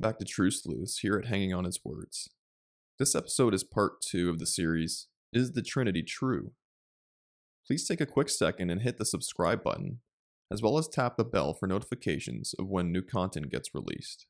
Welcome 0.00 0.12
back 0.12 0.18
to 0.20 0.24
True 0.24 0.50
Sleuths 0.50 1.00
here 1.00 1.16
at 1.16 1.26
Hanging 1.26 1.52
on 1.52 1.64
His 1.64 1.80
Words. 1.84 2.30
This 2.98 3.14
episode 3.14 3.52
is 3.52 3.62
part 3.62 4.00
two 4.00 4.30
of 4.30 4.38
the 4.38 4.46
series 4.46 5.08
Is 5.30 5.52
the 5.52 5.60
Trinity 5.60 6.02
True? 6.02 6.52
Please 7.66 7.86
take 7.86 8.00
a 8.00 8.06
quick 8.06 8.30
second 8.30 8.70
and 8.70 8.80
hit 8.80 8.96
the 8.96 9.04
subscribe 9.04 9.62
button, 9.62 10.00
as 10.50 10.62
well 10.62 10.78
as 10.78 10.88
tap 10.88 11.18
the 11.18 11.24
bell 11.24 11.52
for 11.52 11.66
notifications 11.66 12.54
of 12.58 12.66
when 12.66 12.90
new 12.90 13.02
content 13.02 13.50
gets 13.50 13.74
released. 13.74 14.26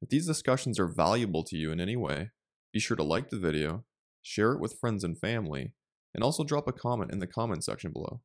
If 0.00 0.08
these 0.08 0.28
discussions 0.28 0.78
are 0.78 0.86
valuable 0.86 1.42
to 1.44 1.56
you 1.56 1.72
in 1.72 1.80
any 1.80 1.96
way, 1.96 2.30
be 2.72 2.78
sure 2.78 2.96
to 2.96 3.02
like 3.02 3.30
the 3.30 3.40
video, 3.40 3.82
share 4.22 4.52
it 4.52 4.60
with 4.60 4.78
friends 4.78 5.02
and 5.02 5.18
family, 5.18 5.72
and 6.14 6.22
also 6.22 6.44
drop 6.44 6.68
a 6.68 6.72
comment 6.72 7.10
in 7.10 7.18
the 7.18 7.26
comment 7.26 7.64
section 7.64 7.90
below. 7.90 8.20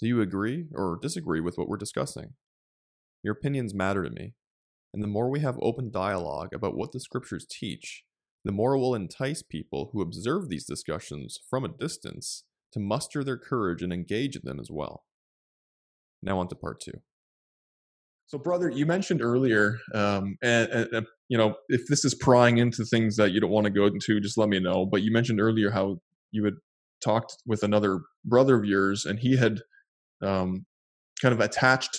Do 0.00 0.08
you 0.08 0.20
agree 0.20 0.66
or 0.74 0.98
disagree 1.00 1.40
with 1.40 1.58
what 1.58 1.68
we're 1.68 1.76
discussing? 1.76 2.32
Your 3.22 3.34
opinions 3.34 3.72
matter 3.72 4.02
to 4.02 4.10
me 4.10 4.34
and 4.92 5.02
the 5.02 5.08
more 5.08 5.30
we 5.30 5.40
have 5.40 5.58
open 5.60 5.90
dialogue 5.90 6.50
about 6.52 6.76
what 6.76 6.92
the 6.92 7.00
scriptures 7.00 7.46
teach, 7.48 8.04
the 8.44 8.52
more 8.52 8.74
it 8.74 8.78
will 8.78 8.94
entice 8.94 9.42
people 9.42 9.90
who 9.92 10.02
observe 10.02 10.48
these 10.48 10.66
discussions 10.66 11.38
from 11.48 11.64
a 11.64 11.68
distance 11.68 12.44
to 12.72 12.80
muster 12.80 13.22
their 13.22 13.38
courage 13.38 13.82
and 13.82 13.92
engage 13.92 14.36
in 14.36 14.42
them 14.44 14.58
as 14.60 14.68
well. 14.70 15.04
Now, 16.22 16.38
on 16.38 16.48
to 16.48 16.54
part 16.54 16.80
two. 16.80 17.00
So, 18.26 18.38
brother, 18.38 18.70
you 18.70 18.86
mentioned 18.86 19.20
earlier, 19.20 19.78
um, 19.94 20.36
and, 20.42 20.70
and, 20.70 21.06
you 21.28 21.36
know, 21.36 21.54
if 21.68 21.86
this 21.88 22.04
is 22.04 22.14
prying 22.14 22.58
into 22.58 22.84
things 22.84 23.16
that 23.16 23.32
you 23.32 23.40
don't 23.40 23.50
want 23.50 23.66
to 23.66 23.70
go 23.70 23.86
into, 23.86 24.20
just 24.20 24.38
let 24.38 24.48
me 24.48 24.58
know. 24.58 24.86
But 24.86 25.02
you 25.02 25.12
mentioned 25.12 25.40
earlier 25.40 25.70
how 25.70 25.98
you 26.30 26.44
had 26.44 26.54
talked 27.04 27.36
with 27.46 27.62
another 27.62 28.00
brother 28.24 28.56
of 28.56 28.64
yours, 28.64 29.04
and 29.04 29.18
he 29.18 29.36
had 29.36 29.60
um, 30.22 30.64
kind 31.20 31.34
of 31.34 31.40
attached 31.40 31.98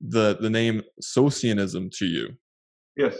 the 0.00 0.36
the 0.40 0.50
name 0.50 0.82
Socinianism 1.02 1.90
to 1.98 2.06
you. 2.06 2.30
Yes. 2.96 3.16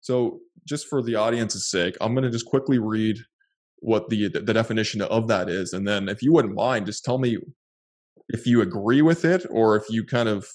So, 0.00 0.40
just 0.66 0.86
for 0.88 1.02
the 1.02 1.16
audience's 1.16 1.70
sake, 1.70 1.96
I'm 2.00 2.14
going 2.14 2.24
to 2.24 2.30
just 2.30 2.46
quickly 2.46 2.78
read 2.78 3.18
what 3.80 4.08
the 4.08 4.28
the 4.28 4.54
definition 4.54 5.02
of 5.02 5.28
that 5.28 5.48
is, 5.48 5.72
and 5.72 5.86
then, 5.86 6.08
if 6.08 6.22
you 6.22 6.32
wouldn't 6.32 6.54
mind, 6.54 6.86
just 6.86 7.04
tell 7.04 7.18
me 7.18 7.38
if 8.28 8.46
you 8.46 8.60
agree 8.60 9.02
with 9.02 9.24
it 9.24 9.44
or 9.50 9.76
if 9.76 9.84
you 9.90 10.04
kind 10.04 10.28
of 10.28 10.46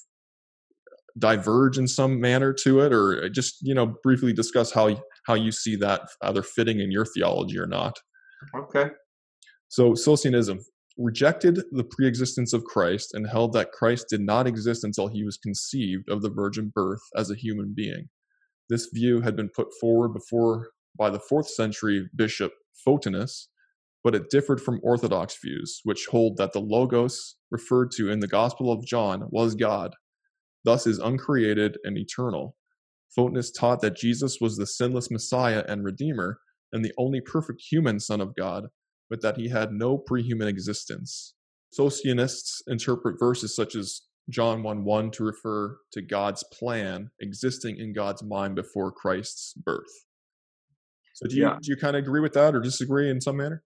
diverge 1.18 1.78
in 1.78 1.88
some 1.88 2.20
manner 2.20 2.54
to 2.54 2.81
it, 2.81 2.94
or 2.94 3.24
uh, 3.24 3.30
just 3.30 3.58
you 3.62 3.74
know 3.74 3.96
briefly 4.04 4.34
discuss 4.34 4.72
how 4.72 4.98
how 5.28 5.34
you 5.34 5.52
see 5.52 5.75
that 5.75 6.02
either 6.24 6.44
fitting 6.44 6.80
in 6.80 6.92
your 6.92 7.06
theology 7.06 7.58
or 7.58 7.68
not. 7.68 7.98
Okay. 8.56 8.92
So, 9.68 9.94
Socinianism 9.94 10.59
rejected 10.97 11.59
the 11.72 11.83
preexistence 11.83 12.53
of 12.53 12.63
Christ 12.63 13.13
and 13.13 13.28
held 13.28 13.53
that 13.53 13.72
Christ 13.72 14.07
did 14.09 14.22
not 14.22 14.47
exist 14.47 14.83
until 14.83 15.07
he 15.07 15.23
was 15.23 15.38
conceived 15.38 16.09
of 16.09 16.22
the 16.22 16.29
virgin 16.29 16.72
birth 16.73 17.01
as 17.16 17.29
a 17.29 17.35
human 17.35 17.73
being. 17.75 18.09
This 18.69 18.89
view 18.94 19.22
had 19.22 19.35
been 19.35 19.50
put 19.50 19.67
forward 19.79 20.13
before 20.13 20.69
by 20.97 21.09
the 21.09 21.19
4th 21.19 21.47
century 21.47 22.09
bishop 22.16 22.53
Photinus, 22.88 23.47
but 24.03 24.16
it 24.16 24.29
differed 24.29 24.61
from 24.61 24.79
Orthodox 24.83 25.38
views, 25.44 25.81
which 25.83 26.07
hold 26.07 26.38
that 26.38 26.53
the 26.53 26.61
Logos 26.61 27.35
referred 27.51 27.91
to 27.91 28.09
in 28.09 28.19
the 28.19 28.27
Gospel 28.27 28.72
of 28.72 28.85
John 28.85 29.23
was 29.29 29.56
God, 29.56 29.95
thus 30.63 30.88
is 30.88 31.00
uncreated 31.00 31.77
and 31.83 31.97
eternal. 31.97 32.56
Photinus 33.17 33.51
taught 33.51 33.81
that 33.81 33.97
Jesus 33.97 34.38
was 34.39 34.57
the 34.57 34.67
sinless 34.67 35.12
Messiah 35.12 35.63
and 35.67 35.83
Redeemer, 35.83 36.39
and 36.72 36.83
the 36.83 36.94
only 36.97 37.22
perfect 37.22 37.62
human 37.69 38.00
Son 38.00 38.22
of 38.22 38.35
God, 38.35 38.66
but 39.10 39.22
that 39.22 39.38
he 39.38 39.50
had 39.50 39.72
no 39.72 39.98
prehuman 39.98 40.48
existence. 40.48 41.34
Socinists 41.72 42.62
interpret 42.68 43.20
verses 43.20 43.56
such 43.56 43.76
as 43.76 44.02
John 44.30 44.64
1 44.64 44.84
1 44.84 45.12
to 45.12 45.24
refer 45.24 45.78
to 45.92 46.02
God's 46.02 46.44
plan 46.52 47.12
existing 47.20 47.78
in 47.78 47.94
God's 47.94 48.24
mind 48.24 48.56
before 48.56 48.92
Christ's 48.92 49.54
birth. 49.54 49.84
So, 51.14 51.28
do 51.28 51.36
you, 51.36 51.44
yeah. 51.44 51.58
do 51.62 51.72
you 51.72 51.78
kind 51.78 51.96
of 51.96 52.04
agree 52.04 52.22
with 52.22 52.34
that 52.34 52.56
or 52.56 52.60
disagree 52.60 53.10
in 53.10 53.22
some 53.22 53.38
manner? 53.38 53.64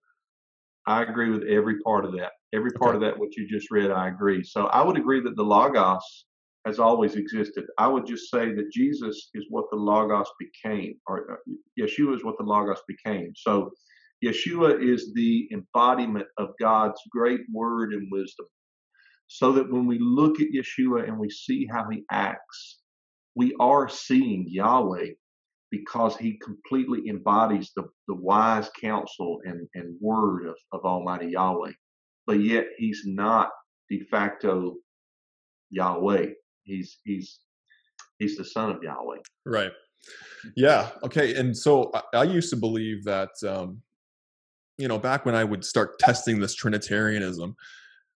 I 0.86 1.02
agree 1.02 1.30
with 1.30 1.42
every 1.44 1.80
part 1.80 2.04
of 2.04 2.12
that. 2.12 2.32
Every 2.52 2.70
part 2.72 2.96
okay. 2.96 3.06
of 3.06 3.12
that, 3.12 3.18
what 3.18 3.36
you 3.36 3.48
just 3.48 3.70
read, 3.70 3.90
I 3.90 4.08
agree. 4.08 4.44
So, 4.44 4.66
I 4.66 4.82
would 4.82 4.98
agree 4.98 5.20
that 5.22 5.36
the 5.36 5.42
Logos 5.42 6.26
has 6.66 6.78
always 6.78 7.16
existed. 7.16 7.64
I 7.78 7.88
would 7.88 8.06
just 8.06 8.30
say 8.30 8.52
that 8.52 8.70
Jesus 8.72 9.30
is 9.34 9.46
what 9.48 9.64
the 9.70 9.76
Logos 9.76 10.28
became, 10.38 10.94
or 11.06 11.32
uh, 11.32 11.52
Yeshua 11.78 12.14
is 12.14 12.24
what 12.24 12.36
the 12.38 12.44
Logos 12.44 12.82
became. 12.86 13.32
So, 13.34 13.72
Yeshua 14.24 14.82
is 14.82 15.12
the 15.14 15.48
embodiment 15.52 16.26
of 16.36 16.50
God's 16.60 17.00
great 17.10 17.40
word 17.52 17.92
and 17.94 18.08
wisdom. 18.10 18.46
So 19.28 19.52
that 19.52 19.70
when 19.70 19.86
we 19.86 19.98
look 20.00 20.40
at 20.40 20.48
Yeshua 20.48 21.06
and 21.06 21.18
we 21.18 21.30
see 21.30 21.66
how 21.70 21.88
he 21.88 22.04
acts, 22.10 22.80
we 23.34 23.54
are 23.60 23.88
seeing 23.88 24.44
Yahweh 24.48 25.10
because 25.70 26.16
he 26.16 26.38
completely 26.38 27.08
embodies 27.08 27.70
the, 27.76 27.84
the 28.08 28.14
wise 28.14 28.68
counsel 28.80 29.40
and, 29.44 29.68
and 29.74 29.96
word 30.00 30.46
of, 30.46 30.56
of 30.72 30.84
Almighty 30.84 31.28
Yahweh. 31.28 31.72
But 32.26 32.40
yet 32.40 32.66
he's 32.76 33.02
not 33.06 33.50
de 33.88 34.00
facto 34.10 34.74
Yahweh. 35.70 36.26
He's 36.64 36.98
he's 37.04 37.40
he's 38.18 38.36
the 38.36 38.44
son 38.44 38.70
of 38.70 38.82
Yahweh. 38.82 39.18
Right. 39.46 39.72
Yeah. 40.56 40.90
Okay. 41.04 41.34
And 41.34 41.56
so 41.56 41.90
I, 41.94 42.18
I 42.18 42.22
used 42.24 42.50
to 42.50 42.56
believe 42.56 43.04
that 43.04 43.30
um, 43.46 43.82
you 44.80 44.88
know, 44.88 44.98
back 44.98 45.26
when 45.26 45.34
I 45.34 45.44
would 45.44 45.64
start 45.64 45.98
testing 45.98 46.40
this 46.40 46.54
Trinitarianism, 46.54 47.54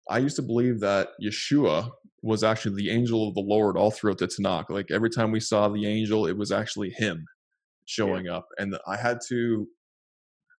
I 0.09 0.19
used 0.19 0.38
to 0.38 0.41
believe 0.41 0.79
that 0.79 1.09
Yeshua 1.22 1.91
was 2.22 2.44
actually 2.44 2.75
the 2.75 2.90
angel 2.90 3.28
of 3.28 3.35
the 3.35 3.41
Lord 3.41 3.78
all 3.78 3.91
throughout 3.91 4.18
the 4.18 4.28
Tanakh. 4.28 4.69
Like 4.69 4.90
every 4.90 5.09
time 5.09 5.31
we 5.31 5.41
saw 5.41 5.68
the 5.68 5.85
angel, 5.85 6.25
it 6.25 6.38
was 6.38 6.51
actually 6.51 6.91
him 6.91 7.25
showing 7.85 8.25
yeah. 8.25 8.38
up. 8.38 8.47
And 8.57 8.78
I 8.88 8.96
had 8.96 9.19
to 9.28 9.68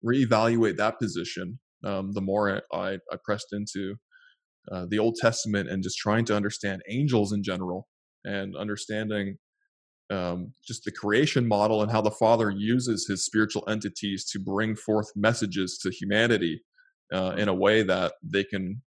reevaluate 0.06 0.76
that 0.78 1.00
position 1.00 1.60
um, 1.86 2.12
the 2.12 2.22
more 2.22 2.62
I, 2.74 2.98
I 3.12 3.18
pressed 3.24 3.48
into 3.54 3.96
uh, 4.72 4.86
the 4.90 5.00
Old 5.00 5.16
Testament 5.20 5.70
and 5.70 5.84
just 5.84 5.98
trying 5.98 6.26
to 6.26 6.36
understand 6.36 6.82
angels 6.90 7.34
in 7.34 7.44
general 7.44 7.88
and 8.26 8.56
understanding 8.56 9.38
um, 10.12 10.54
just 10.66 10.84
the 10.84 10.92
creation 10.92 11.48
model 11.48 11.82
and 11.82 11.92
how 11.92 12.02
the 12.02 12.12
Father 12.12 12.52
uses 12.52 13.08
his 13.08 13.26
spiritual 13.26 13.64
entities 13.68 14.26
to 14.26 14.40
bring 14.40 14.76
forth 14.76 15.08
messages 15.16 15.78
to 15.80 15.90
humanity 15.90 16.62
uh, 17.14 17.36
in 17.38 17.48
a 17.48 17.54
way 17.54 17.84
that 17.84 18.14
they 18.24 18.44
can 18.44 18.82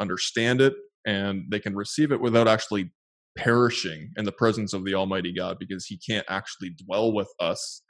understand 0.00 0.60
it 0.60 0.74
and 1.06 1.44
they 1.50 1.60
can 1.60 1.74
receive 1.74 2.12
it 2.12 2.20
without 2.20 2.48
actually 2.48 2.90
perishing 3.36 4.10
in 4.16 4.24
the 4.24 4.32
presence 4.32 4.72
of 4.72 4.84
the 4.84 4.94
Almighty 4.94 5.32
God 5.32 5.58
because 5.58 5.86
He 5.86 5.98
can't 5.98 6.26
actually 6.28 6.70
dwell 6.84 7.12
with 7.12 7.28
us 7.40 7.82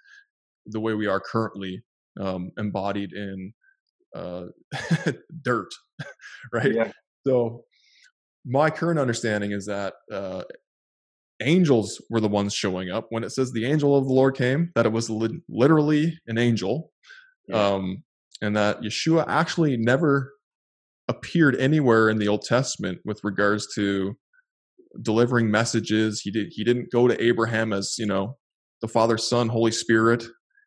the 0.66 0.80
way 0.80 0.94
we 0.94 1.06
are 1.06 1.20
currently 1.20 1.82
um, 2.20 2.50
embodied 2.58 3.12
in 3.12 3.52
uh, 4.14 4.44
dirt, 5.42 5.72
right? 6.52 6.74
Yeah. 6.74 6.92
So, 7.26 7.64
my 8.44 8.70
current 8.70 8.98
understanding 8.98 9.52
is 9.52 9.66
that 9.66 9.94
uh, 10.12 10.42
angels 11.42 12.00
were 12.10 12.20
the 12.20 12.28
ones 12.28 12.54
showing 12.54 12.90
up. 12.90 13.06
When 13.10 13.24
it 13.24 13.30
says 13.30 13.52
the 13.52 13.64
angel 13.64 13.96
of 13.96 14.06
the 14.06 14.12
Lord 14.12 14.36
came, 14.36 14.70
that 14.74 14.86
it 14.86 14.92
was 14.92 15.08
li- 15.10 15.40
literally 15.48 16.18
an 16.26 16.38
angel, 16.38 16.92
yeah. 17.48 17.74
um, 17.74 18.02
and 18.42 18.56
that 18.56 18.80
Yeshua 18.82 19.24
actually 19.28 19.76
never 19.76 20.32
appeared 21.08 21.56
anywhere 21.56 22.10
in 22.10 22.18
the 22.18 22.28
Old 22.28 22.42
Testament 22.42 22.98
with 23.04 23.20
regards 23.24 23.72
to 23.74 24.16
delivering 25.02 25.50
messages. 25.50 26.20
He 26.20 26.30
did. 26.30 26.48
He 26.50 26.64
didn't 26.64 26.90
go 26.90 27.08
to 27.08 27.22
Abraham 27.22 27.72
as 27.72 27.96
you 27.98 28.06
know 28.06 28.36
the 28.80 28.88
Father, 28.88 29.18
Son, 29.18 29.48
Holy 29.48 29.72
Spirit. 29.72 30.24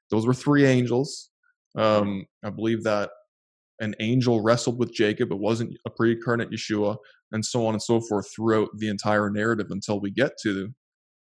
Those 0.09 0.25
were 0.25 0.33
three 0.33 0.65
angels. 0.65 1.29
Um, 1.77 2.25
I 2.43 2.49
believe 2.49 2.83
that 2.83 3.11
an 3.81 3.95
angel 3.99 4.41
wrestled 4.41 4.79
with 4.79 4.93
Jacob. 4.93 5.31
It 5.31 5.39
wasn't 5.39 5.75
a 5.85 5.89
pre-incarnate 5.89 6.51
Yeshua, 6.51 6.97
and 7.31 7.43
so 7.43 7.65
on 7.65 7.73
and 7.73 7.81
so 7.81 7.99
forth 7.99 8.31
throughout 8.33 8.69
the 8.77 8.87
entire 8.87 9.29
narrative 9.29 9.67
until 9.71 9.99
we 9.99 10.11
get 10.11 10.33
to, 10.43 10.69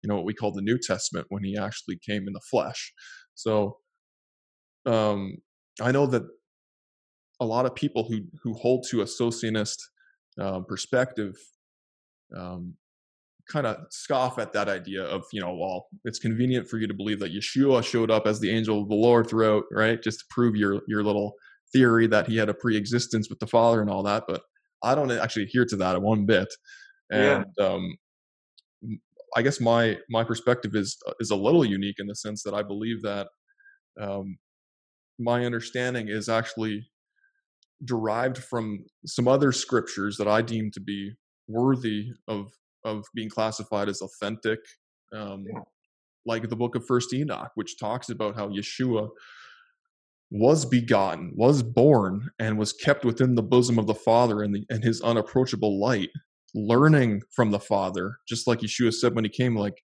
you 0.03 0.09
know, 0.09 0.15
what 0.15 0.27
we 0.27 0.35
call 0.35 0.53
the 0.53 0.63
New 0.63 0.79
Testament 0.79 1.27
when 1.31 1.43
he 1.43 1.57
actually 1.57 1.99
came 1.99 2.29
in 2.29 2.35
the 2.35 2.41
flesh. 2.41 2.93
So, 3.35 3.79
um, 4.87 5.39
I 5.81 5.91
know 5.91 6.07
that 6.07 6.23
a 7.41 7.47
lot 7.47 7.67
of 7.67 7.75
people 7.75 8.05
who 8.05 8.21
who 8.43 8.53
hold 8.55 8.85
to 8.91 9.01
a 9.01 9.07
Socinian 9.07 9.67
um, 10.39 10.67
perspective 10.67 11.37
um, 12.37 12.75
kind 13.49 13.67
of 13.67 13.79
scoff 13.91 14.39
at 14.39 14.53
that 14.53 14.69
idea 14.69 15.03
of 15.03 15.25
you 15.33 15.41
know 15.41 15.55
well 15.55 15.87
it's 16.05 16.19
convenient 16.19 16.69
for 16.69 16.79
you 16.79 16.87
to 16.87 16.95
believe 16.95 17.19
that 17.19 17.35
yeshua 17.35 17.83
showed 17.83 18.11
up 18.11 18.27
as 18.27 18.39
the 18.39 18.51
angel 18.51 18.81
of 18.81 18.89
the 18.89 18.95
lord 18.95 19.29
throughout 19.29 19.65
right 19.73 20.03
just 20.03 20.21
to 20.21 20.25
prove 20.31 20.55
your 20.55 20.83
your 20.87 21.03
little 21.03 21.35
theory 21.73 22.07
that 22.07 22.27
he 22.27 22.37
had 22.37 22.49
a 22.49 22.55
pre-existence 22.55 23.29
with 23.29 23.39
the 23.39 23.47
father 23.47 23.81
and 23.81 23.91
all 23.91 24.03
that 24.03 24.25
but 24.27 24.43
i 24.83 24.95
don't 24.95 25.11
actually 25.11 25.45
adhere 25.45 25.65
to 25.65 25.77
that 25.77 26.01
one 26.01 26.27
bit 26.27 26.49
and 27.11 27.45
yeah. 27.59 27.67
um, 27.67 27.97
i 29.37 29.43
guess 29.43 29.61
my 29.61 29.97
my 30.09 30.25
perspective 30.25 30.75
is 30.75 30.97
is 31.21 31.31
a 31.31 31.37
little 31.37 31.65
unique 31.65 31.97
in 31.99 32.07
the 32.07 32.15
sense 32.15 32.43
that 32.43 32.55
i 32.55 32.63
believe 32.63 33.03
that 33.03 33.29
um, 34.01 34.39
my 35.19 35.45
understanding 35.45 36.09
is 36.09 36.29
actually 36.29 36.87
derived 37.85 38.39
from 38.39 38.85
some 39.07 39.29
other 39.29 39.53
scriptures 39.53 40.17
that 40.17 40.29
i 40.29 40.43
deem 40.43 40.71
to 40.71 40.81
be 40.81 41.13
worthy 41.49 42.09
of 42.29 42.51
of 42.85 43.05
being 43.15 43.29
classified 43.29 43.89
as 43.89 44.01
authentic 44.01 44.59
um, 45.15 45.45
yeah. 45.47 45.61
like 46.27 46.49
the 46.49 46.57
book 46.57 46.75
of 46.75 46.87
First 46.87 47.13
Enoch, 47.13 47.51
which 47.55 47.79
talks 47.79 48.09
about 48.09 48.37
how 48.37 48.49
Yeshua 48.49 49.09
was 50.31 50.65
begotten, 50.65 51.33
was 51.35 51.63
born, 51.63 52.31
and 52.39 52.59
was 52.59 52.73
kept 52.73 53.05
within 53.05 53.35
the 53.35 53.43
bosom 53.43 53.79
of 53.79 53.87
the 53.87 53.95
Father 53.95 54.43
and, 54.43 54.55
the, 54.55 54.65
and 54.71 54.85
his 54.85 55.01
unapproachable 55.01 55.81
light, 55.81 56.11
learning 56.55 57.23
from 57.35 57.51
the 57.51 57.59
Father, 57.59 58.17
just 58.29 58.47
like 58.47 58.61
Yeshua 58.61 58.93
said 58.93 59.15
when 59.15 59.25
he 59.25 59.31
came, 59.31 59.57
like, 59.57 59.83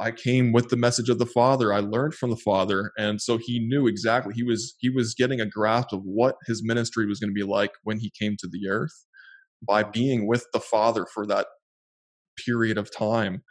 I 0.00 0.12
came 0.12 0.52
with 0.52 0.68
the 0.68 0.76
message 0.76 1.08
of 1.08 1.18
the 1.18 1.26
Father. 1.26 1.72
I 1.72 1.80
learned 1.80 2.14
from 2.14 2.30
the 2.30 2.36
Father, 2.36 2.92
and 2.96 3.20
so 3.20 3.36
he 3.36 3.58
knew 3.58 3.86
exactly. 3.88 4.32
He 4.32 4.44
was 4.44 4.76
he 4.78 4.90
was 4.90 5.14
getting 5.14 5.40
a 5.40 5.46
grasp 5.46 5.92
of 5.92 6.02
what 6.04 6.36
his 6.46 6.62
ministry 6.64 7.04
was 7.06 7.18
going 7.18 7.30
to 7.30 7.34
be 7.34 7.42
like 7.42 7.72
when 7.82 7.98
he 7.98 8.12
came 8.16 8.36
to 8.38 8.48
the 8.48 8.68
earth 8.68 9.06
by 9.66 9.82
being 9.82 10.28
with 10.28 10.46
the 10.52 10.60
Father 10.60 11.04
for 11.12 11.26
that 11.26 11.48
period 12.46 12.78
of 12.78 12.96
time, 12.96 13.42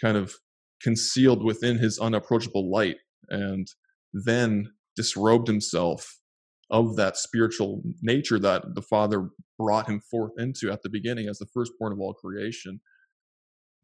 kind 0.00 0.16
of 0.16 0.34
concealed 0.80 1.44
within 1.44 1.78
his 1.78 1.98
unapproachable 1.98 2.70
light, 2.70 2.98
and 3.30 3.66
then 4.12 4.70
disrobed 4.96 5.46
himself 5.46 6.18
of 6.70 6.96
that 6.96 7.16
spiritual 7.16 7.82
nature 8.02 8.38
that 8.38 8.74
the 8.74 8.82
Father 8.82 9.28
brought 9.58 9.88
him 9.88 10.00
forth 10.00 10.32
into 10.38 10.70
at 10.70 10.82
the 10.82 10.88
beginning 10.88 11.28
as 11.28 11.38
the 11.38 11.46
firstborn 11.46 11.92
of 11.92 12.00
all 12.00 12.14
creation. 12.14 12.80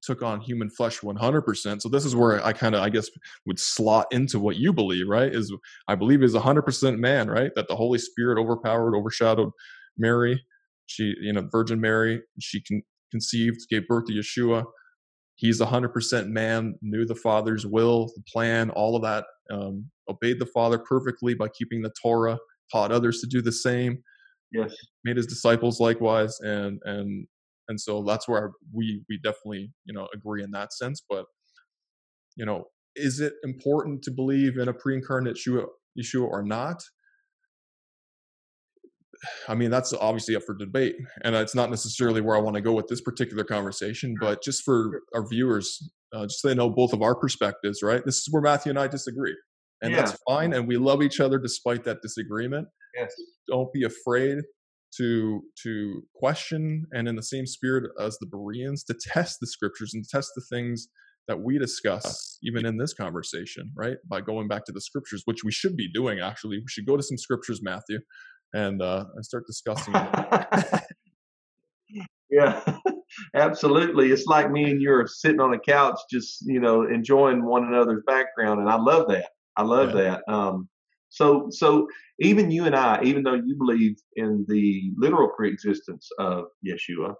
Took 0.02 0.22
on 0.22 0.40
human 0.40 0.68
flesh 0.68 0.98
100%. 0.98 1.80
So 1.80 1.88
this 1.88 2.04
is 2.04 2.16
where 2.16 2.44
I 2.44 2.52
kind 2.52 2.74
of, 2.74 2.82
I 2.82 2.88
guess, 2.88 3.08
would 3.46 3.60
slot 3.60 4.08
into 4.10 4.40
what 4.40 4.56
you 4.56 4.72
believe, 4.72 5.06
right? 5.08 5.32
Is 5.32 5.54
I 5.86 5.94
believe 5.94 6.24
is 6.24 6.34
100% 6.34 6.98
man, 6.98 7.30
right? 7.30 7.52
That 7.54 7.68
the 7.68 7.76
Holy 7.76 7.98
Spirit 7.98 8.40
overpowered, 8.40 8.96
overshadowed 8.96 9.50
Mary. 9.96 10.44
She, 10.86 11.14
you 11.20 11.32
know, 11.32 11.46
Virgin 11.52 11.80
Mary. 11.80 12.20
She 12.40 12.60
con- 12.62 12.82
conceived, 13.12 13.60
gave 13.70 13.86
birth 13.86 14.06
to 14.06 14.12
Yeshua. 14.12 14.64
He's 15.36 15.60
100% 15.60 16.28
man, 16.28 16.74
knew 16.82 17.04
the 17.04 17.14
Father's 17.14 17.66
will, 17.66 18.06
the 18.16 18.22
plan, 18.30 18.70
all 18.70 18.96
of 18.96 19.02
that. 19.02 19.24
Um, 19.52 19.90
obeyed 20.08 20.40
the 20.40 20.46
Father 20.46 20.78
perfectly 20.78 21.34
by 21.34 21.48
keeping 21.48 21.82
the 21.82 21.92
Torah, 22.02 22.38
taught 22.72 22.90
others 22.90 23.20
to 23.20 23.26
do 23.26 23.42
the 23.42 23.52
same. 23.52 23.98
Yes. 24.50 24.74
Made 25.04 25.16
his 25.16 25.26
disciples 25.26 25.78
likewise, 25.80 26.38
and 26.40 26.80
and 26.84 27.26
and 27.68 27.80
so 27.80 28.02
that's 28.02 28.28
where 28.28 28.50
we 28.72 29.02
we 29.08 29.18
definitely 29.22 29.72
you 29.84 29.94
know 29.94 30.08
agree 30.14 30.42
in 30.42 30.50
that 30.52 30.72
sense. 30.72 31.02
But 31.08 31.26
you 32.36 32.46
know, 32.46 32.64
is 32.96 33.20
it 33.20 33.34
important 33.44 34.02
to 34.02 34.10
believe 34.10 34.58
in 34.58 34.68
a 34.68 34.74
pre-incarnate 34.74 35.36
Yeshua, 35.36 35.66
Yeshua 35.98 36.26
or 36.26 36.42
not? 36.42 36.82
I 39.48 39.54
mean, 39.54 39.70
that's 39.70 39.92
obviously 39.92 40.34
up 40.34 40.42
for 40.42 40.54
debate, 40.54 40.96
and 41.22 41.34
it's 41.34 41.54
not 41.54 41.70
necessarily 41.70 42.20
where 42.20 42.36
I 42.36 42.40
want 42.40 42.56
to 42.56 42.62
go 42.62 42.72
with 42.72 42.88
this 42.88 43.00
particular 43.00 43.44
conversation. 43.44 44.14
But 44.20 44.42
just 44.42 44.64
for 44.64 45.02
our 45.14 45.26
viewers, 45.26 45.90
uh, 46.14 46.24
just 46.26 46.40
so 46.42 46.48
they 46.48 46.54
know 46.54 46.70
both 46.70 46.92
of 46.92 47.02
our 47.02 47.14
perspectives, 47.14 47.82
right? 47.82 48.02
This 48.04 48.16
is 48.18 48.28
where 48.30 48.42
Matthew 48.42 48.70
and 48.70 48.78
I 48.78 48.88
disagree, 48.88 49.36
and 49.82 49.92
Yeah. 49.92 50.02
that's 50.02 50.18
fine. 50.28 50.52
And 50.52 50.66
we 50.68 50.76
love 50.76 51.02
each 51.02 51.20
other 51.20 51.38
despite 51.38 51.84
that 51.84 52.02
disagreement. 52.02 52.68
Yes. 52.96 53.12
Don't 53.48 53.72
be 53.72 53.84
afraid 53.84 54.38
to 54.98 55.42
to 55.62 56.02
question, 56.14 56.86
and 56.92 57.08
in 57.08 57.16
the 57.16 57.22
same 57.22 57.46
spirit 57.46 57.90
as 58.00 58.18
the 58.18 58.26
Bereans, 58.26 58.84
to 58.84 58.94
test 58.94 59.38
the 59.40 59.46
scriptures 59.46 59.92
and 59.94 60.04
test 60.08 60.30
the 60.36 60.42
things 60.50 60.88
that 61.28 61.40
we 61.40 61.58
discuss, 61.58 62.38
even 62.42 62.66
in 62.66 62.76
this 62.78 62.92
conversation, 62.94 63.70
right? 63.76 63.96
By 64.08 64.20
going 64.20 64.48
back 64.48 64.64
to 64.66 64.72
the 64.72 64.80
scriptures, 64.80 65.22
which 65.24 65.44
we 65.44 65.52
should 65.52 65.76
be 65.76 65.88
doing. 65.92 66.20
Actually, 66.20 66.58
we 66.58 66.64
should 66.68 66.86
go 66.86 66.96
to 66.96 67.02
some 67.02 67.16
scriptures, 67.16 67.60
Matthew, 67.62 68.00
and 68.54 68.82
uh, 68.82 69.04
and 69.14 69.24
start 69.24 69.44
discussing. 69.46 69.94
yeah, 72.30 72.78
absolutely. 73.34 74.10
It's 74.10 74.26
like 74.26 74.50
me 74.50 74.70
and 74.70 74.80
you 74.80 74.92
are 74.92 75.06
sitting 75.06 75.40
on 75.40 75.54
a 75.54 75.58
couch, 75.58 75.98
just 76.10 76.42
you 76.46 76.60
know, 76.60 76.82
enjoying 76.84 77.44
one 77.44 77.64
another's 77.64 78.02
background, 78.06 78.60
and 78.60 78.68
I 78.68 78.76
love 78.76 79.08
that. 79.08 79.30
I 79.56 79.62
love 79.62 79.94
Yeah. 79.94 80.18
that. 80.26 80.32
Um, 80.32 80.68
so, 81.08 81.48
so 81.50 81.88
even 82.20 82.50
you 82.50 82.64
and 82.64 82.74
I, 82.74 83.02
even 83.04 83.22
though 83.22 83.34
you 83.34 83.54
believe 83.56 83.96
in 84.16 84.46
the 84.48 84.92
literal 84.96 85.28
preexistence 85.36 86.08
of 86.18 86.46
Yeshua, 86.66 87.14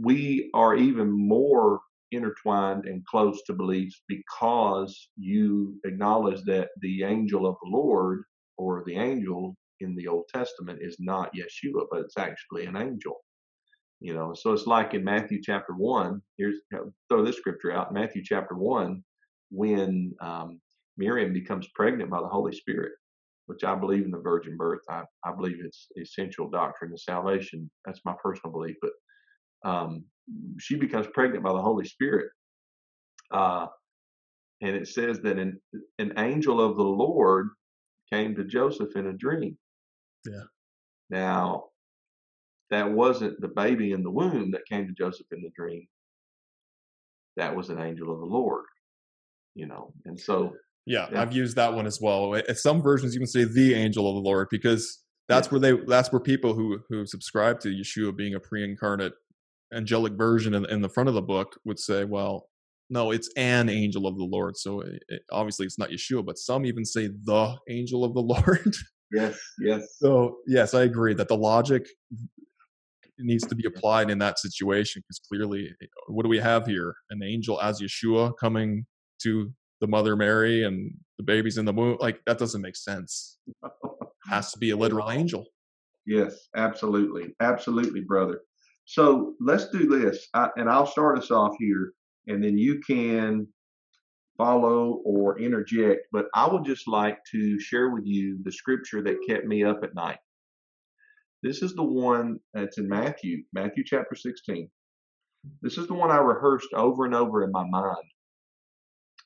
we 0.00 0.50
are 0.54 0.76
even 0.76 1.10
more 1.10 1.80
intertwined 2.12 2.86
and 2.86 3.04
close 3.06 3.42
to 3.46 3.52
beliefs 3.52 4.02
because 4.08 5.08
you 5.16 5.78
acknowledge 5.84 6.42
that 6.44 6.68
the 6.80 7.02
angel 7.04 7.46
of 7.46 7.56
the 7.62 7.70
Lord 7.70 8.22
or 8.56 8.84
the 8.86 8.96
angel 8.96 9.56
in 9.80 9.94
the 9.96 10.06
Old 10.06 10.26
Testament 10.32 10.80
is 10.82 10.96
not 11.00 11.32
Yeshua, 11.34 11.86
but 11.90 12.00
it's 12.00 12.18
actually 12.18 12.66
an 12.66 12.76
angel. 12.76 13.16
You 14.00 14.14
know, 14.14 14.32
so 14.34 14.52
it's 14.52 14.66
like 14.66 14.94
in 14.94 15.04
Matthew 15.04 15.40
chapter 15.42 15.74
one. 15.74 16.22
Here's 16.38 16.56
throw 17.08 17.24
this 17.24 17.36
scripture 17.36 17.72
out. 17.72 17.92
Matthew 17.92 18.22
chapter 18.24 18.54
one, 18.54 19.04
when 19.50 20.14
um, 20.22 20.60
Miriam 20.96 21.32
becomes 21.32 21.68
pregnant 21.74 22.10
by 22.10 22.20
the 22.20 22.28
Holy 22.28 22.52
Spirit, 22.52 22.92
which 23.46 23.62
I 23.62 23.74
believe 23.74 24.04
in 24.04 24.10
the 24.10 24.18
virgin 24.18 24.56
birth. 24.56 24.80
I, 24.88 25.02
I 25.24 25.32
believe 25.34 25.58
it's 25.62 25.88
essential 26.00 26.48
doctrine 26.48 26.92
of 26.92 27.00
salvation. 27.00 27.70
That's 27.84 28.00
my 28.04 28.14
personal 28.22 28.52
belief. 28.52 28.76
But 28.80 29.70
um, 29.70 30.04
she 30.58 30.76
becomes 30.76 31.06
pregnant 31.12 31.44
by 31.44 31.52
the 31.52 31.60
Holy 31.60 31.84
Spirit. 31.84 32.30
Uh, 33.30 33.66
and 34.62 34.76
it 34.76 34.88
says 34.88 35.20
that 35.20 35.38
an, 35.38 35.60
an 35.98 36.12
angel 36.16 36.60
of 36.60 36.76
the 36.76 36.82
Lord 36.82 37.48
came 38.12 38.34
to 38.34 38.44
Joseph 38.44 38.96
in 38.96 39.06
a 39.06 39.12
dream. 39.12 39.56
Yeah. 40.26 40.44
Now, 41.08 41.64
that 42.70 42.90
wasn't 42.90 43.40
the 43.40 43.48
baby 43.48 43.92
in 43.92 44.02
the 44.02 44.10
womb 44.10 44.50
that 44.52 44.66
came 44.68 44.86
to 44.86 44.92
Joseph 44.92 45.26
in 45.32 45.42
the 45.42 45.50
dream. 45.56 45.86
That 47.36 47.54
was 47.54 47.70
an 47.70 47.80
angel 47.80 48.12
of 48.12 48.20
the 48.20 48.26
Lord, 48.26 48.64
you 49.54 49.66
know. 49.66 49.92
And 50.04 50.18
so, 50.18 50.54
Yeah, 50.86 51.08
Yeah. 51.12 51.22
I've 51.22 51.32
used 51.32 51.56
that 51.56 51.72
one 51.74 51.86
as 51.86 52.00
well. 52.00 52.40
Some 52.54 52.82
versions 52.82 53.14
even 53.14 53.26
say 53.26 53.44
the 53.44 53.74
angel 53.74 54.08
of 54.08 54.14
the 54.22 54.28
Lord 54.28 54.48
because 54.50 55.02
that's 55.28 55.46
Yeah. 55.48 55.52
where 55.52 55.60
they 55.60 55.84
that's 55.86 56.10
where 56.12 56.20
people 56.20 56.54
who 56.54 56.80
who 56.88 57.06
subscribe 57.06 57.60
to 57.60 57.68
Yeshua 57.68 58.16
being 58.16 58.34
a 58.34 58.40
pre-incarnate 58.40 59.12
angelic 59.72 60.14
version 60.14 60.54
in, 60.54 60.64
in 60.66 60.80
the 60.80 60.88
front 60.88 61.08
of 61.08 61.14
the 61.14 61.22
book 61.22 61.58
would 61.64 61.78
say, 61.78 62.04
well, 62.04 62.48
no, 62.88 63.12
it's 63.12 63.30
an 63.36 63.68
angel 63.68 64.06
of 64.08 64.16
the 64.16 64.24
Lord. 64.24 64.56
So 64.56 64.80
it, 64.80 65.02
it- 65.08 65.22
obviously 65.30 65.66
it's 65.66 65.78
not 65.78 65.90
Yeshua, 65.90 66.24
but 66.24 66.38
some 66.38 66.66
even 66.66 66.84
say 66.84 67.06
the 67.08 67.56
angel 67.68 68.04
of 68.04 68.14
the 68.14 68.20
Lord. 68.34 68.74
yes, 69.12 69.38
yes. 69.60 69.96
so 69.98 70.38
yes, 70.46 70.74
I 70.74 70.82
agree 70.82 71.14
that 71.14 71.28
the 71.28 71.36
logic 71.36 71.86
needs 73.22 73.46
to 73.46 73.54
be 73.54 73.66
applied 73.66 74.10
in 74.10 74.18
that 74.18 74.38
situation 74.38 75.02
because 75.02 75.20
clearly, 75.20 75.74
eh, 75.82 75.86
what 76.08 76.22
do 76.22 76.28
we 76.28 76.38
have 76.38 76.66
here? 76.66 76.94
An 77.10 77.22
angel 77.22 77.60
as 77.60 77.80
Yeshua 77.80 78.32
coming 78.38 78.86
to 79.22 79.52
the 79.80 79.86
mother 79.86 80.16
Mary 80.16 80.64
and 80.64 80.94
the 81.18 81.24
baby's 81.24 81.58
in 81.58 81.64
the 81.64 81.72
womb. 81.72 81.96
Like 82.00 82.20
that 82.26 82.38
doesn't 82.38 82.60
make 82.60 82.76
sense. 82.76 83.38
Has 84.28 84.52
to 84.52 84.58
be 84.58 84.70
a 84.70 84.76
literal 84.76 85.10
angel. 85.10 85.46
Yes, 86.06 86.48
absolutely, 86.56 87.34
absolutely, 87.40 88.00
brother. 88.00 88.42
So 88.84 89.34
let's 89.40 89.68
do 89.68 89.86
this, 89.86 90.28
I, 90.34 90.48
and 90.56 90.68
I'll 90.68 90.86
start 90.86 91.18
us 91.18 91.30
off 91.30 91.54
here, 91.58 91.92
and 92.26 92.42
then 92.42 92.58
you 92.58 92.80
can 92.80 93.46
follow 94.36 95.00
or 95.04 95.38
interject. 95.38 96.06
But 96.12 96.26
I 96.34 96.48
would 96.48 96.64
just 96.64 96.88
like 96.88 97.18
to 97.30 97.60
share 97.60 97.90
with 97.90 98.04
you 98.06 98.38
the 98.42 98.50
scripture 98.52 99.02
that 99.02 99.24
kept 99.28 99.46
me 99.46 99.64
up 99.64 99.84
at 99.84 99.94
night. 99.94 100.18
This 101.42 101.62
is 101.62 101.74
the 101.74 101.82
one 101.82 102.38
that's 102.52 102.78
in 102.78 102.88
Matthew, 102.88 103.44
Matthew 103.52 103.84
chapter 103.84 104.14
16. 104.14 104.68
This 105.62 105.78
is 105.78 105.86
the 105.86 105.94
one 105.94 106.10
I 106.10 106.18
rehearsed 106.18 106.72
over 106.74 107.06
and 107.06 107.14
over 107.14 107.44
in 107.44 107.50
my 107.50 107.64
mind. 107.64 107.96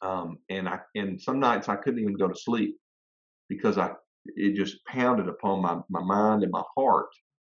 Um, 0.01 0.39
and 0.49 0.69
I 0.69 0.81
and 0.95 1.21
some 1.21 1.41
nights 1.41 1.69
I 1.69 1.77
couldn't 1.77 2.01
even 2.01 2.17
go 2.17 2.29
to 2.29 2.35
sleep 2.39 2.77
because 3.49 3.79
I 3.79 3.93
it 4.37 4.55
just 4.55 4.85
pounded 4.87 5.29
upon 5.29 5.63
my, 5.63 5.79
my 5.89 6.03
mind 6.03 6.43
and 6.43 6.53
my 6.53 6.63
heart 6.77 7.09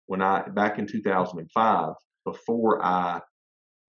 when 0.05 0.21
I 0.21 0.47
back 0.49 0.79
in 0.79 0.87
2005 0.87 1.93
before 2.25 2.83
I 2.83 3.21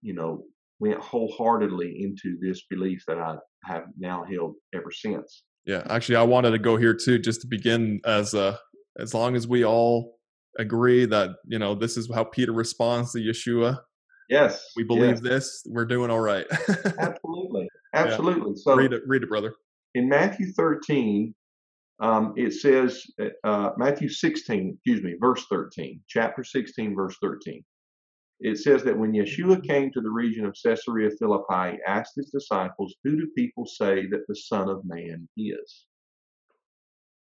you 0.01 0.13
know 0.13 0.43
went 0.79 0.99
wholeheartedly 0.99 2.03
into 2.03 2.37
this 2.41 2.63
belief 2.69 3.03
that 3.07 3.17
I 3.19 3.35
have 3.65 3.83
now 3.97 4.25
held 4.29 4.55
ever 4.73 4.91
since. 4.91 5.43
Yeah, 5.65 5.83
actually, 5.89 6.15
I 6.15 6.23
wanted 6.23 6.51
to 6.51 6.59
go 6.59 6.77
here 6.77 6.93
too, 6.93 7.19
just 7.19 7.41
to 7.41 7.47
begin 7.47 7.99
as 8.05 8.33
a 8.33 8.59
as 8.99 9.13
long 9.13 9.35
as 9.35 9.47
we 9.47 9.65
all 9.65 10.16
agree 10.57 11.05
that 11.05 11.31
you 11.45 11.59
know 11.59 11.75
this 11.75 11.97
is 11.97 12.09
how 12.13 12.23
Peter 12.23 12.51
responds 12.51 13.11
to 13.13 13.19
Yeshua. 13.19 13.79
Yes, 14.29 14.73
We 14.75 14.83
believe 14.83 15.03
yes, 15.03 15.21
this. 15.21 15.63
We're 15.67 15.85
doing 15.85 16.11
all 16.11 16.19
right. 16.19 16.45
absolutely, 16.99 17.69
absolutely. 17.93 18.55
So 18.57 18.75
read 18.75 18.91
it, 18.91 19.03
read 19.07 19.23
it, 19.23 19.29
brother. 19.29 19.53
in 19.95 20.09
Matthew 20.09 20.51
13, 20.51 21.33
um, 21.99 22.33
it 22.35 22.53
says, 22.53 23.03
uh, 23.45 23.69
Matthew 23.77 24.09
16, 24.09 24.73
excuse 24.75 25.01
me, 25.01 25.15
verse 25.19 25.45
13, 25.49 26.01
chapter 26.07 26.43
16, 26.43 26.93
verse 26.93 27.15
13. 27.21 27.63
It 28.39 28.59
says 28.59 28.83
that 28.83 28.97
when 28.97 29.13
Yeshua 29.13 29.65
came 29.65 29.91
to 29.91 30.01
the 30.01 30.11
region 30.11 30.45
of 30.45 30.55
Caesarea 30.63 31.09
Philippi, 31.17 31.77
he 31.77 31.77
asked 31.87 32.13
his 32.15 32.29
disciples, 32.29 32.93
Who 33.03 33.17
do 33.17 33.27
people 33.35 33.65
say 33.65 34.05
that 34.07 34.25
the 34.27 34.35
Son 34.35 34.69
of 34.69 34.85
Man 34.85 35.27
is? 35.37 35.85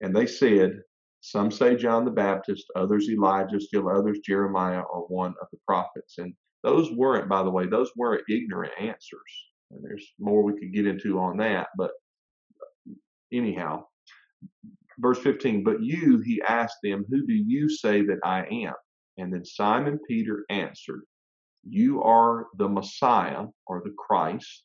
And 0.00 0.14
they 0.14 0.26
said, 0.26 0.80
Some 1.26 1.50
say 1.50 1.74
John 1.74 2.04
the 2.04 2.12
Baptist, 2.12 2.70
others 2.76 3.10
Elijah, 3.10 3.60
still 3.60 3.88
others 3.88 4.20
Jeremiah 4.20 4.82
or 4.82 5.08
one 5.08 5.34
of 5.42 5.48
the 5.50 5.58
prophets. 5.66 6.18
And 6.18 6.32
those 6.62 6.92
weren't, 6.92 7.28
by 7.28 7.42
the 7.42 7.50
way, 7.50 7.66
those 7.66 7.90
weren't 7.96 8.22
ignorant 8.30 8.72
answers. 8.78 9.50
And 9.72 9.82
there's 9.82 10.06
more 10.20 10.44
we 10.44 10.56
could 10.56 10.72
get 10.72 10.86
into 10.86 11.18
on 11.18 11.36
that, 11.38 11.70
but 11.76 11.90
anyhow, 13.32 13.86
verse 15.00 15.18
15, 15.18 15.64
but 15.64 15.82
you, 15.82 16.20
he 16.20 16.40
asked 16.42 16.78
them, 16.84 17.04
who 17.10 17.26
do 17.26 17.34
you 17.34 17.68
say 17.68 18.02
that 18.02 18.20
I 18.24 18.44
am? 18.44 18.74
And 19.18 19.34
then 19.34 19.44
Simon 19.44 19.98
Peter 20.06 20.44
answered, 20.48 21.02
You 21.68 22.04
are 22.04 22.46
the 22.56 22.68
Messiah 22.68 23.46
or 23.66 23.82
the 23.84 23.94
Christ, 23.98 24.62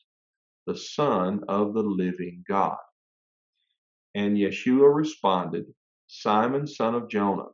the 0.67 0.77
Son 0.77 1.41
of 1.47 1.73
the 1.73 1.81
living 1.81 2.43
God. 2.47 2.77
And 4.13 4.37
Yeshua 4.37 4.93
responded, 4.93 5.65
Simon, 6.13 6.67
son 6.67 6.93
of 6.93 7.09
Jonah, 7.09 7.47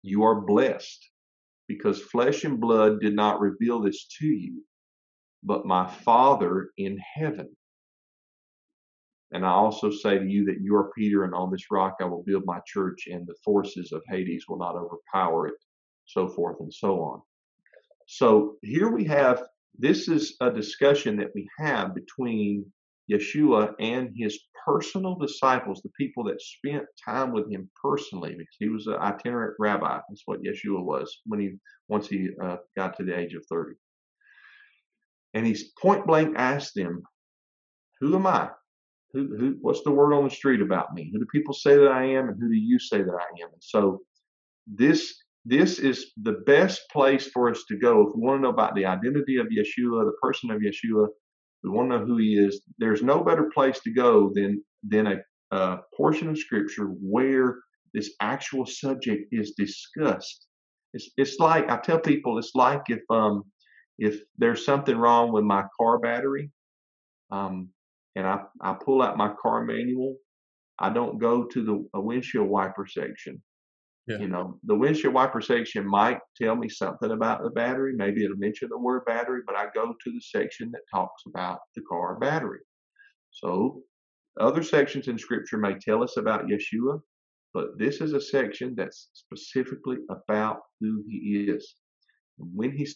you 0.00 0.22
are 0.22 0.40
blessed 0.40 1.10
because 1.68 2.00
flesh 2.00 2.44
and 2.44 2.58
blood 2.58 3.00
did 3.00 3.14
not 3.14 3.38
reveal 3.38 3.80
this 3.80 4.06
to 4.18 4.26
you, 4.26 4.64
but 5.42 5.66
my 5.66 5.86
Father 5.86 6.70
in 6.78 6.98
heaven. 6.98 7.54
And 9.32 9.44
I 9.44 9.50
also 9.50 9.90
say 9.90 10.18
to 10.18 10.26
you 10.26 10.46
that 10.46 10.62
you 10.62 10.74
are 10.74 10.90
Peter, 10.96 11.24
and 11.24 11.34
on 11.34 11.52
this 11.52 11.70
rock 11.70 11.96
I 12.00 12.06
will 12.06 12.22
build 12.22 12.46
my 12.46 12.60
church, 12.66 13.06
and 13.08 13.26
the 13.26 13.36
forces 13.44 13.92
of 13.92 14.02
Hades 14.08 14.46
will 14.48 14.58
not 14.58 14.74
overpower 14.74 15.46
it, 15.46 15.62
so 16.06 16.28
forth 16.28 16.60
and 16.60 16.72
so 16.72 17.02
on. 17.02 17.20
So 18.06 18.56
here 18.62 18.90
we 18.90 19.04
have 19.04 19.44
this 19.78 20.08
is 20.08 20.34
a 20.40 20.50
discussion 20.50 21.14
that 21.18 21.30
we 21.34 21.46
have 21.58 21.94
between 21.94 22.72
Yeshua 23.10 23.74
and 23.80 24.10
his 24.14 24.38
personal 24.64 25.14
disciples, 25.16 25.80
the 25.82 25.90
people 25.98 26.24
that 26.24 26.40
spent 26.40 26.84
time 27.04 27.32
with 27.32 27.50
him 27.50 27.70
personally, 27.82 28.30
because 28.30 28.56
he 28.58 28.68
was 28.68 28.86
an 28.86 28.94
itinerant 28.94 29.54
rabbi. 29.58 29.98
That's 30.08 30.22
what 30.26 30.42
Yeshua 30.42 30.82
was 30.84 31.20
when 31.26 31.40
he 31.40 31.54
once 31.88 32.08
he 32.08 32.30
uh, 32.42 32.58
got 32.76 32.96
to 32.96 33.04
the 33.04 33.18
age 33.18 33.34
of 33.34 33.44
thirty. 33.46 33.74
And 35.34 35.46
he's 35.46 35.72
point 35.80 36.06
blank 36.06 36.34
asked 36.36 36.74
them, 36.74 37.02
"Who 38.00 38.14
am 38.14 38.26
I? 38.26 38.50
Who, 39.12 39.36
who? 39.36 39.56
What's 39.60 39.82
the 39.82 39.90
word 39.90 40.14
on 40.14 40.24
the 40.24 40.30
street 40.30 40.60
about 40.60 40.94
me? 40.94 41.10
Who 41.12 41.18
do 41.18 41.26
people 41.32 41.54
say 41.54 41.76
that 41.76 41.90
I 41.90 42.04
am, 42.04 42.28
and 42.28 42.40
who 42.40 42.48
do 42.48 42.56
you 42.56 42.78
say 42.78 43.02
that 43.02 43.14
I 43.14 43.42
am?" 43.42 43.50
And 43.52 43.62
so 43.62 44.00
this 44.66 45.14
this 45.44 45.78
is 45.78 46.12
the 46.22 46.42
best 46.46 46.82
place 46.92 47.26
for 47.28 47.50
us 47.50 47.64
to 47.68 47.78
go 47.78 48.02
if 48.02 48.14
we 48.14 48.22
want 48.22 48.38
to 48.38 48.42
know 48.42 48.50
about 48.50 48.74
the 48.74 48.84
identity 48.84 49.38
of 49.38 49.46
Yeshua, 49.46 50.04
the 50.04 50.16
person 50.22 50.50
of 50.50 50.60
Yeshua, 50.60 51.08
we 51.62 51.70
want 51.70 51.90
to 51.90 51.98
know 51.98 52.04
who 52.06 52.16
he 52.16 52.34
is. 52.34 52.62
There's 52.78 53.02
no 53.02 53.22
better 53.22 53.50
place 53.54 53.80
to 53.80 53.92
go 53.92 54.30
than 54.34 54.62
than 54.82 55.06
a, 55.06 55.16
a 55.56 55.78
portion 55.96 56.28
of 56.30 56.38
scripture 56.38 56.86
where 56.86 57.58
this 57.92 58.14
actual 58.20 58.66
subject 58.66 59.28
is 59.32 59.52
discussed. 59.52 60.46
It's 60.94 61.10
it's 61.16 61.38
like 61.38 61.70
I 61.70 61.78
tell 61.78 62.00
people 62.00 62.38
it's 62.38 62.54
like 62.54 62.82
if 62.88 63.02
um 63.10 63.44
if 63.98 64.22
there's 64.38 64.64
something 64.64 64.96
wrong 64.96 65.32
with 65.32 65.44
my 65.44 65.64
car 65.78 65.98
battery, 65.98 66.50
um, 67.30 67.68
and 68.16 68.26
I, 68.26 68.40
I 68.60 68.74
pull 68.74 69.02
out 69.02 69.18
my 69.18 69.32
car 69.40 69.64
manual, 69.64 70.16
I 70.78 70.90
don't 70.90 71.18
go 71.18 71.44
to 71.44 71.62
the 71.62 72.00
windshield 72.00 72.48
wiper 72.48 72.86
section. 72.86 73.42
Yeah. 74.06 74.18
You 74.18 74.28
know, 74.28 74.58
the 74.64 74.74
windshield 74.74 75.14
wiper 75.14 75.40
section 75.40 75.86
might 75.86 76.18
tell 76.40 76.56
me 76.56 76.68
something 76.68 77.10
about 77.10 77.42
the 77.42 77.50
battery. 77.50 77.94
Maybe 77.94 78.24
it'll 78.24 78.36
mention 78.36 78.68
the 78.70 78.78
word 78.78 79.04
battery, 79.06 79.42
but 79.46 79.56
I 79.56 79.66
go 79.74 79.92
to 79.92 80.12
the 80.12 80.20
section 80.20 80.70
that 80.72 80.80
talks 80.92 81.22
about 81.26 81.60
the 81.76 81.82
car 81.82 82.18
battery. 82.18 82.60
So 83.30 83.82
other 84.40 84.62
sections 84.62 85.08
in 85.08 85.18
scripture 85.18 85.58
may 85.58 85.74
tell 85.74 86.02
us 86.02 86.16
about 86.16 86.46
Yeshua, 86.46 87.00
but 87.54 87.78
this 87.78 88.00
is 88.00 88.12
a 88.12 88.20
section 88.20 88.74
that's 88.76 89.10
specifically 89.12 89.98
about 90.08 90.60
who 90.80 91.04
he 91.06 91.46
is. 91.48 91.76
When 92.38 92.72
he 92.72 92.86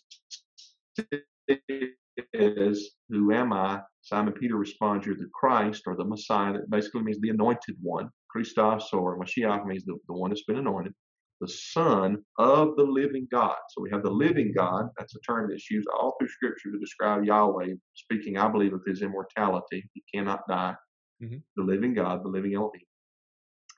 says, 2.35 2.91
Who 3.09 3.33
am 3.33 3.53
I? 3.53 3.81
Simon 4.03 4.33
Peter 4.33 4.57
responds, 4.57 5.07
You're 5.07 5.17
the 5.17 5.31
Christ 5.35 5.83
or 5.87 5.97
the 5.97 6.05
Messiah. 6.05 6.55
That 6.55 6.71
basically 6.71 7.03
means 7.03 7.21
the 7.21 7.31
anointed 7.31 7.77
one. 7.83 8.11
Christos 8.35 8.89
or 8.93 9.19
Mashiach 9.19 9.65
means 9.67 9.85
the, 9.85 9.97
the 10.09 10.15
one 10.15 10.31
that's 10.31 10.45
been 10.45 10.59
anointed 10.59 10.93
the 11.41 11.49
Son 11.49 12.19
of 12.39 12.77
the 12.77 12.83
living 12.83 13.27
God. 13.31 13.57
So 13.71 13.83
we 13.83 13.91
have 13.91 14.03
the 14.03 14.11
living 14.11 14.53
God. 14.57 14.89
That's 14.99 15.15
a 15.15 15.21
term 15.21 15.51
that's 15.51 15.71
used 15.71 15.89
all 15.89 16.17
through 16.19 16.29
Scripture 16.29 16.71
to 16.71 16.79
describe 16.79 17.25
Yahweh, 17.25 17.75
speaking, 17.95 18.39
I 18.39 18.49
believe, 18.49 18.73
of 18.73 18.83
his 18.87 19.03
immortality. 19.03 19.89
He 19.93 20.03
cannot 20.13 20.41
die. 20.49 20.75
Mm-hmm. 21.23 21.39
The 21.57 21.63
living 21.63 21.95
God, 21.95 22.25
the 22.25 22.29
living 22.29 22.55
Elohim. 22.55 22.83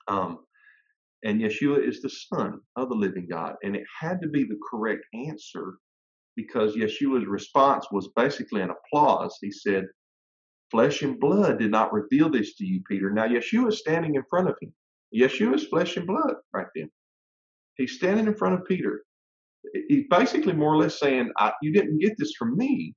Um, 0.07 0.39
and 1.23 1.41
Yeshua 1.41 1.85
is 1.85 2.01
the 2.01 2.09
Son 2.09 2.59
of 2.75 2.89
the 2.89 2.95
living 2.95 3.27
God. 3.29 3.55
And 3.63 3.75
it 3.75 3.83
had 3.99 4.21
to 4.21 4.29
be 4.29 4.43
the 4.43 4.59
correct 4.69 5.03
answer 5.13 5.77
because 6.35 6.75
Yeshua's 6.75 7.25
response 7.25 7.87
was 7.91 8.09
basically 8.15 8.61
an 8.61 8.69
applause. 8.69 9.35
He 9.41 9.51
said, 9.51 9.85
Flesh 10.71 11.01
and 11.01 11.19
blood 11.19 11.59
did 11.59 11.71
not 11.71 11.93
reveal 11.93 12.29
this 12.29 12.55
to 12.55 12.65
you, 12.65 12.81
Peter. 12.89 13.09
Now, 13.11 13.27
Yeshua 13.27 13.69
is 13.69 13.79
standing 13.79 14.15
in 14.15 14.23
front 14.29 14.49
of 14.49 14.57
him. 14.61 14.73
Yeshua 15.15 15.55
is 15.55 15.65
flesh 15.67 15.97
and 15.97 16.07
blood 16.07 16.35
right 16.53 16.67
then. 16.75 16.89
He's 17.77 17.93
standing 17.95 18.27
in 18.27 18.35
front 18.35 18.55
of 18.55 18.65
Peter. 18.65 19.03
He's 19.87 20.05
basically 20.09 20.53
more 20.53 20.73
or 20.73 20.77
less 20.77 20.99
saying, 20.99 21.31
You 21.61 21.73
didn't 21.73 21.99
get 21.99 22.15
this 22.17 22.33
from 22.37 22.57
me. 22.57 22.95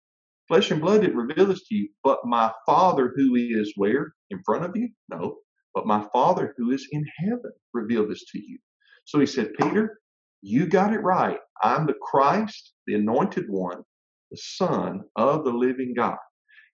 Flesh 0.49 0.71
and 0.71 0.81
blood 0.81 1.03
didn't 1.03 1.17
reveal 1.17 1.47
this 1.47 1.67
to 1.69 1.75
you, 1.77 1.89
but 2.03 2.19
my 2.25 2.51
Father 2.67 3.13
who 3.17 3.37
is 3.37 3.73
where? 3.77 4.15
In 4.31 4.43
front 4.45 4.65
of 4.65 4.77
you? 4.77 4.89
No. 5.09 5.37
But 5.75 5.87
my 5.87 6.05
Father 6.13 6.55
who 6.59 6.73
is 6.73 6.89
in 6.93 7.05
heaven 7.19 7.53
revealed 7.73 8.11
this 8.11 8.25
to 8.33 8.39
you. 8.41 8.59
So 9.05 9.21
he 9.21 9.27
said, 9.27 9.55
Peter, 9.55 10.01
you 10.43 10.67
got 10.67 10.93
it 10.93 11.01
right. 11.03 11.39
I'm 11.63 11.87
the 11.87 11.95
Christ, 12.03 12.73
the 12.87 12.95
anointed 12.95 13.47
one, 13.49 13.83
the 14.31 14.39
Son 14.39 15.03
of 15.17 15.45
the 15.45 15.53
living 15.53 15.95
God. 15.97 16.17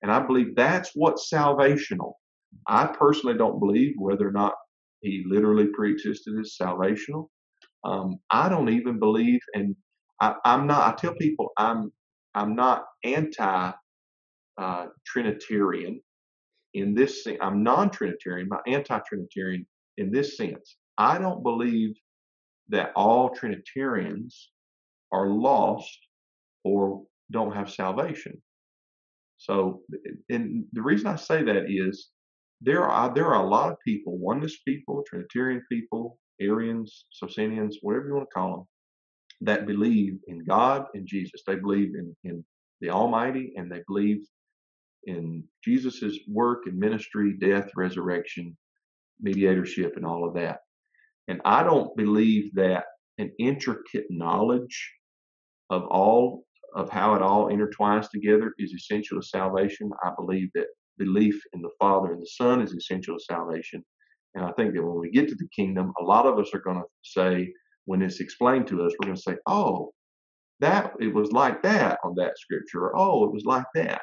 And 0.02 0.10
I 0.10 0.20
believe 0.20 0.54
that's 0.54 0.90
what's 0.94 1.30
salvational. 1.32 2.14
I 2.68 2.86
personally 2.86 3.36
don't 3.36 3.60
believe 3.60 3.94
whether 3.98 4.28
or 4.28 4.32
not 4.32 4.54
he 5.00 5.24
literally 5.26 5.66
pre-existed 5.68 6.38
is 6.40 6.56
salvational. 6.60 7.28
Um, 7.84 8.18
I 8.30 8.48
don't 8.48 8.68
even 8.68 8.98
believe, 8.98 9.40
and 9.54 9.76
I, 10.20 10.34
am 10.44 10.66
not. 10.66 10.92
I 10.92 10.96
tell 10.96 11.14
people 11.14 11.50
I'm 11.56 11.92
I'm 12.34 12.54
not 12.54 12.84
anti 13.04 13.72
uh, 14.58 14.86
Trinitarian 15.06 16.00
in 16.74 16.94
this 16.94 17.24
sense. 17.24 17.38
I'm 17.40 17.62
non-Trinitarian, 17.62 18.48
but 18.48 18.60
anti-Trinitarian 18.66 19.66
in 19.98 20.10
this 20.10 20.36
sense. 20.36 20.76
I 20.98 21.18
don't 21.18 21.42
believe 21.42 21.94
that 22.68 22.92
all 22.96 23.30
Trinitarians 23.30 24.50
are 25.12 25.28
lost 25.28 25.98
or 26.64 27.04
don't 27.30 27.54
have 27.54 27.70
salvation. 27.70 28.42
So, 29.46 29.82
and 30.30 30.64
the 30.72 30.82
reason 30.82 31.06
I 31.08 31.16
say 31.16 31.44
that 31.44 31.66
is 31.70 32.10
there 32.62 32.84
are 32.84 33.14
there 33.14 33.28
are 33.34 33.44
a 33.44 33.48
lot 33.48 33.70
of 33.70 33.78
people, 33.86 34.18
oneness 34.18 34.58
people, 34.66 35.04
Trinitarian 35.08 35.62
people, 35.70 36.18
Arians, 36.40 37.06
Socinians, 37.12 37.78
whatever 37.82 38.08
you 38.08 38.14
want 38.16 38.28
to 38.30 38.34
call 38.34 38.52
them, 38.56 38.66
that 39.42 39.66
believe 39.66 40.18
in 40.28 40.44
God 40.44 40.86
and 40.94 41.06
Jesus. 41.06 41.42
They 41.46 41.56
believe 41.56 41.94
in, 41.94 42.16
in 42.24 42.44
the 42.80 42.90
Almighty 42.90 43.54
and 43.56 43.70
they 43.72 43.82
believe 43.88 44.18
in 45.04 45.44
Jesus' 45.64 46.18
work 46.28 46.64
and 46.66 46.78
ministry, 46.78 47.34
death, 47.40 47.70
resurrection, 47.76 48.56
mediatorship, 49.20 49.96
and 49.96 50.06
all 50.06 50.26
of 50.28 50.34
that. 50.34 50.60
And 51.28 51.40
I 51.44 51.62
don't 51.64 51.96
believe 51.96 52.54
that 52.56 52.84
an 53.18 53.32
intricate 53.38 54.06
knowledge 54.10 54.92
of 55.70 55.84
all 55.84 56.44
of 56.74 56.90
how 56.90 57.14
it 57.14 57.22
all 57.22 57.48
intertwines 57.48 58.10
together 58.10 58.54
is 58.58 58.72
essential 58.72 59.20
to 59.20 59.26
salvation. 59.26 59.90
I 60.02 60.10
believe 60.16 60.50
that 60.54 60.66
belief 60.98 61.40
in 61.52 61.62
the 61.62 61.70
Father 61.78 62.12
and 62.12 62.22
the 62.22 62.26
Son 62.26 62.60
is 62.60 62.72
essential 62.72 63.16
to 63.16 63.24
salvation. 63.24 63.84
And 64.34 64.44
I 64.44 64.52
think 64.52 64.74
that 64.74 64.82
when 64.82 64.98
we 64.98 65.10
get 65.10 65.28
to 65.28 65.34
the 65.34 65.48
kingdom, 65.54 65.92
a 66.00 66.04
lot 66.04 66.26
of 66.26 66.38
us 66.38 66.50
are 66.54 66.60
going 66.60 66.76
to 66.78 66.84
say, 67.02 67.52
when 67.86 68.02
it's 68.02 68.20
explained 68.20 68.66
to 68.68 68.82
us, 68.82 68.92
we're 68.98 69.06
going 69.06 69.16
to 69.16 69.22
say, 69.22 69.36
oh, 69.46 69.92
that 70.60 70.92
it 71.00 71.14
was 71.14 71.32
like 71.32 71.62
that 71.62 71.98
on 72.04 72.14
that 72.16 72.38
scripture, 72.38 72.80
or 72.80 72.96
oh, 72.96 73.24
it 73.24 73.32
was 73.32 73.44
like 73.44 73.66
that. 73.74 74.00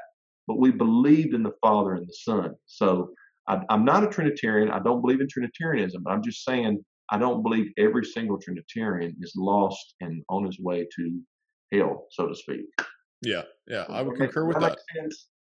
But 0.48 0.60
we 0.60 0.72
believed 0.72 1.34
in 1.34 1.44
the 1.44 1.54
Father 1.62 1.94
and 1.94 2.08
the 2.08 2.14
Son. 2.14 2.54
So 2.66 3.12
I, 3.48 3.62
I'm 3.70 3.86
not 3.86 4.04
a 4.04 4.08
Trinitarian. 4.08 4.72
I 4.72 4.80
don't 4.80 5.02
believe 5.02 5.22
in 5.22 5.28
Trinitarianism, 5.28 6.04
but 6.04 6.12
I'm 6.12 6.24
just 6.24 6.44
saying 6.44 6.84
I 7.10 7.18
don't 7.18 7.44
believe 7.44 7.72
every 7.78 8.06
single 8.06 8.40
Trinitarian 8.40 9.16
is 9.22 9.34
lost 9.36 9.96
and 10.02 10.24
on 10.30 10.46
his 10.46 10.60
way 10.60 10.88
to 10.96 11.22
hell, 11.74 12.08
so 12.12 12.28
to 12.28 12.36
speak. 12.36 12.66
Yeah, 13.22 13.44
yeah, 13.68 13.86
I 13.90 14.02
would 14.02 14.18
concur 14.18 14.46
with 14.46 14.60
that. 14.60 14.78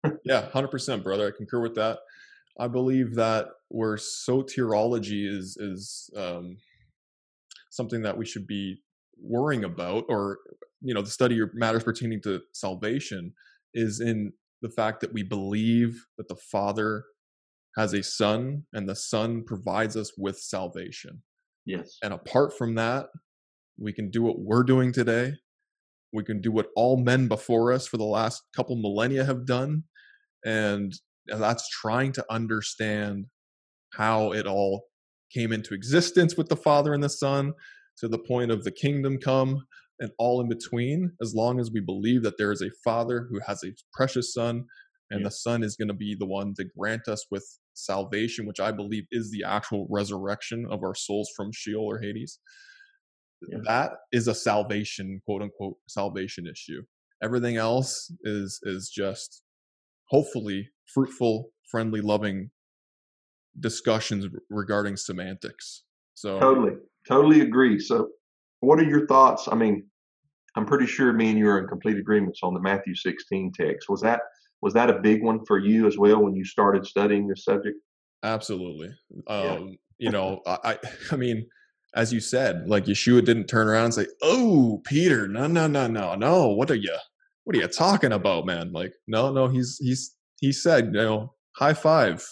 that. 0.03 0.17
yeah, 0.25 0.49
hundred 0.49 0.69
percent, 0.69 1.03
brother. 1.03 1.27
I 1.27 1.37
concur 1.37 1.61
with 1.61 1.75
that. 1.75 1.99
I 2.59 2.67
believe 2.67 3.15
that 3.15 3.47
where 3.69 3.95
soteriology 3.95 5.27
is 5.27 5.57
is 5.57 6.09
um, 6.15 6.57
something 7.71 8.01
that 8.03 8.17
we 8.17 8.25
should 8.25 8.45
be 8.45 8.81
worrying 9.19 9.63
about, 9.63 10.05
or 10.09 10.39
you 10.81 10.93
know, 10.93 11.01
the 11.01 11.09
study 11.09 11.39
of 11.39 11.49
matters 11.53 11.83
pertaining 11.83 12.21
to 12.23 12.41
salvation, 12.53 13.33
is 13.73 13.99
in 13.99 14.33
the 14.61 14.69
fact 14.69 15.01
that 15.01 15.13
we 15.13 15.23
believe 15.23 16.05
that 16.17 16.27
the 16.27 16.35
Father 16.35 17.05
has 17.77 17.93
a 17.93 18.03
Son, 18.03 18.63
and 18.73 18.87
the 18.87 18.95
Son 18.95 19.43
provides 19.43 19.95
us 19.95 20.11
with 20.17 20.37
salvation. 20.37 21.23
Yes. 21.65 21.97
And 22.03 22.13
apart 22.13 22.57
from 22.57 22.75
that, 22.75 23.07
we 23.77 23.93
can 23.93 24.09
do 24.09 24.21
what 24.23 24.39
we're 24.39 24.63
doing 24.63 24.91
today. 24.91 25.33
We 26.13 26.23
can 26.23 26.41
do 26.41 26.51
what 26.51 26.67
all 26.75 26.97
men 26.97 27.27
before 27.27 27.71
us 27.71 27.87
for 27.87 27.97
the 27.97 28.03
last 28.03 28.43
couple 28.55 28.75
millennia 28.75 29.25
have 29.25 29.45
done, 29.45 29.83
and 30.45 30.93
that's 31.27 31.69
trying 31.69 32.11
to 32.13 32.25
understand 32.29 33.25
how 33.93 34.33
it 34.33 34.45
all 34.45 34.85
came 35.33 35.51
into 35.51 35.73
existence 35.73 36.35
with 36.35 36.49
the 36.49 36.55
Father 36.55 36.93
and 36.93 37.03
the 37.03 37.09
Son 37.09 37.53
to 37.97 38.07
the 38.07 38.19
point 38.19 38.51
of 38.51 38.63
the 38.63 38.71
kingdom 38.71 39.17
come 39.17 39.65
and 39.99 40.11
all 40.17 40.41
in 40.41 40.49
between, 40.49 41.11
as 41.21 41.35
long 41.35 41.59
as 41.59 41.71
we 41.71 41.79
believe 41.79 42.23
that 42.23 42.37
there 42.37 42.51
is 42.51 42.61
a 42.61 42.71
Father 42.83 43.27
who 43.29 43.39
has 43.45 43.63
a 43.63 43.73
precious 43.93 44.33
Son, 44.33 44.65
and 45.11 45.21
yeah. 45.21 45.25
the 45.25 45.31
Son 45.31 45.63
is 45.63 45.75
going 45.75 45.87
to 45.87 45.93
be 45.93 46.15
the 46.15 46.25
one 46.25 46.53
to 46.55 46.65
grant 46.77 47.07
us 47.07 47.25
with 47.29 47.45
salvation, 47.73 48.45
which 48.45 48.59
I 48.59 48.71
believe 48.71 49.05
is 49.11 49.29
the 49.29 49.43
actual 49.43 49.87
resurrection 49.89 50.65
of 50.69 50.83
our 50.83 50.95
souls 50.95 51.29
from 51.35 51.51
Sheol 51.53 51.85
or 51.85 51.99
Hades. 51.99 52.39
Yeah. 53.49 53.57
That 53.65 53.91
is 54.11 54.27
a 54.27 54.35
salvation, 54.35 55.21
quote 55.25 55.41
unquote, 55.41 55.77
salvation 55.87 56.47
issue. 56.47 56.81
Everything 57.23 57.57
else 57.57 58.11
is 58.23 58.59
is 58.63 58.89
just 58.89 59.43
hopefully 60.09 60.69
fruitful, 60.93 61.49
friendly, 61.69 62.01
loving 62.01 62.51
discussions 63.59 64.27
regarding 64.49 64.97
semantics. 64.97 65.83
So 66.13 66.39
totally, 66.39 66.73
totally 67.07 67.41
agree. 67.41 67.79
So, 67.79 68.09
what 68.59 68.79
are 68.79 68.83
your 68.83 69.07
thoughts? 69.07 69.47
I 69.51 69.55
mean, 69.55 69.85
I'm 70.55 70.65
pretty 70.65 70.85
sure 70.85 71.11
me 71.13 71.29
and 71.29 71.39
you 71.39 71.47
are 71.49 71.59
in 71.59 71.67
complete 71.67 71.97
agreements 71.97 72.41
on 72.43 72.53
the 72.53 72.59
Matthew 72.59 72.95
16 72.95 73.53
text. 73.53 73.89
Was 73.89 74.01
that 74.01 74.21
was 74.61 74.73
that 74.73 74.89
a 74.89 74.99
big 74.99 75.23
one 75.23 75.43
for 75.45 75.57
you 75.57 75.87
as 75.87 75.97
well 75.97 76.21
when 76.21 76.35
you 76.35 76.45
started 76.45 76.85
studying 76.85 77.27
this 77.27 77.45
subject? 77.45 77.77
Absolutely. 78.23 78.89
Um, 79.27 79.69
yeah. 79.69 79.75
you 79.97 80.11
know, 80.11 80.41
I 80.45 80.77
I 81.11 81.15
mean, 81.15 81.47
as 81.95 82.13
you 82.13 82.19
said, 82.19 82.67
like 82.67 82.85
Yeshua 82.85 83.23
didn't 83.23 83.47
turn 83.47 83.67
around 83.67 83.85
and 83.85 83.93
say, 83.93 84.07
"Oh, 84.21 84.81
Peter, 84.85 85.27
no, 85.27 85.47
no, 85.47 85.67
no, 85.67 85.87
no, 85.87 86.15
no. 86.15 86.49
What 86.49 86.71
are 86.71 86.75
you? 86.75 86.95
What 87.43 87.55
are 87.55 87.59
you 87.59 87.67
talking 87.67 88.13
about, 88.13 88.45
man?" 88.45 88.71
Like, 88.71 88.93
no, 89.07 89.31
no. 89.31 89.47
He's 89.47 89.77
he's 89.81 90.15
he 90.39 90.51
said, 90.51 90.85
you 90.85 90.91
know, 90.91 91.33
high 91.57 91.73
five. 91.73 92.25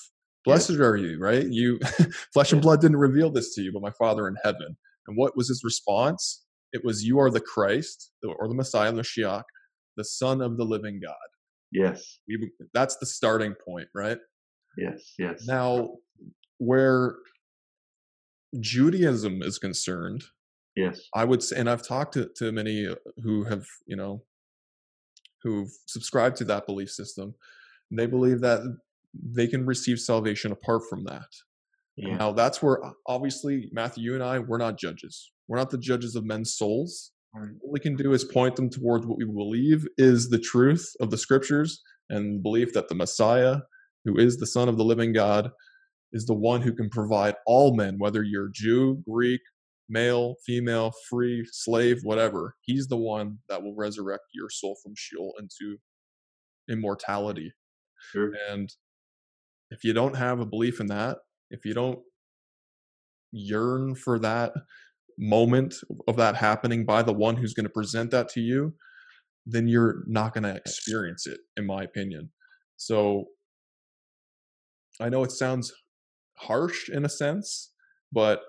Blessed 0.46 0.72
yeah. 0.72 0.86
are 0.86 0.96
you, 0.96 1.20
right? 1.20 1.46
You 1.46 1.80
flesh 2.34 2.52
and 2.52 2.62
blood 2.62 2.82
didn't 2.82 2.98
reveal 2.98 3.30
this 3.30 3.54
to 3.56 3.62
you, 3.62 3.72
but 3.72 3.82
my 3.82 3.92
Father 3.92 4.28
in 4.28 4.36
heaven. 4.44 4.78
And 5.08 5.18
what 5.18 5.36
was 5.36 5.50
his 5.50 5.64
response? 5.64 6.44
It 6.72 6.84
was, 6.84 7.04
You 7.04 7.20
are 7.20 7.30
the 7.30 7.42
Christ, 7.42 8.12
or 8.24 8.48
the 8.48 8.54
Messiah, 8.54 8.92
the 8.92 9.02
Mashiach, 9.02 9.44
the 9.98 10.04
Son 10.04 10.42
of 10.42 10.58
the 10.58 10.64
living 10.64 11.00
God. 11.04 11.16
Yes. 11.72 12.20
We, 12.28 12.52
that's 12.74 12.98
the 12.98 13.06
starting 13.06 13.56
point, 13.68 13.88
right? 13.94 14.18
Yes, 14.78 15.14
yes. 15.18 15.46
Now, 15.48 15.98
where 16.58 17.16
Judaism 18.60 19.42
is 19.42 19.60
concerned, 19.60 20.24
yes, 20.76 21.00
I 21.14 21.26
would 21.26 21.44
say, 21.44 21.58
and 21.58 21.70
I've 21.70 21.88
talked 21.88 22.14
to, 22.14 22.30
to 22.38 22.52
many 22.52 22.88
uh, 22.88 22.96
who 23.24 23.44
have, 23.44 23.66
you 23.86 23.96
know, 23.96 24.24
who've 25.44 25.72
subscribed 25.88 26.38
to 26.38 26.46
that 26.46 26.66
belief 26.66 26.90
system. 26.90 27.36
They 27.92 28.06
believe 28.06 28.42
that 28.42 28.62
they 29.14 29.48
can 29.48 29.66
receive 29.66 30.00
salvation 30.00 30.52
apart 30.52 30.84
from 30.90 31.04
that. 31.06 31.28
Yeah. 31.96 32.16
Now, 32.16 32.32
that's 32.32 32.62
where 32.62 32.80
obviously, 33.08 33.70
Matthew, 33.72 34.04
you 34.04 34.14
and 34.14 34.24
I, 34.24 34.40
we're 34.40 34.58
not 34.58 34.78
judges. 34.78 35.32
We're 35.48 35.58
not 35.58 35.70
the 35.70 35.78
judges 35.78 36.16
of 36.16 36.24
men's 36.26 36.56
souls. 36.56 37.12
Right. 37.34 37.50
What 37.60 37.74
we 37.74 37.80
can 37.80 37.96
do 37.96 38.14
is 38.14 38.24
point 38.24 38.56
them 38.56 38.70
towards 38.70 39.06
what 39.06 39.18
we 39.18 39.26
believe 39.26 39.88
is 39.98 40.30
the 40.30 40.40
truth 40.40 40.94
of 41.00 41.12
the 41.12 41.18
scriptures 41.18 41.82
and 42.10 42.42
belief 42.42 42.74
that 42.74 42.88
the 42.88 42.96
Messiah, 42.96 43.58
who 44.06 44.18
is 44.18 44.38
the 44.38 44.48
Son 44.48 44.70
of 44.70 44.78
the 44.78 44.84
living 44.84 45.14
God, 45.14 45.52
is 46.12 46.26
the 46.26 46.34
one 46.34 46.62
who 46.62 46.74
can 46.74 46.90
provide 46.90 47.36
all 47.46 47.76
men, 47.76 47.96
whether 47.98 48.24
you're 48.24 48.50
Jew, 48.52 49.04
Greek, 49.08 49.42
male, 49.88 50.36
female, 50.46 50.94
free, 51.10 51.46
slave, 51.52 52.00
whatever. 52.04 52.56
He's 52.62 52.88
the 52.88 52.98
one 52.98 53.40
that 53.50 53.64
will 53.64 53.76
resurrect 53.76 54.24
your 54.34 54.50
soul 54.50 54.76
from 54.84 54.94
Sheol 54.96 55.34
into 55.40 55.78
immortality. 56.70 57.54
Sure. 58.12 58.32
And 58.50 58.70
if 59.72 59.84
you 59.84 59.94
don't 59.94 60.16
have 60.16 60.40
a 60.40 60.46
belief 60.46 60.80
in 60.80 60.88
that, 60.88 61.18
if 61.52 61.66
you 61.66 61.74
don't 61.74 62.00
yearn 63.32 63.96
for 63.96 64.20
that 64.20 64.54
moment 65.18 65.76
of 66.08 66.16
that 66.16 66.36
happening 66.36 66.86
by 66.86 67.04
the 67.04 67.14
one 67.14 67.36
who's 67.36 67.54
going 67.54 67.66
to 67.66 67.70
present 67.70 68.12
that 68.12 68.30
to 68.30 68.40
you, 68.40 68.74
then 69.46 69.68
you're 69.68 70.04
not 70.08 70.34
going 70.34 70.44
to 70.44 70.56
experience 70.56 71.28
it, 71.28 71.40
in 71.58 71.66
my 71.66 71.84
opinion. 71.84 72.30
So 72.78 73.26
I 75.02 75.10
know 75.10 75.24
it 75.24 75.32
sounds 75.32 75.72
harsh 76.40 76.90
in 76.90 77.06
a 77.06 77.10
sense, 77.10 77.72
but 78.12 78.42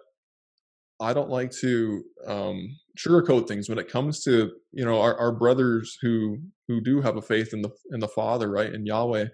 I 1.01 1.15
don't 1.15 1.31
like 1.31 1.51
to 1.61 2.03
um, 2.27 2.77
sugarcoat 2.99 3.49
things 3.49 3.69
when 3.69 3.79
it 3.79 3.89
comes 3.89 4.23
to 4.25 4.53
you 4.73 4.85
know 4.85 5.01
our, 5.01 5.19
our 5.19 5.33
brothers 5.33 5.97
who 6.03 6.39
who 6.69 6.81
do 6.81 7.01
have 7.01 7.17
a 7.17 7.23
faith 7.23 7.53
in 7.53 7.63
the 7.63 7.71
in 7.91 8.01
the 8.01 8.09
Father, 8.09 8.51
right, 8.51 8.73
in 8.73 8.87
Yahweh, 8.87 9.27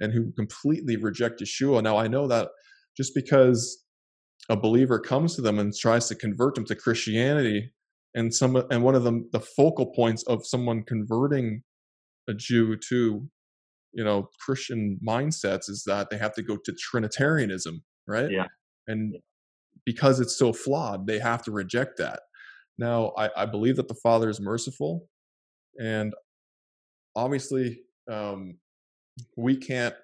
and 0.00 0.12
who 0.12 0.32
completely 0.32 0.96
reject 0.96 1.40
Yeshua. 1.40 1.82
Now 1.82 1.96
I 1.96 2.08
know 2.08 2.26
that 2.28 2.48
just 2.96 3.14
because 3.14 3.84
a 4.50 4.56
believer 4.56 4.98
comes 5.00 5.34
to 5.36 5.42
them 5.42 5.58
and 5.58 5.74
tries 5.74 6.08
to 6.08 6.14
convert 6.14 6.54
them 6.54 6.66
to 6.66 6.74
Christianity, 6.74 7.72
and 8.14 8.34
some 8.34 8.56
and 8.70 8.82
one 8.82 8.94
of 8.94 9.04
the 9.04 9.26
the 9.32 9.40
focal 9.40 9.92
points 9.94 10.22
of 10.24 10.46
someone 10.46 10.82
converting 10.82 11.62
a 12.28 12.34
Jew 12.34 12.76
to 12.90 13.28
you 13.94 14.04
know 14.04 14.28
Christian 14.44 14.98
mindsets 15.06 15.70
is 15.70 15.84
that 15.86 16.10
they 16.10 16.18
have 16.18 16.34
to 16.34 16.42
go 16.42 16.58
to 16.58 16.72
Trinitarianism, 16.72 17.82
right? 18.06 18.30
Yeah. 18.30 18.46
And 18.86 19.16
because 19.84 20.20
it's 20.20 20.36
so 20.36 20.52
flawed, 20.52 21.06
they 21.06 21.18
have 21.18 21.42
to 21.44 21.50
reject 21.50 21.98
that. 21.98 22.20
Now, 22.78 23.12
I, 23.16 23.30
I 23.36 23.46
believe 23.46 23.76
that 23.76 23.88
the 23.88 23.94
Father 23.94 24.28
is 24.28 24.40
merciful, 24.40 25.06
and 25.78 26.12
obviously, 27.14 27.80
um, 28.10 28.58
we 29.36 29.56
can't 29.56 29.94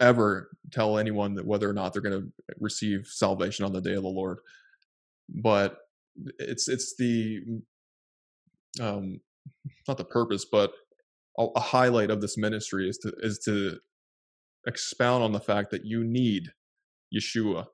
ever 0.00 0.50
tell 0.72 0.98
anyone 0.98 1.34
that 1.34 1.46
whether 1.46 1.68
or 1.68 1.72
not 1.72 1.92
they're 1.92 2.02
going 2.02 2.20
to 2.20 2.28
receive 2.60 3.06
salvation 3.06 3.64
on 3.64 3.72
the 3.72 3.80
day 3.80 3.94
of 3.94 4.02
the 4.02 4.08
Lord. 4.08 4.38
But 5.28 5.78
it's 6.38 6.68
it's 6.68 6.94
the 6.96 7.40
um, 8.80 9.20
not 9.86 9.98
the 9.98 10.04
purpose, 10.04 10.44
but 10.50 10.72
a, 11.38 11.46
a 11.56 11.60
highlight 11.60 12.10
of 12.10 12.20
this 12.20 12.38
ministry 12.38 12.88
is 12.88 12.98
to 12.98 13.12
is 13.20 13.38
to 13.46 13.78
expound 14.66 15.24
on 15.24 15.32
the 15.32 15.40
fact 15.40 15.70
that 15.70 15.84
you 15.84 16.04
need 16.04 16.52
Yeshua 17.14 17.66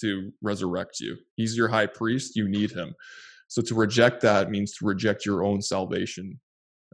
to 0.00 0.30
resurrect 0.42 1.00
you. 1.00 1.16
He's 1.36 1.56
your 1.56 1.68
high 1.68 1.86
priest. 1.86 2.36
You 2.36 2.48
need 2.48 2.70
him. 2.70 2.94
So 3.48 3.62
to 3.62 3.74
reject 3.74 4.20
that 4.22 4.50
means 4.50 4.72
to 4.74 4.86
reject 4.86 5.26
your 5.26 5.42
own 5.42 5.62
salvation 5.62 6.38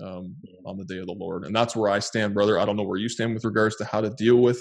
um, 0.03 0.37
on 0.67 0.77
the 0.77 0.85
day 0.85 0.99
of 0.99 1.07
the 1.07 1.13
Lord. 1.13 1.45
And 1.45 1.55
that's 1.55 1.77
where 1.77 1.91
I 1.91 1.99
stand, 1.99 2.35
brother. 2.35 2.59
I 2.59 2.65
don't 2.65 2.77
know 2.77 2.85
where 2.85 2.99
you 2.99 3.09
stand 3.09 3.35
with 3.35 3.45
regards 3.45 3.77
to 3.77 3.85
how 3.85 4.01
to 4.01 4.11
deal 4.11 4.37
with 4.37 4.61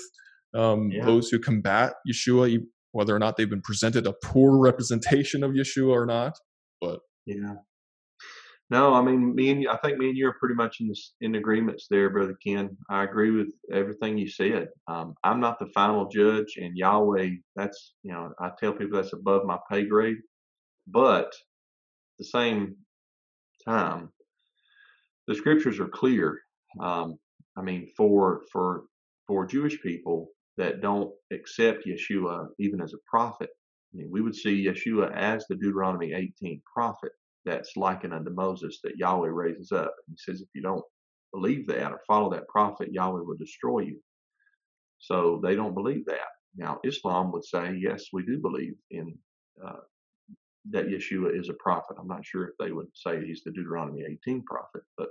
um, 0.54 0.92
yeah. 0.92 1.06
those 1.06 1.30
who 1.30 1.40
combat 1.40 1.94
Yeshua, 2.08 2.60
whether 2.92 3.16
or 3.16 3.20
not 3.20 3.38
they've 3.38 3.50
been 3.50 3.62
presented 3.62 4.08
a 4.08 4.14
poor 4.24 4.58
representation 4.62 5.44
of 5.44 5.52
Yeshua 5.52 5.92
or 5.92 6.06
not. 6.06 6.38
But 6.82 7.00
yeah, 7.26 7.56
no, 8.74 8.96
I 8.96 9.04
mean, 9.04 9.36
me 9.36 9.52
and 9.52 9.68
I 9.68 9.78
think 9.78 10.00
me 10.00 10.10
and 10.10 10.18
you 10.18 10.28
are 10.28 10.40
pretty 10.40 10.56
much 10.56 10.78
in 10.80 10.88
this, 10.88 11.14
in 11.22 11.36
agreements 11.36 11.86
there, 11.92 12.10
brother 12.10 12.36
Ken. 12.44 12.76
I 12.90 13.04
agree 13.04 13.30
with 13.30 13.54
everything 13.72 14.18
you 14.18 14.28
said. 14.28 14.70
Um, 14.88 15.14
I'm 15.24 15.40
not 15.40 15.60
the 15.60 15.68
final 15.68 16.10
judge, 16.10 16.56
and 16.58 16.76
Yahweh. 16.76 17.30
That's 17.56 17.94
you 18.02 18.12
know, 18.12 18.34
I 18.40 18.50
tell 18.60 18.74
people 18.74 19.00
that's 19.00 19.14
above 19.14 19.46
my 19.46 19.60
pay 19.70 19.86
grade. 19.86 20.18
But 20.88 21.32
the 22.18 22.26
same 22.26 22.76
time, 23.64 24.10
the 25.28 25.36
scriptures 25.36 25.80
are 25.80 25.88
clear. 25.88 26.40
Um, 26.82 27.20
I 27.56 27.62
mean, 27.62 27.90
for 27.96 28.42
for 28.52 28.86
for 29.28 29.46
Jewish 29.46 29.80
people 29.84 30.30
that 30.58 30.82
don't 30.82 31.12
accept 31.32 31.86
Yeshua 31.86 32.48
even 32.58 32.82
as 32.82 32.96
a 32.96 33.06
prophet, 33.08 33.52
I 33.94 33.98
mean, 33.98 34.10
we 34.12 34.22
would 34.22 34.36
see 34.36 34.66
Yeshua 34.66 35.16
as 35.16 35.46
the 35.48 35.58
Deuteronomy 35.58 36.14
18 36.14 36.60
prophet 36.74 37.12
that's 37.46 37.76
likened 37.76 38.14
unto 38.14 38.32
Moses 38.32 38.80
that 38.84 38.98
Yahweh 38.98 39.30
raises 39.30 39.72
up. 39.72 39.94
He 40.10 40.16
says, 40.18 40.42
if 40.42 40.48
you 40.54 40.62
don't 40.62 40.84
believe 41.34 41.68
that 41.68 41.92
or 41.92 42.02
follow 42.08 42.30
that 42.32 42.48
prophet, 42.48 42.94
Yahweh 42.94 43.22
will 43.22 43.38
destroy 43.38 43.80
you. 43.80 44.00
So 45.00 45.42
they 45.44 45.56
don't 45.56 45.74
believe 45.74 46.06
that. 46.06 46.28
Now, 46.56 46.80
Islam 46.86 47.32
would 47.32 47.44
say, 47.44 47.76
yes, 47.80 48.06
we 48.14 48.24
do 48.24 48.38
believe 48.40 48.76
in 48.92 49.18
uh, 49.66 49.82
that 50.72 50.88
Yeshua 50.88 51.38
is 51.38 51.50
a 51.50 51.54
prophet. 51.54 51.98
I'm 52.00 52.08
not 52.08 52.26
sure 52.26 52.46
if 52.46 52.54
they 52.60 52.72
would 52.72 52.88
say 52.94 53.26
he's 53.26 53.44
the 53.44 53.52
Deuteronomy 53.52 54.06
18 54.08 54.44
prophet, 54.44 54.84
but 54.98 55.10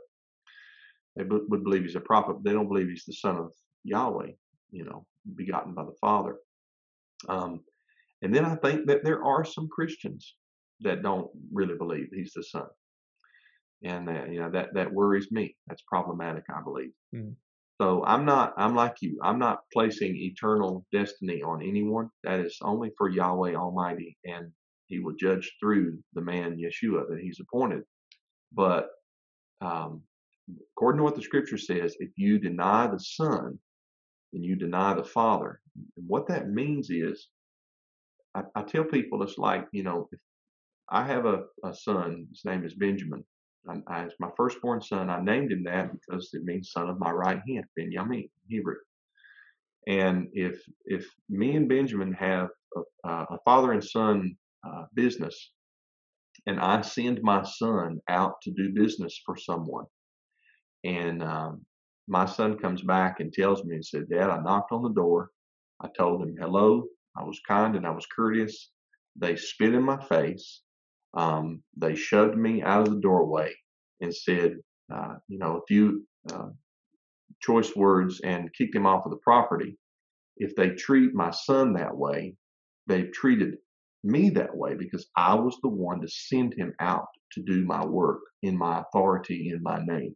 they 1.16 1.24
would 1.24 1.64
believe 1.64 1.82
he's 1.82 1.96
a 1.96 2.00
prophet. 2.00 2.34
But 2.34 2.44
they 2.44 2.54
don't 2.54 2.68
believe 2.68 2.88
he's 2.88 3.04
the 3.04 3.12
son 3.12 3.36
of 3.36 3.52
Yahweh, 3.84 4.30
you 4.70 4.84
know, 4.84 5.04
begotten 5.36 5.74
by 5.74 5.84
the 5.84 5.96
Father. 6.00 6.36
Um, 7.28 7.60
and 8.22 8.34
then 8.34 8.44
I 8.44 8.54
think 8.56 8.86
that 8.86 9.04
there 9.04 9.22
are 9.24 9.44
some 9.44 9.68
Christians 9.68 10.36
that 10.82 11.02
don't 11.02 11.28
really 11.52 11.76
believe 11.76 12.08
he's 12.12 12.32
the 12.34 12.42
son, 12.42 12.66
and 13.82 14.08
that 14.08 14.32
you 14.32 14.40
know 14.40 14.50
that 14.50 14.74
that 14.74 14.92
worries 14.92 15.30
me. 15.30 15.56
That's 15.66 15.82
problematic, 15.82 16.44
I 16.54 16.62
believe. 16.62 16.92
Mm. 17.14 17.34
So 17.80 18.04
I'm 18.04 18.24
not. 18.24 18.54
I'm 18.56 18.74
like 18.74 18.96
you. 19.00 19.18
I'm 19.22 19.38
not 19.38 19.60
placing 19.72 20.16
eternal 20.16 20.86
destiny 20.92 21.42
on 21.42 21.62
anyone. 21.62 22.10
That 22.22 22.40
is 22.40 22.58
only 22.62 22.92
for 22.96 23.08
Yahweh 23.08 23.54
Almighty, 23.54 24.16
and 24.24 24.52
He 24.86 25.00
will 25.00 25.14
judge 25.18 25.50
through 25.58 25.98
the 26.14 26.20
man 26.20 26.56
Yeshua 26.56 27.08
that 27.08 27.20
He's 27.20 27.40
appointed. 27.40 27.82
But 28.52 28.90
um, 29.60 30.02
according 30.76 30.98
to 30.98 31.04
what 31.04 31.16
the 31.16 31.22
Scripture 31.22 31.58
says, 31.58 31.96
if 31.98 32.10
you 32.16 32.38
deny 32.38 32.86
the 32.86 33.00
Son, 33.00 33.58
then 34.32 34.42
you 34.42 34.56
deny 34.56 34.94
the 34.94 35.04
Father. 35.04 35.60
And 35.96 36.06
what 36.06 36.28
that 36.28 36.50
means 36.50 36.90
is, 36.90 37.28
I, 38.34 38.42
I 38.54 38.62
tell 38.62 38.84
people 38.84 39.22
it's 39.22 39.38
like, 39.38 39.66
you 39.72 39.82
know, 39.82 40.08
if 40.12 40.18
I 40.92 41.06
have 41.06 41.26
a, 41.26 41.44
a 41.64 41.74
son, 41.74 42.28
his 42.30 42.44
name 42.44 42.64
is 42.66 42.74
Benjamin. 42.74 43.24
I, 43.68 43.78
I, 43.88 44.08
my 44.20 44.30
firstborn 44.36 44.82
son. 44.82 45.10
I 45.10 45.22
named 45.22 45.52
him 45.52 45.64
that 45.64 45.90
because 45.92 46.30
it 46.34 46.44
means 46.44 46.72
son 46.72 46.90
of 46.90 47.00
my 47.00 47.10
right 47.12 47.40
hand, 47.48 47.64
Benjamin, 47.76 48.28
Hebrew. 48.48 48.76
And 49.88 50.28
if 50.32 50.62
if 50.86 51.06
me 51.30 51.56
and 51.56 51.68
Benjamin 51.68 52.12
have 52.14 52.50
a, 53.06 53.10
a 53.10 53.38
father 53.44 53.72
and 53.72 53.84
son 53.84 54.36
uh, 54.66 54.84
business, 54.94 55.52
and 56.46 56.60
I 56.60 56.82
send 56.82 57.22
my 57.22 57.44
son 57.44 58.00
out 58.08 58.34
to 58.42 58.52
do 58.52 58.72
business 58.74 59.20
for 59.26 59.36
someone, 59.36 59.86
and 60.84 61.22
um, 61.22 61.66
my 62.08 62.26
son 62.26 62.58
comes 62.58 62.82
back 62.82 63.20
and 63.20 63.32
tells 63.32 63.64
me 63.64 63.76
and 63.76 63.86
said, 63.86 64.10
Dad, 64.10 64.30
I 64.30 64.42
knocked 64.42 64.72
on 64.72 64.82
the 64.82 64.90
door. 64.90 65.30
I 65.80 65.88
told 65.96 66.22
him 66.22 66.36
hello. 66.38 66.84
I 67.16 67.24
was 67.24 67.40
kind 67.48 67.76
and 67.76 67.86
I 67.86 67.90
was 67.90 68.06
courteous. 68.06 68.70
They 69.16 69.36
spit 69.36 69.74
in 69.74 69.84
my 69.84 70.02
face. 70.06 70.62
Um, 71.14 71.62
they 71.76 71.94
shoved 71.94 72.36
me 72.36 72.62
out 72.62 72.86
of 72.86 72.94
the 72.94 73.00
doorway 73.00 73.52
and 74.00 74.14
said, 74.14 74.56
uh, 74.92 75.14
you 75.28 75.38
know, 75.38 75.58
a 75.58 75.66
few 75.68 76.06
uh, 76.32 76.48
choice 77.40 77.74
words 77.76 78.20
and 78.20 78.52
kicked 78.54 78.74
him 78.74 78.86
off 78.86 79.04
of 79.04 79.10
the 79.10 79.18
property. 79.18 79.76
If 80.36 80.56
they 80.56 80.70
treat 80.70 81.14
my 81.14 81.30
son 81.30 81.74
that 81.74 81.96
way, 81.96 82.34
they've 82.86 83.12
treated 83.12 83.56
me 84.04 84.30
that 84.30 84.56
way 84.56 84.74
because 84.74 85.06
I 85.16 85.34
was 85.34 85.56
the 85.62 85.68
one 85.68 86.00
to 86.00 86.08
send 86.08 86.54
him 86.54 86.74
out 86.80 87.06
to 87.32 87.42
do 87.42 87.64
my 87.64 87.84
work 87.84 88.20
in 88.42 88.56
my 88.56 88.80
authority 88.80 89.50
in 89.54 89.62
my 89.62 89.80
name. 89.84 90.14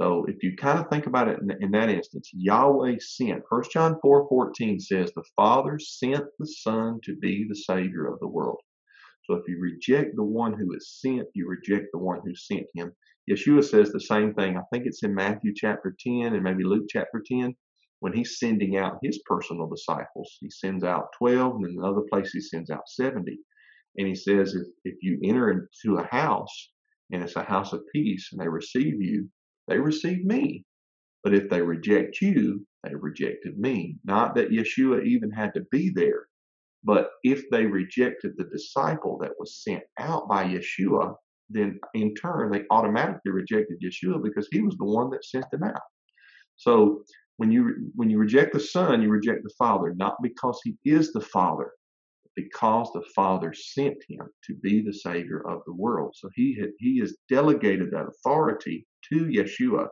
So 0.00 0.24
if 0.28 0.42
you 0.42 0.56
kind 0.56 0.78
of 0.78 0.88
think 0.88 1.06
about 1.06 1.28
it 1.28 1.40
in, 1.40 1.50
in 1.62 1.70
that 1.72 1.90
instance, 1.90 2.30
Yahweh 2.32 2.96
sent. 3.00 3.42
1 3.50 3.62
John 3.70 3.98
4 4.00 4.28
14 4.28 4.80
says, 4.80 5.12
The 5.14 5.24
Father 5.36 5.78
sent 5.78 6.24
the 6.38 6.46
Son 6.46 7.00
to 7.04 7.16
be 7.16 7.46
the 7.46 7.54
Savior 7.54 8.06
of 8.06 8.18
the 8.20 8.28
world. 8.28 8.60
So 9.30 9.36
if 9.36 9.46
you 9.46 9.60
reject 9.60 10.16
the 10.16 10.24
one 10.24 10.54
who 10.54 10.74
is 10.74 10.98
sent, 11.00 11.28
you 11.34 11.46
reject 11.46 11.86
the 11.92 12.00
one 12.00 12.20
who 12.24 12.34
sent 12.34 12.66
him. 12.74 12.90
Yeshua 13.30 13.62
says 13.62 13.92
the 13.92 14.00
same 14.00 14.34
thing. 14.34 14.56
I 14.56 14.62
think 14.72 14.86
it's 14.86 15.04
in 15.04 15.14
Matthew 15.14 15.52
chapter 15.54 15.94
10 16.00 16.34
and 16.34 16.42
maybe 16.42 16.64
Luke 16.64 16.86
chapter 16.88 17.22
10 17.24 17.54
when 18.00 18.12
he's 18.12 18.40
sending 18.40 18.76
out 18.76 18.98
his 19.04 19.20
personal 19.26 19.68
disciples. 19.68 20.36
He 20.40 20.50
sends 20.50 20.82
out 20.82 21.12
12, 21.16 21.54
and 21.54 21.66
in 21.66 21.78
another 21.78 22.00
place 22.12 22.32
he 22.32 22.40
sends 22.40 22.70
out 22.70 22.88
70. 22.88 23.38
And 23.98 24.08
he 24.08 24.16
says, 24.16 24.56
if, 24.56 24.66
if 24.84 24.96
you 25.00 25.20
enter 25.22 25.52
into 25.52 25.98
a 25.98 26.08
house 26.10 26.72
and 27.12 27.22
it's 27.22 27.36
a 27.36 27.44
house 27.44 27.72
of 27.72 27.86
peace 27.94 28.30
and 28.32 28.40
they 28.40 28.48
receive 28.48 29.00
you, 29.00 29.28
they 29.68 29.78
receive 29.78 30.24
me. 30.24 30.64
But 31.22 31.34
if 31.34 31.48
they 31.48 31.62
reject 31.62 32.20
you, 32.20 32.66
they 32.82 32.96
rejected 32.96 33.58
me. 33.58 33.94
Not 34.02 34.34
that 34.34 34.50
Yeshua 34.50 35.04
even 35.04 35.30
had 35.30 35.54
to 35.54 35.60
be 35.70 35.92
there, 35.94 36.26
but 36.82 37.10
if 37.22 37.48
they 37.50 37.66
rejected 37.66 38.32
the 38.36 38.44
disciple 38.44 39.18
that 39.18 39.32
was 39.38 39.62
sent 39.62 39.82
out 39.98 40.28
by 40.28 40.44
Yeshua, 40.44 41.14
then 41.50 41.78
in 41.94 42.14
turn 42.14 42.50
they 42.50 42.64
automatically 42.70 43.32
rejected 43.32 43.82
Yeshua 43.82 44.22
because 44.22 44.48
he 44.50 44.62
was 44.62 44.76
the 44.76 44.84
one 44.84 45.10
that 45.10 45.24
sent 45.24 45.50
them 45.50 45.64
out. 45.64 45.82
So 46.56 47.04
when 47.36 47.50
you 47.50 47.90
when 47.94 48.10
you 48.10 48.18
reject 48.18 48.52
the 48.52 48.60
Son, 48.60 49.02
you 49.02 49.08
reject 49.10 49.42
the 49.42 49.54
Father, 49.58 49.94
not 49.96 50.16
because 50.22 50.60
he 50.62 50.76
is 50.84 51.12
the 51.12 51.20
Father, 51.20 51.72
but 52.22 52.32
because 52.34 52.90
the 52.92 53.04
Father 53.14 53.52
sent 53.52 53.96
him 54.08 54.28
to 54.46 54.54
be 54.56 54.80
the 54.80 54.92
Savior 54.92 55.42
of 55.48 55.62
the 55.66 55.74
world. 55.74 56.14
So 56.16 56.28
he 56.34 56.58
had, 56.58 56.70
he 56.78 56.98
has 57.00 57.16
delegated 57.28 57.90
that 57.90 58.08
authority 58.08 58.86
to 59.10 59.26
Yeshua 59.26 59.88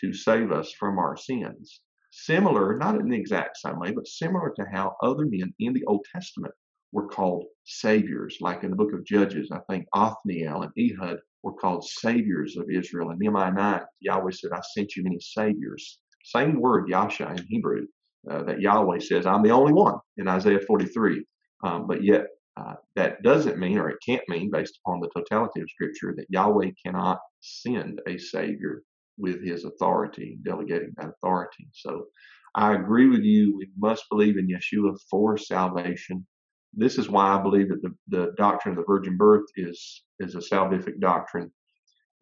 to 0.00 0.12
save 0.12 0.52
us 0.52 0.72
from 0.72 0.98
our 0.98 1.16
sins. 1.16 1.80
Similar, 2.18 2.76
not 2.78 2.98
in 2.98 3.10
the 3.10 3.16
exact 3.16 3.58
same 3.58 3.78
way, 3.78 3.92
but 3.92 4.08
similar 4.08 4.50
to 4.56 4.64
how 4.72 4.96
other 5.02 5.26
men 5.26 5.52
in 5.58 5.74
the 5.74 5.84
Old 5.84 6.04
Testament 6.10 6.54
were 6.90 7.08
called 7.08 7.44
saviors, 7.64 8.38
like 8.40 8.64
in 8.64 8.70
the 8.70 8.76
book 8.76 8.94
of 8.94 9.04
Judges, 9.04 9.50
I 9.52 9.60
think 9.70 9.86
Othniel 9.92 10.62
and 10.62 10.72
Ehud 10.78 11.18
were 11.42 11.52
called 11.52 11.84
saviors 11.84 12.56
of 12.56 12.70
Israel. 12.70 13.10
In 13.10 13.18
Nehemiah 13.18 13.52
9, 13.52 13.82
Yahweh 14.00 14.30
said, 14.30 14.52
I 14.52 14.62
sent 14.62 14.96
you 14.96 15.04
many 15.04 15.20
saviors. 15.20 15.98
Same 16.24 16.58
word, 16.58 16.88
Yasha 16.88 17.32
in 17.32 17.44
Hebrew, 17.48 17.86
uh, 18.30 18.44
that 18.44 18.62
Yahweh 18.62 19.00
says, 19.00 19.26
I'm 19.26 19.42
the 19.42 19.50
only 19.50 19.74
one 19.74 19.98
in 20.16 20.26
Isaiah 20.26 20.60
43. 20.60 21.22
Um, 21.64 21.86
but 21.86 22.02
yet, 22.02 22.28
uh, 22.56 22.76
that 22.94 23.22
doesn't 23.22 23.58
mean, 23.58 23.76
or 23.76 23.90
it 23.90 23.98
can't 24.04 24.26
mean, 24.28 24.50
based 24.50 24.78
upon 24.82 25.00
the 25.00 25.10
totality 25.14 25.60
of 25.60 25.68
Scripture, 25.68 26.14
that 26.16 26.30
Yahweh 26.30 26.70
cannot 26.82 27.18
send 27.40 28.00
a 28.08 28.16
Savior 28.16 28.82
with 29.18 29.42
his 29.42 29.64
authority, 29.64 30.38
delegating 30.42 30.92
that 30.96 31.10
authority. 31.10 31.68
So 31.72 32.06
I 32.54 32.74
agree 32.74 33.08
with 33.08 33.22
you. 33.22 33.56
We 33.56 33.68
must 33.78 34.08
believe 34.10 34.38
in 34.38 34.48
Yeshua 34.48 34.98
for 35.10 35.36
salvation. 35.36 36.26
This 36.74 36.98
is 36.98 37.08
why 37.08 37.34
I 37.34 37.42
believe 37.42 37.68
that 37.68 37.82
the, 37.82 37.94
the 38.08 38.32
doctrine 38.36 38.72
of 38.72 38.78
the 38.78 38.86
virgin 38.86 39.16
birth 39.16 39.46
is, 39.56 40.02
is 40.20 40.34
a 40.34 40.38
salvific 40.38 41.00
doctrine, 41.00 41.50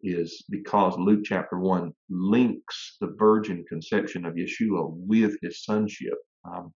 is 0.01 0.43
because 0.49 0.97
Luke 0.97 1.21
chapter 1.23 1.59
1 1.59 1.91
links 2.09 2.97
the 3.01 3.15
virgin 3.17 3.65
conception 3.67 4.25
of 4.25 4.35
Yeshua 4.35 4.89
with 4.91 5.35
his 5.41 5.63
sonship. 5.63 6.17
Um, 6.45 6.73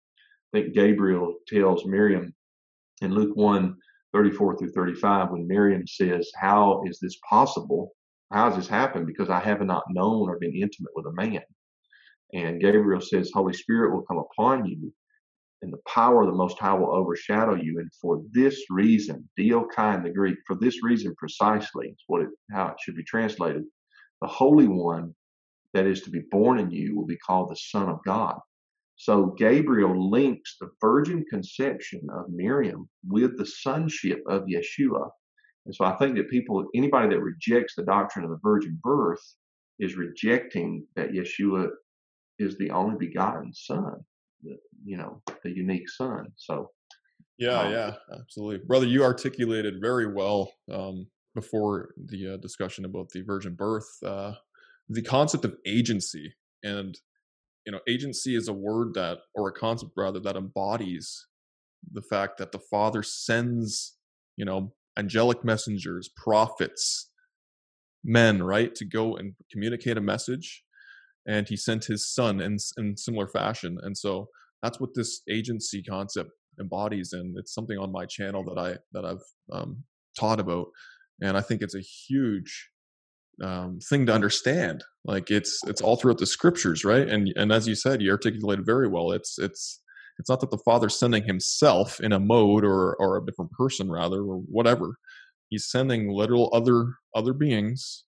I 0.54 0.60
think 0.60 0.74
Gabriel 0.74 1.34
tells 1.48 1.84
Miriam 1.84 2.34
in 3.02 3.12
Luke 3.12 3.36
1 3.36 3.76
34 4.12 4.58
through 4.58 4.72
35 4.72 5.30
when 5.30 5.46
Miriam 5.46 5.86
says, 5.86 6.30
How 6.36 6.82
is 6.86 6.98
this 7.00 7.18
possible? 7.28 7.92
How 8.32 8.48
has 8.48 8.56
this 8.56 8.68
happened? 8.68 9.06
Because 9.06 9.30
I 9.30 9.40
have 9.40 9.60
not 9.60 9.84
known 9.90 10.28
or 10.28 10.38
been 10.38 10.54
intimate 10.54 10.92
with 10.94 11.06
a 11.06 11.12
man. 11.12 11.42
And 12.32 12.60
Gabriel 12.60 13.00
says, 13.00 13.30
Holy 13.32 13.52
Spirit 13.52 13.94
will 13.94 14.02
come 14.02 14.18
upon 14.18 14.66
you, 14.66 14.92
and 15.62 15.72
the 15.72 15.80
power 15.86 16.22
of 16.22 16.26
the 16.26 16.34
Most 16.34 16.58
High 16.58 16.74
will 16.74 16.92
overshadow 16.94 17.54
you. 17.54 17.78
And 17.78 17.90
for 18.00 18.22
this 18.32 18.64
reason, 18.68 19.28
diokai 19.38 19.96
in 19.96 20.02
the 20.02 20.10
Greek, 20.10 20.36
for 20.46 20.56
this 20.56 20.82
reason 20.82 21.14
precisely, 21.16 21.88
is 21.88 22.04
what 22.08 22.22
it, 22.22 22.30
how 22.50 22.68
it 22.68 22.76
should 22.80 22.96
be 22.96 23.04
translated. 23.04 23.64
The 24.20 24.28
Holy 24.28 24.66
One 24.66 25.14
that 25.72 25.86
is 25.86 26.02
to 26.02 26.10
be 26.10 26.22
born 26.30 26.58
in 26.58 26.70
you 26.70 26.96
will 26.96 27.06
be 27.06 27.18
called 27.18 27.50
the 27.50 27.56
Son 27.56 27.88
of 27.88 28.00
God. 28.04 28.38
So 28.96 29.26
Gabriel 29.38 30.10
links 30.10 30.56
the 30.58 30.70
virgin 30.80 31.24
conception 31.28 32.00
of 32.10 32.30
Miriam 32.30 32.88
with 33.06 33.36
the 33.36 33.44
sonship 33.44 34.22
of 34.26 34.46
Yeshua. 34.46 35.10
And 35.66 35.74
so 35.74 35.84
I 35.84 35.96
think 35.96 36.16
that 36.16 36.30
people, 36.30 36.64
anybody 36.74 37.08
that 37.10 37.20
rejects 37.20 37.74
the 37.74 37.82
doctrine 37.82 38.24
of 38.24 38.30
the 38.30 38.40
virgin 38.42 38.78
birth 38.82 39.22
is 39.78 39.96
rejecting 39.96 40.86
that 40.94 41.10
Yeshua 41.10 41.68
is 42.38 42.56
the 42.56 42.70
only 42.70 42.96
begotten 42.96 43.52
son, 43.52 44.04
the, 44.42 44.56
you 44.84 44.96
know, 44.96 45.20
the 45.42 45.50
unique 45.50 45.88
son. 45.90 46.28
So, 46.36 46.70
yeah, 47.38 47.60
um, 47.60 47.72
yeah, 47.72 47.94
absolutely. 48.18 48.64
Brother, 48.64 48.86
you 48.86 49.02
articulated 49.02 49.80
very 49.80 50.06
well 50.06 50.52
um, 50.72 51.06
before 51.34 51.90
the 52.06 52.34
uh, 52.34 52.36
discussion 52.38 52.84
about 52.84 53.10
the 53.10 53.22
virgin 53.22 53.54
birth, 53.54 53.88
uh, 54.04 54.32
the 54.88 55.02
concept 55.02 55.44
of 55.44 55.56
agency. 55.66 56.32
And, 56.62 56.98
you 57.66 57.72
know, 57.72 57.80
agency 57.88 58.36
is 58.36 58.48
a 58.48 58.52
word 58.52 58.94
that, 58.94 59.18
or 59.34 59.48
a 59.48 59.52
concept 59.52 59.92
rather, 59.96 60.20
that 60.20 60.36
embodies 60.36 61.26
the 61.92 62.02
fact 62.02 62.38
that 62.38 62.52
the 62.52 62.58
Father 62.58 63.02
sends, 63.02 63.96
you 64.36 64.44
know, 64.44 64.72
angelic 64.98 65.44
messengers, 65.44 66.08
prophets, 66.16 67.10
men, 68.04 68.42
right, 68.42 68.74
to 68.74 68.84
go 68.84 69.16
and 69.16 69.34
communicate 69.52 69.96
a 69.96 70.00
message. 70.00 70.62
And 71.26 71.48
he 71.48 71.56
sent 71.56 71.86
his 71.86 72.12
son 72.12 72.40
in, 72.40 72.56
in 72.78 72.96
similar 72.96 73.26
fashion. 73.26 73.78
And 73.82 73.96
so 73.96 74.28
that's 74.62 74.80
what 74.80 74.90
this 74.94 75.22
agency 75.28 75.82
concept 75.82 76.30
embodies. 76.60 77.12
And 77.12 77.36
it's 77.36 77.52
something 77.52 77.78
on 77.78 77.92
my 77.92 78.06
channel 78.06 78.44
that 78.44 78.58
I, 78.58 78.76
that 78.92 79.04
I've 79.04 79.24
um, 79.52 79.82
taught 80.18 80.40
about. 80.40 80.68
And 81.20 81.36
I 81.36 81.40
think 81.40 81.62
it's 81.62 81.74
a 81.74 81.80
huge 81.80 82.70
um, 83.42 83.80
thing 83.80 84.06
to 84.06 84.14
understand. 84.14 84.84
Like 85.04 85.30
it's, 85.30 85.60
it's 85.66 85.80
all 85.80 85.96
throughout 85.96 86.18
the 86.18 86.26
scriptures, 86.26 86.84
right? 86.84 87.08
And, 87.08 87.32
and 87.36 87.52
as 87.52 87.66
you 87.66 87.74
said, 87.74 88.00
you 88.00 88.10
articulated 88.12 88.64
very 88.64 88.88
well. 88.88 89.10
It's, 89.12 89.38
it's, 89.38 89.82
it's 90.18 90.30
not 90.30 90.40
that 90.40 90.50
the 90.50 90.58
father's 90.58 90.98
sending 90.98 91.24
himself 91.24 92.00
in 92.00 92.12
a 92.12 92.20
mode 92.20 92.64
or 92.64 92.96
or 92.96 93.16
a 93.16 93.24
different 93.24 93.50
person 93.52 93.90
rather 93.90 94.22
or 94.22 94.38
whatever. 94.38 94.96
He's 95.48 95.70
sending 95.70 96.10
literal 96.10 96.50
other 96.52 96.94
other 97.14 97.32
beings 97.32 98.04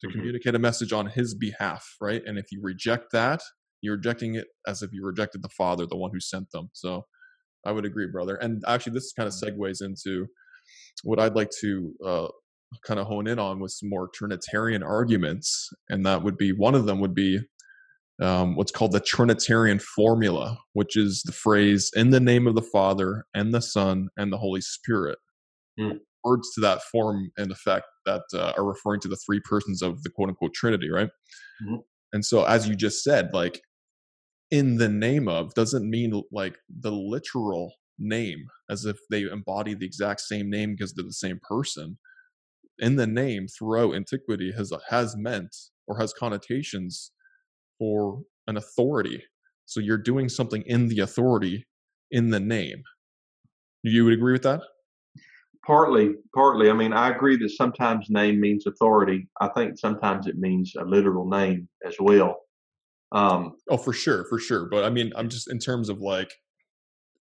to 0.00 0.08
mm-hmm. 0.08 0.18
communicate 0.18 0.54
a 0.54 0.58
message 0.58 0.92
on 0.92 1.06
his 1.06 1.34
behalf, 1.34 1.96
right? 2.00 2.22
And 2.26 2.38
if 2.38 2.46
you 2.52 2.60
reject 2.62 3.12
that, 3.12 3.40
you're 3.80 3.96
rejecting 3.96 4.34
it 4.34 4.46
as 4.66 4.82
if 4.82 4.90
you 4.92 5.04
rejected 5.04 5.42
the 5.42 5.48
father, 5.48 5.86
the 5.86 5.96
one 5.96 6.10
who 6.12 6.20
sent 6.20 6.50
them. 6.52 6.70
So 6.72 7.06
I 7.64 7.72
would 7.72 7.84
agree, 7.84 8.06
brother. 8.06 8.36
And 8.36 8.62
actually, 8.66 8.92
this 8.92 9.12
kind 9.12 9.26
of 9.26 9.34
mm-hmm. 9.34 9.60
segues 9.60 9.82
into 9.82 10.26
what 11.02 11.18
I'd 11.18 11.34
like 11.34 11.50
to 11.60 11.92
uh, 12.04 12.28
kind 12.86 13.00
of 13.00 13.06
hone 13.06 13.26
in 13.26 13.38
on 13.38 13.60
with 13.60 13.72
some 13.72 13.88
more 13.88 14.08
Trinitarian 14.14 14.82
arguments, 14.82 15.70
and 15.88 16.04
that 16.06 16.22
would 16.22 16.36
be 16.36 16.52
one 16.52 16.74
of 16.74 16.86
them 16.86 17.00
would 17.00 17.14
be 17.14 17.40
um, 18.20 18.56
what's 18.56 18.72
called 18.72 18.92
the 18.92 19.00
Trinitarian 19.00 19.78
formula, 19.78 20.58
which 20.72 20.96
is 20.96 21.22
the 21.24 21.32
phrase 21.32 21.90
"in 21.94 22.10
the 22.10 22.20
name 22.20 22.46
of 22.46 22.54
the 22.54 22.62
Father 22.62 23.24
and 23.34 23.52
the 23.52 23.62
Son 23.62 24.08
and 24.16 24.32
the 24.32 24.38
Holy 24.38 24.60
Spirit." 24.60 25.18
Mm. 25.78 26.00
Words 26.24 26.52
to 26.54 26.60
that 26.62 26.82
form 26.82 27.30
and 27.36 27.52
effect 27.52 27.86
that 28.04 28.22
uh, 28.34 28.52
are 28.56 28.64
referring 28.64 29.00
to 29.00 29.08
the 29.08 29.16
three 29.16 29.40
persons 29.40 29.82
of 29.82 30.02
the 30.02 30.10
quote 30.10 30.28
unquote 30.28 30.54
Trinity, 30.54 30.90
right? 30.90 31.08
Mm-hmm. 31.62 31.76
And 32.12 32.24
so, 32.24 32.44
as 32.44 32.68
you 32.68 32.74
just 32.74 33.04
said, 33.04 33.32
like 33.32 33.60
in 34.50 34.76
the 34.76 34.88
name 34.88 35.28
of 35.28 35.54
doesn't 35.54 35.88
mean 35.88 36.22
like 36.32 36.56
the 36.80 36.92
literal 36.92 37.74
name 37.98 38.46
as 38.70 38.84
if 38.84 38.96
they 39.10 39.22
embody 39.22 39.74
the 39.74 39.86
exact 39.86 40.20
same 40.20 40.50
name 40.50 40.72
because 40.72 40.94
they're 40.94 41.04
the 41.04 41.12
same 41.12 41.40
person 41.48 41.98
in 42.78 42.96
the 42.96 43.06
name 43.06 43.46
throughout 43.48 43.94
antiquity 43.94 44.52
has 44.52 44.72
has 44.88 45.16
meant 45.16 45.54
or 45.86 45.98
has 45.98 46.12
connotations 46.12 47.12
for 47.78 48.22
an 48.46 48.56
authority. 48.56 49.22
So 49.64 49.80
you're 49.80 49.98
doing 49.98 50.28
something 50.28 50.62
in 50.66 50.88
the 50.88 51.00
authority 51.00 51.66
in 52.10 52.30
the 52.30 52.40
name. 52.40 52.82
You 53.82 54.04
would 54.04 54.14
agree 54.14 54.32
with 54.32 54.42
that? 54.42 54.62
Partly 55.66 56.14
partly. 56.34 56.70
I 56.70 56.72
mean 56.72 56.92
i 56.92 57.10
agree 57.10 57.36
that 57.38 57.50
sometimes 57.50 58.06
name 58.08 58.40
means 58.40 58.66
authority. 58.66 59.28
I 59.40 59.48
think 59.48 59.78
sometimes 59.78 60.26
it 60.26 60.38
means 60.38 60.72
a 60.78 60.84
literal 60.84 61.28
name 61.28 61.68
as 61.84 61.96
well. 61.98 62.36
Um 63.12 63.56
oh 63.68 63.76
for 63.76 63.92
sure 63.92 64.24
for 64.26 64.38
sure. 64.38 64.66
But 64.66 64.84
i 64.84 64.90
mean 64.90 65.12
i'm 65.16 65.28
just 65.28 65.50
in 65.50 65.58
terms 65.58 65.88
of 65.88 65.98
like 66.00 66.32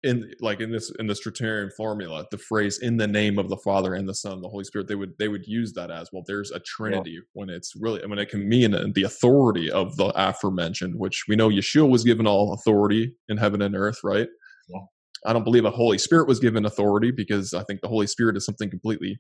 in 0.04 0.34
like 0.42 0.60
in 0.60 0.70
this 0.70 0.92
in 1.00 1.08
this 1.08 1.20
trinitarian 1.20 1.72
formula 1.72 2.26
the 2.30 2.38
phrase 2.38 2.80
in 2.80 2.98
the 2.98 3.08
name 3.08 3.40
of 3.40 3.48
the 3.50 3.58
father 3.58 3.94
and 3.94 4.08
the 4.08 4.14
son 4.14 4.34
and 4.34 4.44
the 4.44 4.50
holy 4.50 4.64
spirit 4.66 4.88
they 4.88 4.96
would 4.96 5.14
they 5.18 5.30
would 5.30 5.48
use 5.48 5.72
that 5.74 5.90
as 5.90 6.10
well 6.12 6.24
there's 6.28 6.52
a 6.52 6.60
trinity 6.60 7.12
yeah. 7.12 7.20
when 7.34 7.50
it's 7.50 7.74
really 7.76 8.06
when 8.06 8.20
it 8.20 8.30
can 8.30 8.48
mean 8.48 8.72
the 8.94 9.04
authority 9.04 9.72
of 9.72 9.96
the 9.96 10.08
aforementioned 10.16 10.94
which 10.96 11.24
we 11.28 11.36
know 11.36 11.50
yeshua 11.50 11.90
was 11.90 12.04
given 12.04 12.28
all 12.28 12.54
authority 12.54 13.14
in 13.30 13.38
heaven 13.38 13.62
and 13.62 13.76
earth 13.76 14.00
right 14.04 14.28
yeah. 14.68 14.82
i 15.26 15.32
don't 15.32 15.46
believe 15.46 15.66
a 15.66 15.72
holy 15.72 15.98
spirit 15.98 16.28
was 16.28 16.40
given 16.40 16.66
authority 16.66 17.12
because 17.12 17.54
i 17.54 17.64
think 17.64 17.80
the 17.80 17.88
holy 17.88 18.08
spirit 18.08 18.36
is 18.36 18.46
something 18.46 18.70
completely 18.70 19.18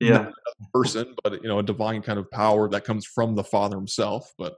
yeah 0.00 0.30
person 0.72 1.14
but 1.22 1.42
you 1.42 1.48
know 1.48 1.58
a 1.58 1.62
divine 1.62 2.00
kind 2.02 2.18
of 2.18 2.30
power 2.30 2.68
that 2.68 2.84
comes 2.84 3.04
from 3.04 3.34
the 3.34 3.44
father 3.44 3.76
himself 3.76 4.32
but 4.38 4.54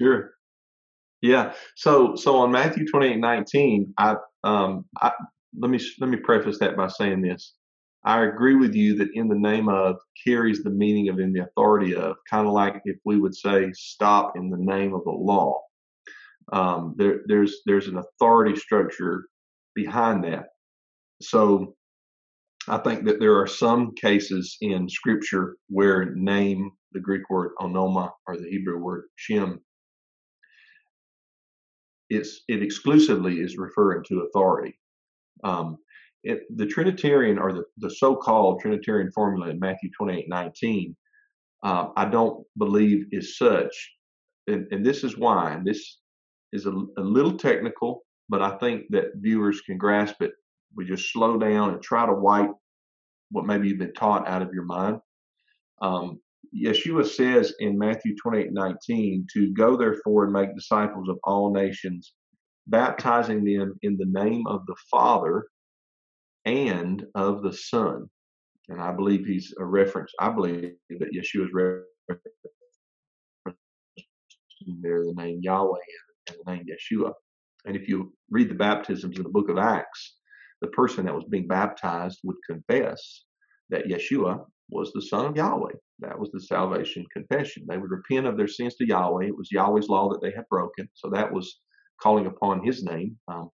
sure 0.00 0.32
yeah. 1.20 1.52
So 1.76 2.14
so 2.16 2.36
on 2.36 2.50
Matthew 2.52 2.86
28, 2.86 3.18
19, 3.18 3.94
I 3.98 4.16
um 4.44 4.84
I 5.00 5.12
let 5.58 5.70
me 5.70 5.80
let 6.00 6.10
me 6.10 6.16
preface 6.18 6.58
that 6.60 6.76
by 6.76 6.88
saying 6.88 7.22
this. 7.22 7.54
I 8.04 8.24
agree 8.24 8.54
with 8.54 8.74
you 8.74 8.96
that 8.98 9.08
in 9.14 9.28
the 9.28 9.34
name 9.34 9.68
of 9.68 9.96
carries 10.24 10.62
the 10.62 10.70
meaning 10.70 11.08
of 11.08 11.18
in 11.18 11.32
the 11.32 11.42
authority 11.42 11.94
of, 11.96 12.16
kind 12.30 12.46
of 12.46 12.52
like 12.52 12.80
if 12.84 12.96
we 13.04 13.18
would 13.18 13.34
say 13.34 13.72
stop 13.74 14.36
in 14.36 14.50
the 14.50 14.56
name 14.56 14.94
of 14.94 15.04
the 15.04 15.10
law. 15.10 15.60
Um, 16.52 16.94
there, 16.96 17.20
there's 17.26 17.60
there's 17.66 17.88
an 17.88 17.98
authority 17.98 18.56
structure 18.56 19.26
behind 19.74 20.24
that. 20.24 20.46
So 21.20 21.74
I 22.68 22.78
think 22.78 23.04
that 23.04 23.20
there 23.20 23.38
are 23.38 23.46
some 23.46 23.94
cases 23.94 24.56
in 24.60 24.88
Scripture 24.88 25.56
where 25.68 26.14
name, 26.14 26.70
the 26.92 27.00
Greek 27.00 27.28
word 27.30 27.50
onoma 27.60 28.10
or 28.26 28.36
the 28.36 28.48
Hebrew 28.48 28.78
word 28.78 29.04
shem, 29.16 29.60
it's 32.10 32.42
it 32.48 32.62
exclusively 32.62 33.40
is 33.40 33.58
referring 33.58 34.04
to 34.04 34.20
authority. 34.20 34.78
Um, 35.44 35.78
it, 36.24 36.42
the 36.56 36.66
Trinitarian 36.66 37.38
or 37.38 37.52
the, 37.52 37.64
the 37.78 37.90
so-called 37.90 38.60
Trinitarian 38.60 39.10
formula 39.12 39.50
in 39.50 39.58
Matthew 39.58 39.90
28, 39.96 40.28
19, 40.28 40.96
uh, 41.62 41.88
I 41.96 42.04
don't 42.06 42.44
believe 42.56 43.06
is 43.12 43.38
such. 43.38 43.94
And, 44.46 44.66
and 44.70 44.84
this 44.84 45.04
is 45.04 45.16
why. 45.16 45.52
And 45.52 45.66
this 45.66 45.98
is 46.52 46.66
a, 46.66 46.72
a, 46.96 47.02
little 47.02 47.36
technical, 47.36 48.04
but 48.28 48.42
I 48.42 48.56
think 48.58 48.86
that 48.90 49.12
viewers 49.16 49.60
can 49.60 49.78
grasp 49.78 50.22
it. 50.22 50.32
We 50.74 50.84
just 50.84 51.12
slow 51.12 51.38
down 51.38 51.70
and 51.70 51.82
try 51.82 52.06
to 52.06 52.12
wipe 52.12 52.52
what 53.30 53.46
maybe 53.46 53.68
you've 53.68 53.78
been 53.78 53.94
taught 53.94 54.26
out 54.26 54.42
of 54.42 54.52
your 54.52 54.64
mind. 54.64 55.00
Um, 55.80 56.20
Yeshua 56.54 57.06
says 57.06 57.54
in 57.60 57.78
Matthew 57.78 58.16
28 58.16 58.52
19 58.52 59.26
to 59.34 59.52
go 59.52 59.76
therefore 59.76 60.24
and 60.24 60.32
make 60.32 60.54
disciples 60.54 61.08
of 61.08 61.18
all 61.24 61.52
nations, 61.52 62.14
baptizing 62.66 63.44
them 63.44 63.74
in 63.82 63.96
the 63.96 64.06
name 64.06 64.46
of 64.46 64.64
the 64.66 64.76
Father 64.90 65.46
and 66.44 67.04
of 67.14 67.42
the 67.42 67.52
Son. 67.52 68.08
And 68.68 68.80
I 68.80 68.92
believe 68.92 69.26
he's 69.26 69.54
a 69.58 69.64
reference, 69.64 70.12
I 70.20 70.30
believe 70.30 70.72
that 70.90 71.12
Yeshua 71.12 71.46
is 71.46 71.52
referencing 71.54 72.22
there 74.80 75.04
the 75.04 75.14
name 75.16 75.40
Yahweh 75.42 75.78
and 76.28 76.36
the 76.44 76.52
name 76.52 76.66
Yeshua. 76.66 77.12
And 77.64 77.76
if 77.76 77.88
you 77.88 78.12
read 78.30 78.50
the 78.50 78.54
baptisms 78.54 79.16
in 79.16 79.22
the 79.22 79.28
book 79.28 79.48
of 79.48 79.58
Acts, 79.58 80.16
the 80.60 80.68
person 80.68 81.06
that 81.06 81.14
was 81.14 81.24
being 81.30 81.46
baptized 81.46 82.20
would 82.24 82.36
confess 82.48 83.24
that 83.70 83.86
Yeshua 83.86 84.44
was 84.70 84.92
the 84.92 85.02
Son 85.02 85.26
of 85.26 85.36
Yahweh. 85.36 85.72
That 86.00 86.18
was 86.18 86.30
the 86.30 86.40
salvation 86.40 87.04
confession. 87.12 87.64
They 87.68 87.78
would 87.78 87.90
repent 87.90 88.26
of 88.26 88.36
their 88.36 88.48
sins 88.48 88.76
to 88.76 88.86
Yahweh. 88.86 89.26
It 89.26 89.36
was 89.36 89.50
Yahweh's 89.50 89.88
law 89.88 90.08
that 90.10 90.20
they 90.22 90.30
had 90.30 90.48
broken. 90.48 90.88
So 90.94 91.10
that 91.10 91.32
was 91.32 91.60
calling 92.00 92.26
upon 92.26 92.64
his 92.64 92.84
name. 92.84 93.16
Um, 93.26 93.50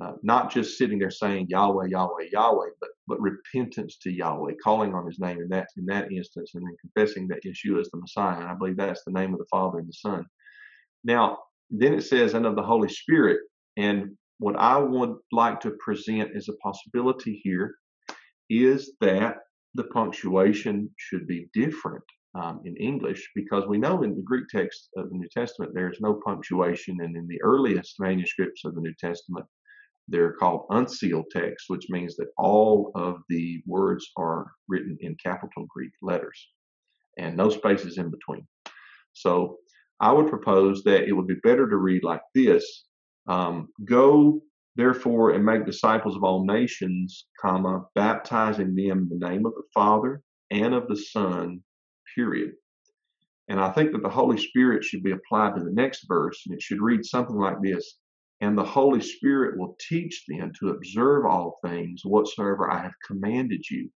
uh, 0.00 0.12
not 0.24 0.50
just 0.50 0.76
sitting 0.76 0.98
there 0.98 1.10
saying 1.10 1.46
Yahweh, 1.48 1.86
Yahweh, 1.88 2.26
Yahweh, 2.32 2.70
but 2.80 2.90
but 3.06 3.20
repentance 3.20 3.96
to 3.98 4.10
Yahweh, 4.10 4.54
calling 4.62 4.94
on 4.94 5.06
His 5.06 5.20
name 5.20 5.40
in 5.40 5.48
that 5.50 5.68
in 5.76 5.86
that 5.86 6.10
instance, 6.10 6.52
and 6.54 6.64
then 6.64 6.76
confessing 6.80 7.28
that 7.28 7.44
Yeshua 7.44 7.80
is 7.80 7.90
the 7.90 8.00
Messiah. 8.00 8.40
And 8.40 8.48
I 8.48 8.54
believe 8.54 8.76
that's 8.76 9.04
the 9.04 9.12
name 9.12 9.32
of 9.32 9.38
the 9.38 9.46
Father 9.50 9.78
and 9.78 9.88
the 9.88 9.92
Son. 9.92 10.24
Now, 11.04 11.38
then 11.70 11.94
it 11.94 12.02
says, 12.02 12.34
and 12.34 12.46
of 12.46 12.56
the 12.56 12.62
Holy 12.62 12.88
Spirit. 12.88 13.40
And 13.76 14.16
what 14.38 14.56
I 14.56 14.78
would 14.78 15.16
like 15.32 15.60
to 15.60 15.76
present 15.78 16.34
as 16.36 16.48
a 16.48 16.54
possibility 16.54 17.40
here 17.44 17.74
is 18.50 18.92
that 19.00 19.36
the 19.74 19.84
punctuation 19.84 20.90
should 20.96 21.26
be 21.26 21.48
different 21.52 22.04
um, 22.34 22.60
in 22.64 22.76
English 22.76 23.30
because 23.34 23.66
we 23.66 23.78
know 23.78 24.02
in 24.02 24.14
the 24.14 24.22
Greek 24.22 24.46
text 24.48 24.88
of 24.96 25.10
the 25.10 25.16
New 25.16 25.28
Testament 25.28 25.72
there's 25.74 26.00
no 26.00 26.20
punctuation, 26.24 27.00
and 27.00 27.16
in 27.16 27.26
the 27.28 27.40
earliest 27.42 27.96
manuscripts 28.00 28.64
of 28.64 28.74
the 28.74 28.80
New 28.80 28.94
Testament 28.98 29.46
they're 30.08 30.34
called 30.34 30.66
uncial 30.70 31.24
texts, 31.30 31.70
which 31.70 31.88
means 31.88 32.14
that 32.16 32.28
all 32.36 32.92
of 32.94 33.22
the 33.30 33.62
words 33.66 34.10
are 34.18 34.52
written 34.68 34.98
in 35.00 35.16
capital 35.22 35.66
Greek 35.68 35.92
letters 36.02 36.48
and 37.16 37.36
no 37.36 37.48
spaces 37.48 37.96
in 37.96 38.10
between. 38.10 38.46
So 39.14 39.56
I 40.00 40.12
would 40.12 40.28
propose 40.28 40.82
that 40.84 41.08
it 41.08 41.12
would 41.12 41.26
be 41.26 41.36
better 41.42 41.68
to 41.68 41.76
read 41.76 42.04
like 42.04 42.20
this 42.34 42.84
um, 43.28 43.68
Go 43.84 44.42
Therefore, 44.76 45.30
and 45.30 45.44
make 45.44 45.66
disciples 45.66 46.16
of 46.16 46.24
all 46.24 46.44
nations, 46.44 47.26
comma, 47.40 47.84
baptizing 47.94 48.74
them 48.74 49.08
in 49.10 49.18
the 49.18 49.28
name 49.28 49.46
of 49.46 49.54
the 49.54 49.62
Father 49.72 50.22
and 50.50 50.74
of 50.74 50.88
the 50.88 50.96
Son, 50.96 51.62
period. 52.14 52.52
And 53.48 53.60
I 53.60 53.70
think 53.70 53.92
that 53.92 54.02
the 54.02 54.08
Holy 54.08 54.38
Spirit 54.38 54.84
should 54.84 55.02
be 55.02 55.12
applied 55.12 55.54
to 55.54 55.62
the 55.62 55.72
next 55.72 56.06
verse, 56.08 56.42
and 56.46 56.54
it 56.54 56.62
should 56.62 56.80
read 56.80 57.04
something 57.04 57.36
like 57.36 57.60
this 57.62 57.98
And 58.40 58.56
the 58.56 58.64
Holy 58.64 59.00
Spirit 59.00 59.58
will 59.58 59.76
teach 59.88 60.24
them 60.26 60.50
to 60.58 60.70
observe 60.70 61.26
all 61.26 61.58
things 61.64 62.02
whatsoever 62.04 62.70
I 62.70 62.82
have 62.82 62.94
commanded 63.06 63.64
you. 63.70 63.90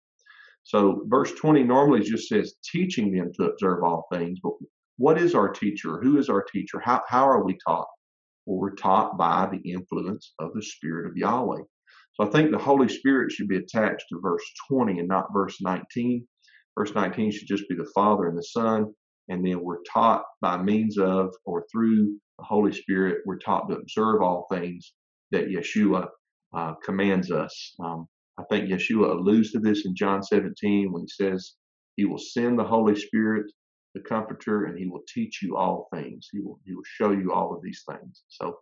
So, 0.65 1.05
verse 1.07 1.33
20 1.35 1.63
normally 1.63 2.01
just 2.01 2.29
says 2.29 2.55
teaching 2.65 3.13
them 3.13 3.33
to 3.35 3.45
observe 3.45 3.85
all 3.85 4.07
things, 4.11 4.41
but 4.43 4.55
what 4.97 5.19
is 5.19 5.35
our 5.35 5.51
teacher? 5.51 6.01
Who 6.01 6.19
is 6.19 6.31
our 6.31 6.43
teacher? 6.43 6.81
How, 6.81 7.03
how 7.07 7.29
are 7.29 7.45
we 7.45 7.59
taught? 7.67 7.89
Well, 8.46 8.59
we're 8.59 8.74
taught 8.74 9.16
by 9.16 9.48
the 9.50 9.70
influence 9.70 10.35
of 10.38 10.52
the 10.54 10.62
Spirit 10.62 11.11
of 11.11 11.16
Yahweh. 11.16 11.62
So 12.14 12.26
I 12.26 12.30
think 12.30 12.50
the 12.50 12.59
Holy 12.59 12.88
Spirit 12.88 13.33
should 13.33 13.48
be 13.48 13.57
attached 13.57 14.04
to 14.11 14.20
verse 14.20 14.44
20 14.68 15.00
and 15.00 15.09
not 15.09 15.33
verse 15.33 15.61
19. 15.61 16.26
Verse 16.78 16.94
19 16.94 17.30
should 17.30 17.48
just 17.48 17.68
be 17.68 17.74
the 17.74 17.90
Father 17.94 18.28
and 18.28 18.38
the 18.38 18.42
Son. 18.42 18.92
And 19.28 19.44
then 19.44 19.62
we're 19.62 19.83
taught 19.83 20.22
by 20.40 20.61
means 20.62 20.98
of 20.98 21.35
or 21.44 21.64
through 21.72 22.18
the 22.38 22.44
Holy 22.44 22.72
Spirit, 22.72 23.22
we're 23.24 23.38
taught 23.38 23.68
to 23.68 23.76
observe 23.76 24.22
all 24.22 24.46
things 24.50 24.92
that 25.30 25.48
Yeshua 25.48 26.09
uh, 26.54 26.74
commands 26.85 27.30
us. 27.30 27.74
Um, 27.80 28.07
I 28.38 28.42
think 28.50 28.68
Yeshua 28.68 29.12
alludes 29.12 29.52
to 29.52 29.61
this 29.61 29.87
in 29.87 29.94
John 29.94 30.22
17 30.22 30.92
when 30.92 31.02
he 31.02 31.09
says 31.09 31.54
he 31.96 32.04
will 32.04 32.18
send 32.18 32.59
the 32.59 32.64
Holy 32.64 32.96
Spirit 32.96 33.50
the 33.94 34.00
comforter 34.00 34.64
and 34.64 34.78
he 34.78 34.87
will 34.87 35.02
teach 35.12 35.40
you 35.42 35.57
all 35.57 35.88
things. 35.94 36.28
He 36.33 36.40
will 36.40 36.59
he 36.64 36.74
will 36.74 36.83
show 36.85 37.12
you 37.12 37.33
all 37.33 37.54
of 37.54 37.62
these 37.62 37.83
things. 37.88 38.24
So 38.28 38.59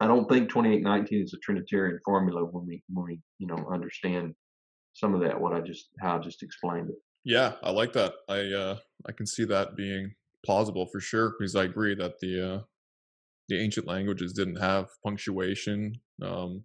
i 0.00 0.06
don't 0.06 0.28
think 0.28 0.48
2819 0.48 1.22
is 1.22 1.32
a 1.32 1.38
trinitarian 1.38 1.98
formula 2.04 2.44
when 2.44 2.66
we 2.66 2.82
when 2.92 3.06
we 3.06 3.20
you 3.38 3.46
know 3.46 3.66
understand 3.72 4.34
some 4.92 5.14
of 5.14 5.20
that 5.20 5.40
what 5.40 5.52
i 5.54 5.60
just 5.60 5.88
how 6.00 6.16
i 6.16 6.18
just 6.18 6.42
explained 6.42 6.90
it. 6.90 6.96
Yeah 7.24 7.52
i 7.62 7.70
like 7.70 7.92
that. 7.94 8.12
I 8.28 8.40
uh 8.52 8.76
i 9.08 9.12
can 9.12 9.26
see 9.26 9.44
that 9.44 9.76
being 9.76 10.14
plausible 10.44 10.86
for 10.86 11.00
sure 11.00 11.34
because 11.38 11.56
i 11.56 11.64
agree 11.64 11.94
that 11.94 12.18
the 12.20 12.54
uh 12.54 12.60
the 13.48 13.58
ancient 13.60 13.86
languages 13.86 14.32
didn't 14.32 14.56
have 14.56 14.88
punctuation 15.04 15.94
um 16.22 16.64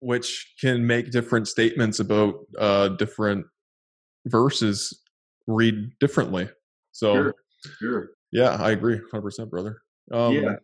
which 0.00 0.54
can 0.60 0.86
make 0.86 1.10
different 1.10 1.48
statements 1.48 1.98
about 1.98 2.34
uh 2.58 2.88
different 2.88 3.46
verses 4.26 5.00
read 5.46 5.90
differently. 6.00 6.48
So, 6.92 7.14
sure, 7.14 7.34
sure. 7.78 8.10
yeah, 8.32 8.56
I 8.60 8.70
agree, 8.70 9.00
hundred 9.10 9.22
percent, 9.22 9.50
brother. 9.50 9.80
Um, 10.10 10.34
yeah. 10.34 10.56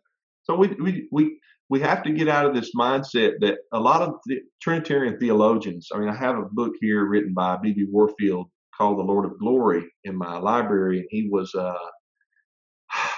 So 0.45 0.55
we 0.57 0.69
we 0.69 1.09
we 1.11 1.38
we 1.69 1.81
have 1.81 2.03
to 2.03 2.11
get 2.11 2.29
out 2.29 2.47
of 2.47 2.55
this 2.55 2.73
mindset 2.75 3.35
that 3.40 3.59
a 3.73 3.81
lot 3.81 4.03
of 4.03 4.14
the 4.27 4.40
Trinitarian 4.61 5.19
theologians. 5.19 5.88
I 5.95 5.99
mean, 5.99 6.09
I 6.09 6.16
have 6.16 6.38
a 6.38 6.49
book 6.51 6.75
here 6.81 7.05
written 7.05 7.33
by 7.33 7.57
B.B. 7.57 7.87
Warfield 7.90 8.51
called 8.77 8.99
"The 8.99 9.05
Lord 9.05 9.25
of 9.25 9.38
Glory" 9.38 9.85
in 10.05 10.16
my 10.16 10.38
library, 10.38 11.01
and 11.01 11.09
he 11.11 11.29
was 11.29 11.55
uh, 11.55 11.77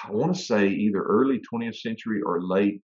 I 0.05 0.11
want 0.11 0.35
to 0.35 0.43
say 0.43 0.69
either 0.69 1.03
early 1.03 1.41
20th 1.53 1.77
century 1.77 2.21
or 2.23 2.43
late 2.43 2.83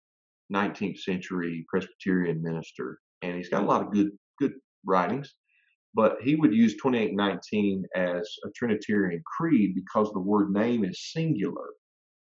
19th 0.53 1.01
century 1.01 1.67
Presbyterian 1.69 2.43
minister, 2.43 3.01
and 3.23 3.37
he's 3.37 3.49
got 3.49 3.63
a 3.63 3.67
lot 3.67 3.83
of 3.83 3.93
good 3.93 4.11
good 4.39 4.55
writings. 4.85 5.35
But 5.99 6.19
he 6.23 6.37
would 6.37 6.55
use 6.55 6.77
2819 6.77 7.85
as 7.97 8.33
a 8.45 8.51
Trinitarian 8.51 9.21
creed 9.27 9.75
because 9.75 10.13
the 10.13 10.21
word 10.21 10.53
name 10.53 10.85
is 10.85 11.11
singular 11.11 11.71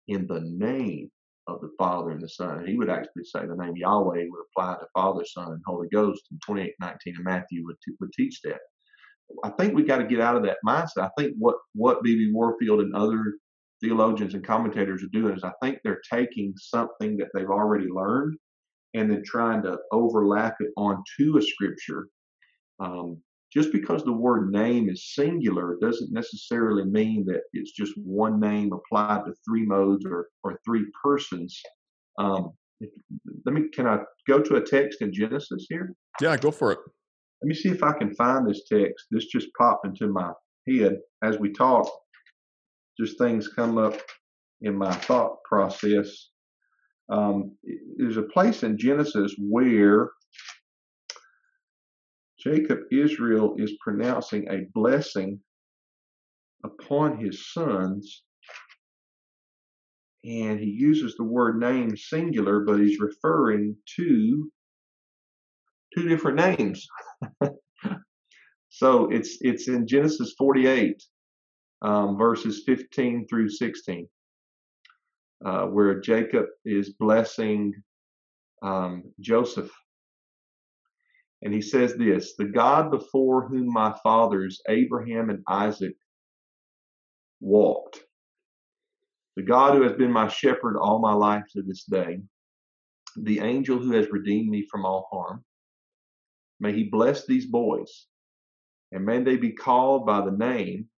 in 0.06 0.26
the 0.26 0.40
name 0.40 1.10
of 1.46 1.60
the 1.60 1.68
Father 1.76 2.12
and 2.12 2.22
the 2.22 2.30
Son. 2.30 2.66
He 2.66 2.78
would 2.78 2.88
actually 2.88 3.24
say 3.24 3.40
the 3.44 3.54
name 3.54 3.76
Yahweh 3.76 4.24
would 4.24 4.44
apply 4.50 4.76
to 4.76 4.86
Father, 4.94 5.22
Son, 5.26 5.52
and 5.52 5.62
Holy 5.66 5.86
Ghost. 5.92 6.22
And 6.30 6.40
2819 6.46 7.16
and 7.16 7.24
Matthew 7.26 7.66
would, 7.66 7.76
would 8.00 8.10
teach 8.14 8.40
that. 8.44 8.60
I 9.44 9.50
think 9.50 9.74
we 9.74 9.82
got 9.82 9.98
to 9.98 10.06
get 10.06 10.22
out 10.22 10.36
of 10.36 10.44
that 10.44 10.64
mindset. 10.66 11.02
I 11.02 11.10
think 11.18 11.34
what 11.38 11.56
what 11.74 12.02
B.B. 12.02 12.30
Warfield 12.32 12.80
and 12.80 12.94
other 12.94 13.34
theologians 13.82 14.32
and 14.32 14.42
commentators 14.42 15.02
are 15.02 15.08
doing 15.08 15.36
is 15.36 15.44
I 15.44 15.52
think 15.62 15.80
they're 15.84 16.00
taking 16.10 16.54
something 16.56 17.18
that 17.18 17.28
they've 17.34 17.50
already 17.50 17.88
learned 17.88 18.38
and 18.94 19.10
then 19.10 19.22
trying 19.26 19.62
to 19.64 19.76
overlap 19.92 20.56
it 20.60 20.70
onto 20.78 21.36
a 21.36 21.42
scripture. 21.42 22.08
Um, 22.80 23.20
just 23.52 23.72
because 23.72 24.04
the 24.04 24.12
word 24.12 24.50
name 24.50 24.88
is 24.88 25.14
singular 25.14 25.78
doesn't 25.80 26.12
necessarily 26.12 26.84
mean 26.84 27.24
that 27.26 27.40
it's 27.52 27.72
just 27.72 27.92
one 27.96 28.38
name 28.38 28.72
applied 28.72 29.24
to 29.24 29.32
three 29.46 29.64
modes 29.64 30.04
or, 30.04 30.28
or 30.44 30.58
three 30.64 30.84
persons. 31.02 31.60
Um, 32.18 32.52
let 33.46 33.54
me, 33.54 33.68
can 33.72 33.86
I 33.86 34.00
go 34.26 34.40
to 34.40 34.56
a 34.56 34.60
text 34.60 35.02
in 35.02 35.12
Genesis 35.12 35.66
here? 35.68 35.94
Yeah, 36.20 36.36
go 36.36 36.50
for 36.50 36.72
it. 36.72 36.78
Let 37.42 37.48
me 37.48 37.54
see 37.54 37.70
if 37.70 37.82
I 37.82 37.92
can 37.92 38.14
find 38.14 38.48
this 38.48 38.64
text. 38.70 39.06
This 39.10 39.26
just 39.26 39.48
popped 39.56 39.86
into 39.86 40.08
my 40.08 40.32
head 40.68 40.98
as 41.22 41.38
we 41.38 41.52
talk 41.52 41.88
just 42.98 43.18
things 43.18 43.48
come 43.48 43.78
up 43.78 43.94
in 44.62 44.76
my 44.76 44.92
thought 44.92 45.42
process. 45.44 46.30
Um, 47.10 47.56
there's 47.96 48.16
a 48.16 48.22
place 48.22 48.62
in 48.62 48.76
Genesis 48.76 49.34
where 49.38 50.10
Jacob 52.40 52.80
Israel 52.92 53.54
is 53.58 53.76
pronouncing 53.80 54.48
a 54.48 54.66
blessing 54.72 55.40
upon 56.64 57.18
his 57.18 57.52
sons, 57.52 58.22
and 60.24 60.60
he 60.60 60.66
uses 60.66 61.16
the 61.16 61.24
word 61.24 61.58
name 61.58 61.96
singular, 61.96 62.60
but 62.60 62.78
he's 62.78 63.00
referring 63.00 63.76
to 63.96 64.50
two 65.96 66.08
different 66.08 66.36
names. 66.36 66.86
so 68.68 69.10
it's 69.10 69.38
it's 69.40 69.68
in 69.68 69.86
Genesis 69.86 70.34
48 70.38 71.02
um, 71.82 72.16
verses 72.18 72.62
15 72.66 73.26
through 73.28 73.48
16, 73.48 74.08
uh, 75.44 75.62
where 75.66 76.00
Jacob 76.00 76.46
is 76.64 76.90
blessing 76.98 77.72
um, 78.62 79.04
Joseph. 79.20 79.70
And 81.42 81.54
he 81.54 81.60
says 81.62 81.94
this 81.96 82.34
The 82.36 82.46
God 82.46 82.90
before 82.90 83.48
whom 83.48 83.72
my 83.72 83.96
fathers, 84.02 84.60
Abraham 84.68 85.30
and 85.30 85.42
Isaac, 85.48 85.96
walked, 87.40 88.00
the 89.36 89.42
God 89.42 89.76
who 89.76 89.82
has 89.82 89.92
been 89.92 90.10
my 90.10 90.28
shepherd 90.28 90.76
all 90.76 90.98
my 90.98 91.12
life 91.12 91.44
to 91.52 91.62
this 91.62 91.84
day, 91.84 92.20
the 93.16 93.38
angel 93.38 93.78
who 93.78 93.92
has 93.92 94.10
redeemed 94.10 94.48
me 94.48 94.66
from 94.68 94.84
all 94.84 95.08
harm, 95.12 95.44
may 96.58 96.72
he 96.72 96.84
bless 96.84 97.24
these 97.24 97.46
boys, 97.46 98.06
and 98.90 99.04
may 99.04 99.22
they 99.22 99.36
be 99.36 99.52
called 99.52 100.06
by 100.06 100.24
the 100.24 100.36
name 100.36 100.88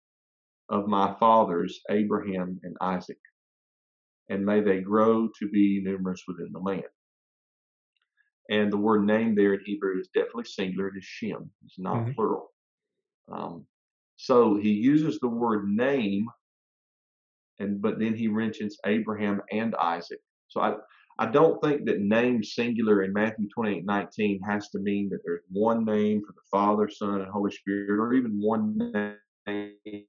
of 0.70 0.86
my 0.86 1.14
fathers, 1.20 1.80
Abraham 1.90 2.58
and 2.62 2.76
Isaac, 2.80 3.20
and 4.30 4.46
may 4.46 4.60
they 4.62 4.80
grow 4.80 5.28
to 5.38 5.48
be 5.50 5.82
numerous 5.84 6.22
within 6.26 6.50
the 6.52 6.60
land. 6.60 6.84
And 8.50 8.72
the 8.72 8.76
word 8.76 9.06
name 9.06 9.34
there 9.34 9.54
in 9.54 9.60
Hebrew 9.64 9.98
is 10.00 10.08
definitely 10.12 10.44
singular. 10.44 10.88
It 10.88 10.98
is 10.98 11.04
Shem. 11.04 11.50
It's 11.64 11.78
not 11.78 11.98
mm-hmm. 11.98 12.12
plural. 12.12 12.50
Um, 13.32 13.64
so 14.16 14.56
he 14.56 14.70
uses 14.70 15.18
the 15.18 15.28
word 15.28 15.68
name, 15.68 16.26
and 17.60 17.80
but 17.80 17.98
then 17.98 18.14
he 18.14 18.28
mentions 18.28 18.76
Abraham 18.84 19.40
and 19.52 19.74
Isaac. 19.76 20.18
So 20.48 20.60
I 20.60 20.74
I 21.18 21.26
don't 21.26 21.62
think 21.62 21.84
that 21.84 22.00
name 22.00 22.42
singular 22.42 23.02
in 23.02 23.12
Matthew 23.12 23.46
28, 23.54 23.84
19 23.84 24.40
has 24.42 24.68
to 24.70 24.78
mean 24.78 25.08
that 25.10 25.20
there's 25.24 25.44
one 25.50 25.84
name 25.84 26.22
for 26.26 26.32
the 26.32 26.40
Father, 26.50 26.88
Son, 26.88 27.20
and 27.20 27.30
Holy 27.30 27.52
Spirit, 27.52 28.00
or 28.00 28.14
even 28.14 28.40
one 28.40 28.76
name 28.78 30.06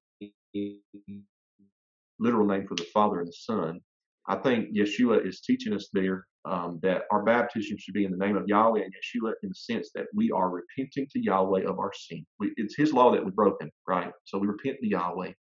literal 2.19 2.47
name 2.47 2.65
for 2.67 2.75
the 2.75 2.87
Father 2.93 3.19
and 3.19 3.27
the 3.27 3.33
Son. 3.33 3.81
I 4.27 4.35
think 4.35 4.75
Yeshua 4.75 5.25
is 5.25 5.41
teaching 5.41 5.73
us 5.73 5.89
there 5.91 6.27
um, 6.45 6.79
that 6.81 7.03
our 7.11 7.23
baptism 7.23 7.77
should 7.77 7.93
be 7.93 8.05
in 8.05 8.11
the 8.11 8.17
name 8.17 8.35
of 8.35 8.47
Yahweh 8.47 8.81
and 8.81 8.93
Yeshua 8.93 9.33
in 9.43 9.49
the 9.49 9.55
sense 9.55 9.91
that 9.93 10.07
we 10.13 10.31
are 10.31 10.49
repenting 10.49 11.07
to 11.11 11.23
Yahweh 11.23 11.63
of 11.63 11.79
our 11.79 11.91
sin. 11.93 12.25
We, 12.39 12.51
it's 12.57 12.75
His 12.75 12.93
law 12.93 13.11
that 13.11 13.23
we've 13.23 13.35
broken, 13.35 13.69
right? 13.87 14.11
So 14.25 14.37
we 14.37 14.47
repent 14.47 14.77
to 14.81 14.87
Yahweh 14.87 15.33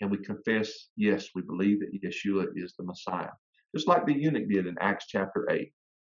and 0.00 0.10
we 0.10 0.18
confess, 0.18 0.72
yes, 0.96 1.28
we 1.34 1.42
believe 1.42 1.80
that 1.80 1.92
Yeshua 2.02 2.46
is 2.56 2.74
the 2.78 2.84
Messiah. 2.84 3.30
Just 3.74 3.88
like 3.88 4.06
the 4.06 4.14
eunuch 4.14 4.48
did 4.48 4.66
in 4.66 4.76
Acts 4.80 5.06
chapter 5.08 5.46
8 5.50 5.70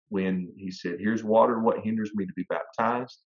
when 0.10 0.52
he 0.56 0.72
said, 0.72 0.98
Here's 1.00 1.24
water, 1.24 1.60
what 1.60 1.84
hinders 1.84 2.12
me 2.16 2.26
to 2.26 2.34
be 2.34 2.46
baptized? 2.50 3.20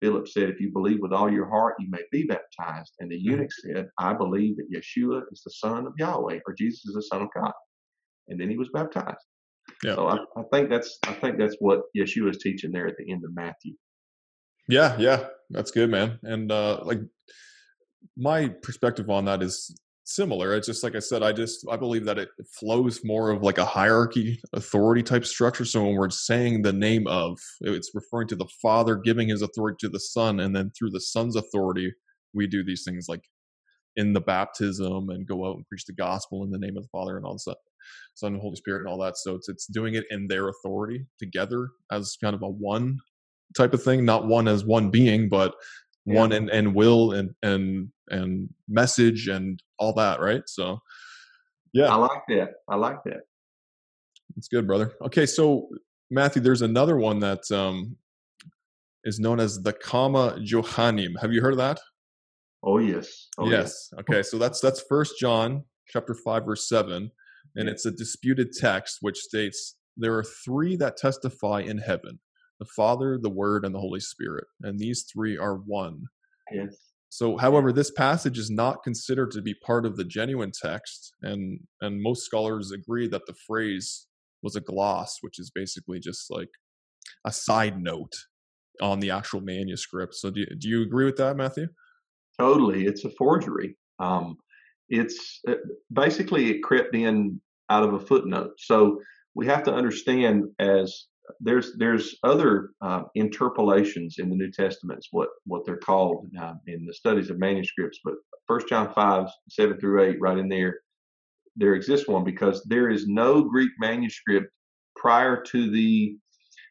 Philip 0.00 0.28
said, 0.28 0.48
If 0.48 0.60
you 0.60 0.70
believe 0.70 1.00
with 1.00 1.12
all 1.12 1.30
your 1.30 1.48
heart, 1.48 1.74
you 1.78 1.88
may 1.90 2.02
be 2.12 2.24
baptized. 2.24 2.94
And 3.00 3.10
the 3.10 3.18
eunuch 3.18 3.50
said, 3.52 3.88
I 3.98 4.12
believe 4.14 4.56
that 4.56 4.70
Yeshua 4.70 5.22
is 5.32 5.42
the 5.42 5.50
Son 5.50 5.86
of 5.86 5.94
Yahweh, 5.98 6.40
or 6.46 6.54
Jesus 6.54 6.86
is 6.86 6.94
the 6.94 7.02
Son 7.02 7.22
of 7.22 7.28
God. 7.34 7.52
And 8.28 8.40
then 8.40 8.50
he 8.50 8.56
was 8.56 8.68
baptized. 8.72 9.24
Yeah. 9.82 9.94
So 9.94 10.08
I, 10.08 10.16
I 10.36 10.42
think 10.52 10.70
that's 10.70 10.98
I 11.04 11.12
think 11.12 11.38
that's 11.38 11.56
what 11.58 11.82
Yeshua 11.96 12.30
is 12.30 12.38
teaching 12.38 12.72
there 12.72 12.86
at 12.86 12.96
the 12.96 13.10
end 13.10 13.24
of 13.24 13.34
Matthew. 13.34 13.74
Yeah, 14.68 14.96
yeah, 14.98 15.26
that's 15.50 15.70
good, 15.70 15.90
man. 15.90 16.18
And 16.22 16.50
uh 16.50 16.80
like 16.82 17.00
my 18.16 18.48
perspective 18.48 19.10
on 19.10 19.26
that 19.26 19.42
is 19.42 19.78
similar. 20.04 20.54
It's 20.54 20.66
just 20.66 20.82
like 20.82 20.94
I 20.94 21.00
said, 21.00 21.22
I 21.22 21.32
just 21.32 21.66
I 21.70 21.76
believe 21.76 22.04
that 22.06 22.18
it 22.18 22.28
flows 22.58 23.00
more 23.04 23.30
of 23.30 23.42
like 23.42 23.58
a 23.58 23.64
hierarchy 23.64 24.40
authority 24.52 25.02
type 25.02 25.26
structure. 25.26 25.64
So 25.64 25.84
when 25.84 25.96
we're 25.96 26.10
saying 26.10 26.62
the 26.62 26.72
name 26.72 27.06
of, 27.06 27.38
it's 27.60 27.90
referring 27.94 28.28
to 28.28 28.36
the 28.36 28.48
Father 28.62 28.96
giving 28.96 29.28
his 29.28 29.42
authority 29.42 29.76
to 29.80 29.88
the 29.88 30.00
Son, 30.00 30.40
and 30.40 30.54
then 30.54 30.70
through 30.70 30.90
the 30.90 31.00
Son's 31.00 31.36
authority, 31.36 31.92
we 32.32 32.46
do 32.46 32.64
these 32.64 32.84
things 32.84 33.06
like 33.08 33.22
in 33.96 34.12
the 34.12 34.20
baptism 34.20 35.08
and 35.10 35.26
go 35.26 35.46
out 35.46 35.56
and 35.56 35.66
preach 35.66 35.84
the 35.86 35.92
gospel 35.92 36.44
in 36.44 36.50
the 36.50 36.58
name 36.58 36.76
of 36.76 36.82
the 36.82 36.88
Father 36.90 37.16
and 37.16 37.24
all 37.24 37.38
that, 37.46 37.56
Son 38.14 38.32
and 38.32 38.40
Holy 38.40 38.56
Spirit 38.56 38.80
and 38.80 38.88
all 38.88 38.98
that. 38.98 39.16
So 39.16 39.34
it's 39.34 39.48
it's 39.48 39.66
doing 39.66 39.94
it 39.94 40.04
in 40.10 40.26
their 40.28 40.48
authority 40.48 41.06
together 41.18 41.68
as 41.90 42.16
kind 42.22 42.34
of 42.34 42.42
a 42.42 42.48
one 42.48 42.98
type 43.56 43.74
of 43.74 43.82
thing, 43.82 44.04
not 44.04 44.26
one 44.26 44.48
as 44.48 44.64
one 44.64 44.90
being, 44.90 45.28
but 45.28 45.54
yeah. 46.04 46.14
one 46.20 46.32
and, 46.32 46.50
and 46.50 46.74
will 46.74 47.12
and 47.12 47.30
and 47.42 47.88
and 48.08 48.48
message 48.68 49.28
and 49.28 49.62
all 49.78 49.92
that 49.94 50.20
right? 50.20 50.42
So 50.46 50.78
yeah. 51.72 51.92
I 51.92 51.96
like 51.96 52.22
that. 52.28 52.50
I 52.68 52.76
like 52.76 53.02
that. 53.04 53.20
It's 54.36 54.48
good 54.48 54.66
brother. 54.66 54.92
Okay 55.02 55.26
so 55.26 55.68
matthew 56.08 56.40
there's 56.40 56.62
another 56.62 56.96
one 56.96 57.18
that 57.18 57.50
um 57.50 57.96
is 59.06 59.18
known 59.20 59.40
as 59.40 59.62
the 59.62 59.72
comma 59.72 60.36
Johanneum. 60.40 61.14
Have 61.20 61.32
you 61.32 61.40
heard 61.40 61.52
of 61.52 61.58
that 61.58 61.80
oh 62.64 62.78
yes 62.78 63.28
oh, 63.38 63.48
yes 63.48 63.90
okay 64.00 64.22
so 64.22 64.38
that's 64.38 64.60
that's 64.60 64.82
first 64.88 65.18
john 65.18 65.62
chapter 65.88 66.14
5 66.14 66.44
verse 66.44 66.68
7 66.68 67.10
and 67.54 67.68
it's 67.68 67.86
a 67.86 67.90
disputed 67.90 68.52
text 68.52 68.98
which 69.00 69.18
states 69.18 69.76
there 69.96 70.14
are 70.14 70.24
three 70.44 70.76
that 70.76 70.96
testify 70.96 71.60
in 71.60 71.78
heaven 71.78 72.18
the 72.58 72.66
Father, 72.76 73.18
the 73.20 73.30
Word, 73.30 73.64
and 73.64 73.74
the 73.74 73.80
Holy 73.80 74.00
Spirit. 74.00 74.46
And 74.62 74.78
these 74.78 75.04
three 75.12 75.36
are 75.36 75.56
one. 75.56 76.04
Yes. 76.52 76.76
So, 77.08 77.36
however, 77.36 77.72
this 77.72 77.90
passage 77.90 78.38
is 78.38 78.50
not 78.50 78.82
considered 78.82 79.30
to 79.32 79.42
be 79.42 79.54
part 79.54 79.86
of 79.86 79.96
the 79.96 80.04
genuine 80.04 80.52
text, 80.52 81.12
and 81.22 81.60
and 81.80 82.02
most 82.02 82.24
scholars 82.24 82.72
agree 82.72 83.08
that 83.08 83.26
the 83.26 83.34
phrase 83.46 84.06
was 84.42 84.56
a 84.56 84.60
gloss, 84.60 85.18
which 85.20 85.38
is 85.38 85.50
basically 85.54 86.00
just 86.00 86.30
like 86.30 86.50
a 87.24 87.32
side 87.32 87.80
note 87.80 88.12
on 88.82 89.00
the 89.00 89.10
actual 89.10 89.40
manuscript. 89.40 90.14
So, 90.14 90.30
do 90.30 90.40
you, 90.40 90.46
do 90.58 90.68
you 90.68 90.82
agree 90.82 91.04
with 91.04 91.16
that, 91.16 91.36
Matthew? 91.36 91.68
Totally, 92.38 92.84
it's 92.86 93.04
a 93.04 93.10
forgery. 93.10 93.76
Um, 93.98 94.36
it's 94.88 95.40
it, 95.44 95.58
uh, 95.58 95.68
basically 95.92 96.50
it 96.50 96.62
crept 96.62 96.94
in 96.94 97.40
out 97.70 97.82
of 97.82 97.94
a 97.94 98.00
footnote. 98.00 98.52
So 98.58 99.00
we 99.34 99.46
have 99.46 99.62
to 99.64 99.74
understand 99.74 100.44
as 100.58 101.06
there's 101.40 101.72
there's 101.78 102.16
other 102.22 102.70
uh, 102.80 103.02
interpolations 103.14 104.16
in 104.18 104.28
the 104.28 104.36
New 104.36 104.50
Testament, 104.50 105.04
what 105.10 105.28
what 105.44 105.64
they're 105.64 105.76
called 105.76 106.28
uh, 106.40 106.54
in 106.66 106.84
the 106.86 106.94
studies 106.94 107.30
of 107.30 107.38
manuscripts. 107.38 107.98
But 108.04 108.14
First 108.46 108.68
John 108.68 108.92
five 108.92 109.28
seven 109.48 109.78
through 109.78 110.04
eight, 110.04 110.16
right 110.20 110.38
in 110.38 110.48
there, 110.48 110.80
there 111.56 111.74
exists 111.74 112.06
one 112.06 112.24
because 112.24 112.62
there 112.68 112.90
is 112.90 113.06
no 113.08 113.42
Greek 113.42 113.70
manuscript 113.78 114.46
prior 114.94 115.42
to 115.42 115.70
the. 115.70 116.16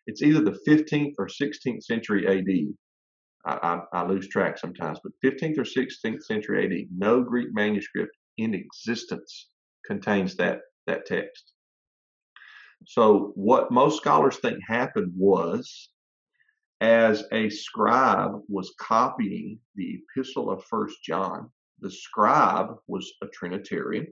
It's 0.08 0.22
either 0.22 0.42
the 0.42 0.60
15th 0.68 1.14
or 1.18 1.28
16th 1.28 1.82
century 1.82 2.28
AD. 2.28 2.76
I, 3.46 3.82
I, 3.94 4.06
lose 4.08 4.28
track 4.28 4.58
sometimes, 4.58 5.00
but 5.04 5.12
15th 5.24 5.58
or 5.60 5.64
16th 5.64 6.24
century 6.24 6.66
AD, 6.66 6.88
no 6.98 7.22
Greek 7.22 7.50
manuscript 7.54 8.16
in 8.38 8.54
existence 8.56 9.50
contains 9.86 10.36
that 10.38 10.62
that 10.88 11.06
text. 11.06 11.54
So, 12.88 13.32
what 13.36 13.72
most 13.72 13.98
scholars 13.98 14.38
think 14.38 14.60
happened 14.68 15.14
was 15.16 15.90
as 16.82 17.24
a 17.32 17.50
scribe 17.50 18.42
was 18.48 18.74
copying 18.80 19.60
the 19.76 20.00
epistle 20.16 20.52
of 20.52 20.64
First 20.66 20.98
John, 21.04 21.50
the 21.80 21.90
scribe 21.90 22.76
was 22.88 23.12
a 23.22 23.28
Trinitarian. 23.28 24.08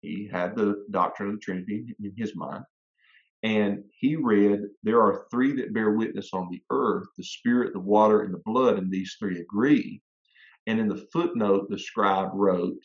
He 0.00 0.28
had 0.30 0.56
the 0.56 0.84
doctrine 0.90 1.30
of 1.30 1.34
the 1.36 1.40
Trinity 1.40 1.94
in 2.02 2.12
his 2.16 2.34
mind. 2.36 2.64
And 3.42 3.84
he 3.96 4.16
read, 4.16 4.60
There 4.82 5.00
are 5.00 5.26
three 5.30 5.52
that 5.56 5.72
bear 5.72 5.92
witness 5.92 6.30
on 6.32 6.48
the 6.50 6.62
earth 6.70 7.06
the 7.16 7.24
Spirit, 7.24 7.72
the 7.72 7.80
water, 7.80 8.22
and 8.22 8.34
the 8.34 8.42
blood, 8.44 8.78
and 8.78 8.90
these 8.90 9.16
three 9.18 9.40
agree. 9.40 10.02
And 10.66 10.80
in 10.80 10.88
the 10.88 11.06
footnote, 11.12 11.68
the 11.70 11.78
scribe 11.78 12.30
wrote, 12.34 12.82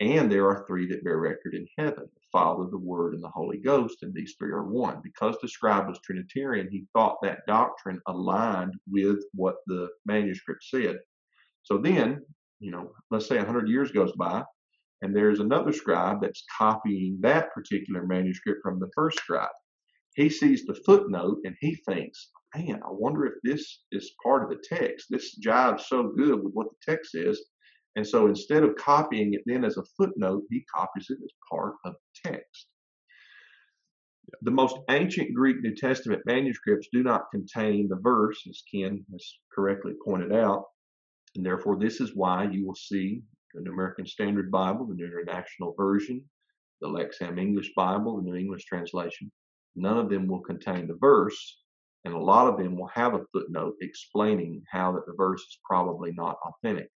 And 0.00 0.30
there 0.30 0.46
are 0.48 0.66
three 0.66 0.88
that 0.88 1.04
bear 1.04 1.18
record 1.18 1.54
in 1.54 1.66
heaven 1.78 2.04
the 2.04 2.20
Father, 2.32 2.66
the 2.70 2.78
Word, 2.78 3.14
and 3.14 3.22
the 3.22 3.28
Holy 3.28 3.58
Ghost, 3.58 4.02
and 4.02 4.12
these 4.12 4.34
three 4.36 4.50
are 4.50 4.64
one. 4.64 5.00
Because 5.02 5.36
the 5.40 5.48
scribe 5.48 5.86
was 5.86 6.00
Trinitarian, 6.00 6.68
he 6.68 6.86
thought 6.92 7.22
that 7.22 7.46
doctrine 7.46 8.00
aligned 8.08 8.74
with 8.90 9.22
what 9.32 9.56
the 9.66 9.88
manuscript 10.06 10.64
said. 10.64 10.98
So 11.62 11.78
then, 11.78 12.22
you 12.58 12.72
know, 12.72 12.92
let's 13.10 13.26
say 13.26 13.36
100 13.36 13.68
years 13.68 13.92
goes 13.92 14.12
by, 14.12 14.42
and 15.02 15.14
there's 15.14 15.40
another 15.40 15.72
scribe 15.72 16.22
that's 16.22 16.44
copying 16.56 17.18
that 17.22 17.52
particular 17.52 18.06
manuscript 18.06 18.60
from 18.62 18.78
the 18.78 18.90
first 18.94 19.18
scribe. 19.18 19.50
He 20.14 20.30
sees 20.30 20.64
the 20.64 20.80
footnote 20.86 21.38
and 21.44 21.56
he 21.60 21.76
thinks, 21.86 22.30
man, 22.54 22.80
I 22.84 22.90
wonder 22.90 23.26
if 23.26 23.34
this 23.42 23.82
is 23.90 24.14
part 24.22 24.44
of 24.44 24.50
the 24.50 24.62
text. 24.76 25.06
This 25.10 25.38
jives 25.44 25.82
so 25.82 26.12
good 26.16 26.42
with 26.42 26.52
what 26.52 26.68
the 26.70 26.92
text 26.92 27.14
is. 27.14 27.44
And 27.96 28.06
so 28.06 28.26
instead 28.26 28.62
of 28.62 28.76
copying 28.76 29.34
it 29.34 29.42
then 29.44 29.64
as 29.64 29.76
a 29.76 29.82
footnote, 29.96 30.44
he 30.50 30.64
copies 30.74 31.06
it 31.10 31.18
as 31.22 31.32
part 31.50 31.74
of 31.84 31.94
the 31.94 32.30
text. 32.30 32.68
The 34.42 34.50
most 34.50 34.76
ancient 34.88 35.34
Greek 35.34 35.56
New 35.60 35.74
Testament 35.74 36.22
manuscripts 36.24 36.88
do 36.92 37.02
not 37.02 37.30
contain 37.32 37.88
the 37.88 38.00
verse, 38.00 38.40
as 38.48 38.62
Ken 38.72 39.04
has 39.12 39.34
correctly 39.54 39.92
pointed 40.06 40.32
out. 40.32 40.64
And 41.34 41.44
therefore, 41.44 41.78
this 41.78 42.00
is 42.00 42.14
why 42.14 42.44
you 42.44 42.64
will 42.66 42.74
see 42.74 43.22
the 43.54 43.60
New 43.60 43.72
American 43.72 44.06
Standard 44.06 44.50
Bible, 44.50 44.86
the 44.86 44.94
New 44.94 45.06
International 45.06 45.74
Version, 45.76 46.24
the 46.80 46.88
Lexham 46.88 47.38
English 47.38 47.72
Bible, 47.76 48.16
the 48.16 48.22
New 48.22 48.36
English 48.36 48.64
Translation. 48.64 49.30
None 49.76 49.98
of 49.98 50.08
them 50.08 50.26
will 50.26 50.40
contain 50.40 50.86
the 50.86 50.98
verse, 51.00 51.58
and 52.04 52.14
a 52.14 52.18
lot 52.18 52.48
of 52.48 52.58
them 52.58 52.76
will 52.76 52.88
have 52.88 53.14
a 53.14 53.24
footnote 53.32 53.74
explaining 53.80 54.62
how 54.70 54.92
that 54.92 55.06
the 55.06 55.14
verse 55.16 55.40
is 55.42 55.58
probably 55.64 56.12
not 56.12 56.36
authentic. 56.44 56.90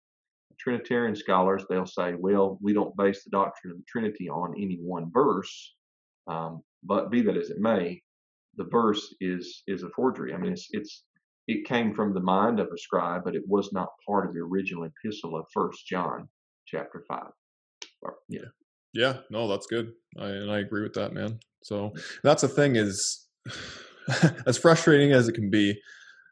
Trinitarian 0.58 1.16
scholars, 1.16 1.64
they'll 1.70 1.86
say, 1.86 2.14
well, 2.16 2.58
we 2.62 2.74
don't 2.74 2.96
base 2.96 3.24
the 3.24 3.30
doctrine 3.30 3.72
of 3.72 3.78
the 3.78 3.84
Trinity 3.88 4.30
on 4.30 4.56
any 4.58 4.78
one 4.82 5.12
verse, 5.12 5.76
um, 6.28 6.64
but 6.84 7.12
be 7.12 7.22
that 7.22 7.38
as 7.38 7.50
it 7.50 7.60
may, 7.60 8.02
the 8.58 8.64
verse 8.64 9.14
is 9.20 9.64
is 9.68 9.84
a 9.84 9.90
forgery. 9.90 10.34
I 10.34 10.38
mean, 10.38 10.54
it's 10.54 10.70
it's 10.72 11.04
it 11.48 11.68
came 11.68 11.94
from 11.94 12.14
the 12.14 12.22
mind 12.22 12.60
of 12.60 12.70
a 12.74 12.78
scribe, 12.78 13.24
but 13.26 13.36
it 13.36 13.44
was 13.48 13.74
not 13.74 13.90
part 14.08 14.26
of 14.28 14.34
the 14.34 14.40
original 14.40 14.86
epistle 14.86 15.36
of 15.36 15.46
First 15.54 15.86
John 15.86 16.30
chapter 16.66 17.04
five. 17.08 17.32
Or, 18.02 18.16
yeah. 18.30 18.46
Yeah, 18.94 19.18
no, 19.30 19.48
that's 19.48 19.68
good. 19.68 19.92
I, 20.18 20.28
and 20.28 20.52
I 20.52 20.60
agree 20.60 20.84
with 20.84 20.94
that, 20.94 21.14
man. 21.14 21.40
So 21.64 21.94
that's 22.24 22.42
the 22.42 22.48
thing 22.48 22.78
is, 22.78 23.28
as 24.48 24.58
frustrating 24.58 25.12
as 25.12 25.28
it 25.28 25.34
can 25.34 25.50
be, 25.50 25.78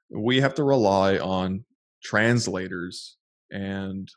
we 0.10 0.40
have 0.40 0.54
to 0.56 0.64
rely 0.64 1.18
on 1.18 1.66
translators 2.04 3.18
and 3.52 4.08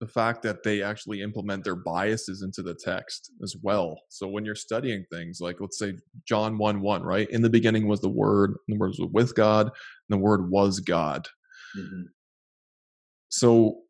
the 0.00 0.06
fact 0.06 0.42
that 0.42 0.62
they 0.62 0.82
actually 0.82 1.22
implement 1.22 1.64
their 1.64 1.76
biases 1.76 2.42
into 2.42 2.62
the 2.62 2.74
text 2.74 3.30
as 3.42 3.56
well. 3.62 3.98
So 4.08 4.28
when 4.28 4.44
you're 4.44 4.54
studying 4.54 5.04
things 5.10 5.38
like, 5.40 5.56
let's 5.60 5.78
say 5.78 5.94
John 6.26 6.58
1 6.58 6.80
1, 6.80 7.02
right? 7.02 7.30
In 7.30 7.42
the 7.42 7.48
beginning 7.50 7.86
was 7.86 8.00
the 8.00 8.10
Word, 8.10 8.56
and 8.68 8.76
the 8.76 8.78
Word 8.78 8.94
was 8.98 9.10
with 9.12 9.34
God, 9.34 9.66
and 9.66 9.72
the 10.18 10.22
Word 10.22 10.50
was 10.50 10.80
God. 10.80 11.26
Mm-hmm. 11.78 12.02
So 13.30 13.82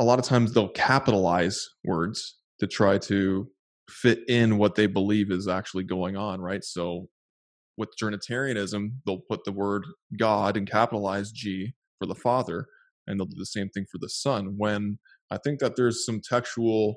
a 0.00 0.04
lot 0.04 0.18
of 0.18 0.24
times 0.24 0.52
they'll 0.52 0.70
capitalize 0.70 1.68
words 1.84 2.38
to 2.58 2.66
try 2.66 2.96
to 2.96 3.46
fit 3.88 4.20
in 4.28 4.56
what 4.56 4.74
they 4.74 4.86
believe 4.86 5.30
is 5.30 5.46
actually 5.46 5.84
going 5.84 6.16
on, 6.16 6.40
right? 6.40 6.64
So 6.64 7.08
with 7.76 7.90
Trinitarianism, 7.98 9.02
they'll 9.04 9.22
put 9.28 9.44
the 9.44 9.52
word 9.52 9.84
God 10.18 10.56
and 10.56 10.68
capitalize 10.68 11.30
G 11.30 11.74
for 11.98 12.06
the 12.06 12.14
Father, 12.14 12.66
and 13.06 13.20
they'll 13.20 13.26
do 13.26 13.36
the 13.38 13.44
same 13.44 13.68
thing 13.68 13.84
for 13.92 13.98
the 13.98 14.08
Son. 14.08 14.54
When 14.56 14.98
I 15.30 15.36
think 15.36 15.60
that 15.60 15.76
there's 15.76 16.04
some 16.04 16.20
textual 16.22 16.96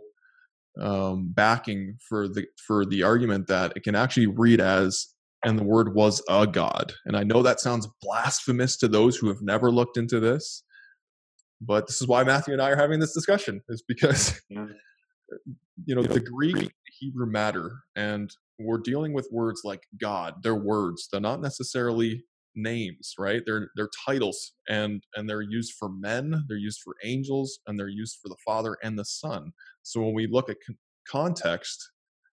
um, 0.79 1.31
backing 1.33 1.97
for 2.07 2.27
the 2.27 2.45
for 2.65 2.85
the 2.85 3.03
argument 3.03 3.47
that 3.47 3.73
it 3.75 3.83
can 3.83 3.95
actually 3.95 4.27
read 4.27 4.59
as 4.59 5.07
and 5.45 5.59
the 5.59 5.63
word 5.63 5.93
was 5.93 6.19
a 6.27 6.47
god 6.47 6.93
and 7.05 7.15
i 7.15 7.21
know 7.21 7.43
that 7.43 7.59
sounds 7.59 7.87
blasphemous 8.01 8.75
to 8.77 8.87
those 8.87 9.15
who 9.15 9.27
have 9.27 9.41
never 9.43 9.69
looked 9.69 9.97
into 9.97 10.19
this 10.19 10.63
but 11.65 11.87
this 11.87 12.01
is 12.01 12.07
why 12.07 12.23
Matthew 12.23 12.53
and 12.53 12.61
I 12.61 12.71
are 12.71 12.75
having 12.77 12.99
this 12.99 13.13
discussion, 13.13 13.61
is 13.69 13.83
because 13.87 14.39
yeah. 14.49 14.67
you 15.85 15.95
know 15.95 16.03
the 16.03 16.19
Greek 16.19 16.71
Hebrew 16.99 17.25
matter, 17.25 17.79
and 17.95 18.29
we're 18.59 18.79
dealing 18.79 19.13
with 19.13 19.27
words 19.31 19.61
like 19.63 19.83
God. 19.99 20.35
They're 20.43 20.55
words. 20.55 21.07
They're 21.11 21.21
not 21.21 21.41
necessarily 21.41 22.23
names, 22.55 23.13
right? 23.17 23.41
They're 23.45 23.69
they're 23.75 23.89
titles, 24.05 24.53
and 24.67 25.03
and 25.15 25.29
they're 25.29 25.41
used 25.41 25.73
for 25.79 25.89
men. 25.89 26.43
They're 26.47 26.57
used 26.57 26.81
for 26.83 26.95
angels, 27.03 27.59
and 27.67 27.79
they're 27.79 27.87
used 27.87 28.19
for 28.21 28.29
the 28.29 28.37
Father 28.45 28.77
and 28.83 28.97
the 28.97 29.05
Son. 29.05 29.51
So 29.83 30.01
when 30.01 30.13
we 30.13 30.27
look 30.27 30.49
at 30.49 30.57
con- 30.65 30.77
context, 31.07 31.91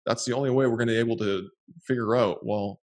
that's 0.04 0.24
the 0.24 0.34
only 0.34 0.50
way 0.50 0.66
we're 0.66 0.76
going 0.76 0.88
to 0.88 0.94
be 0.94 0.98
able 0.98 1.18
to 1.18 1.48
figure 1.86 2.16
out. 2.16 2.44
Well, 2.44 2.80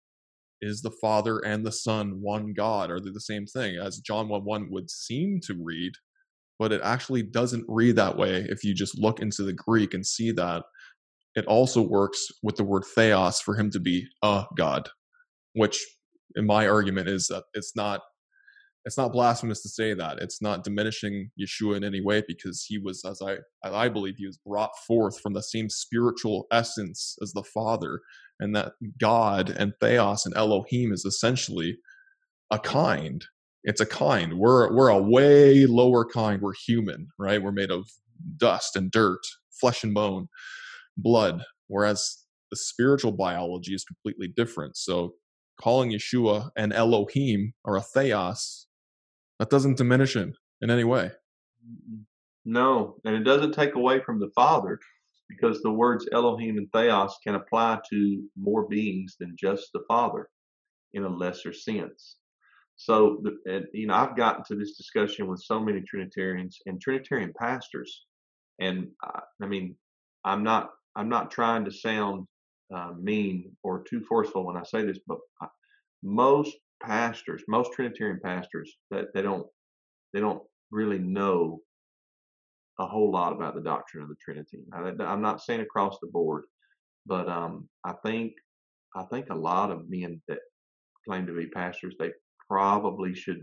is 0.61 0.81
the 0.81 0.91
Father 0.91 1.39
and 1.39 1.65
the 1.65 1.71
Son 1.71 2.21
one 2.21 2.53
God? 2.53 2.89
Are 2.89 2.99
they 2.99 3.11
the 3.11 3.19
same 3.19 3.45
thing? 3.45 3.77
As 3.77 3.99
John 3.99 4.29
1 4.29 4.45
1 4.45 4.71
would 4.71 4.89
seem 4.89 5.39
to 5.43 5.55
read, 5.61 5.93
but 6.59 6.71
it 6.71 6.81
actually 6.83 7.23
doesn't 7.23 7.65
read 7.67 7.95
that 7.95 8.17
way 8.17 8.45
if 8.49 8.63
you 8.63 8.73
just 8.73 8.97
look 8.99 9.19
into 9.19 9.43
the 9.43 9.53
Greek 9.53 9.93
and 9.93 10.05
see 10.05 10.31
that 10.31 10.63
it 11.35 11.45
also 11.45 11.81
works 11.81 12.27
with 12.43 12.57
the 12.57 12.63
word 12.63 12.83
theos 12.95 13.41
for 13.41 13.55
him 13.55 13.71
to 13.71 13.79
be 13.79 14.05
a 14.21 14.45
god, 14.55 14.89
which 15.53 15.83
in 16.35 16.45
my 16.45 16.67
argument 16.67 17.07
is 17.07 17.27
that 17.27 17.43
it's 17.53 17.75
not 17.75 18.01
it's 18.85 18.97
not 18.97 19.13
blasphemous 19.13 19.61
to 19.61 19.69
say 19.69 19.93
that. 19.93 20.19
It's 20.19 20.41
not 20.41 20.65
diminishing 20.65 21.31
Yeshua 21.39 21.77
in 21.77 21.83
any 21.85 22.01
way 22.01 22.21
because 22.27 22.65
he 22.67 22.77
was, 22.77 23.03
as 23.05 23.21
I 23.21 23.37
I 23.63 23.87
believe, 23.87 24.15
he 24.17 24.27
was 24.27 24.39
brought 24.45 24.71
forth 24.85 25.19
from 25.21 25.33
the 25.33 25.41
same 25.41 25.69
spiritual 25.69 26.47
essence 26.51 27.15
as 27.21 27.31
the 27.31 27.43
Father, 27.43 28.01
and 28.39 28.55
that 28.55 28.73
God 28.99 29.49
and 29.49 29.73
Theos 29.79 30.25
and 30.25 30.35
Elohim 30.35 30.91
is 30.91 31.05
essentially 31.05 31.77
a 32.51 32.59
kind 32.59 33.25
it's 33.63 33.81
a 33.81 33.85
kind. 33.85 34.37
We're 34.37 34.73
we're 34.73 34.89
a 34.89 35.01
way 35.01 35.65
lower 35.65 36.05
kind. 36.05 36.41
We're 36.41 36.53
human, 36.53 37.07
right? 37.17 37.41
We're 37.41 37.51
made 37.51 37.71
of 37.71 37.89
dust 38.37 38.75
and 38.75 38.91
dirt, 38.91 39.21
flesh 39.51 39.83
and 39.83 39.93
bone, 39.93 40.27
blood. 40.97 41.43
Whereas 41.67 42.23
the 42.51 42.57
spiritual 42.57 43.13
biology 43.13 43.73
is 43.73 43.83
completely 43.83 44.27
different. 44.27 44.77
So 44.77 45.15
calling 45.59 45.91
Yeshua 45.91 46.49
an 46.55 46.71
Elohim 46.71 47.53
or 47.63 47.77
a 47.77 47.81
Theos, 47.81 48.67
that 49.39 49.49
doesn't 49.49 49.77
diminish 49.77 50.15
him 50.15 50.33
in 50.61 50.69
any 50.69 50.83
way. 50.83 51.11
No, 52.45 52.97
and 53.05 53.15
it 53.15 53.23
doesn't 53.23 53.53
take 53.53 53.75
away 53.75 54.01
from 54.01 54.19
the 54.19 54.29
Father 54.35 54.79
because 55.29 55.61
the 55.61 55.71
words 55.71 56.07
Elohim 56.11 56.57
and 56.57 56.69
Theos 56.73 57.17
can 57.23 57.35
apply 57.35 57.79
to 57.89 58.23
more 58.37 58.67
beings 58.67 59.15
than 59.19 59.35
just 59.39 59.69
the 59.73 59.83
Father 59.87 60.27
in 60.93 61.03
a 61.03 61.09
lesser 61.09 61.53
sense. 61.53 62.17
So, 62.75 63.21
the, 63.23 63.65
you 63.73 63.87
know, 63.87 63.93
I've 63.93 64.17
gotten 64.17 64.43
to 64.45 64.55
this 64.55 64.75
discussion 64.75 65.27
with 65.27 65.41
so 65.41 65.59
many 65.59 65.81
Trinitarians 65.81 66.57
and 66.65 66.81
Trinitarian 66.81 67.33
pastors, 67.37 68.05
and 68.59 68.87
I, 69.03 69.21
I 69.41 69.47
mean, 69.47 69.75
I'm 70.25 70.43
not 70.43 70.71
I'm 70.95 71.09
not 71.09 71.31
trying 71.31 71.65
to 71.65 71.71
sound 71.71 72.27
uh, 72.73 72.91
mean 72.99 73.55
or 73.63 73.83
too 73.83 74.01
forceful 74.07 74.45
when 74.45 74.57
I 74.57 74.63
say 74.63 74.83
this, 74.85 74.99
but 75.07 75.19
I, 75.41 75.47
most 76.03 76.55
pastors, 76.81 77.43
most 77.47 77.71
Trinitarian 77.73 78.19
pastors, 78.23 78.75
that 78.91 79.07
they 79.13 79.21
don't 79.21 79.47
they 80.13 80.19
don't 80.19 80.43
really 80.71 80.99
know 80.99 81.59
a 82.79 82.87
whole 82.87 83.11
lot 83.11 83.33
about 83.33 83.55
the 83.55 83.61
doctrine 83.61 84.03
of 84.03 84.09
the 84.09 84.15
Trinity. 84.15 84.63
I'm 84.73 85.21
not 85.21 85.41
saying 85.41 85.61
across 85.61 85.97
the 86.01 86.07
board, 86.07 86.45
but 87.05 87.29
um, 87.29 87.69
I 87.85 87.93
think 88.05 88.33
I 88.95 89.03
think 89.03 89.29
a 89.29 89.35
lot 89.35 89.71
of 89.71 89.89
men 89.89 90.21
that 90.27 90.39
claim 91.07 91.27
to 91.27 91.33
be 91.33 91.47
pastors 91.47 91.95
they 91.99 92.11
probably 92.53 93.15
should 93.15 93.41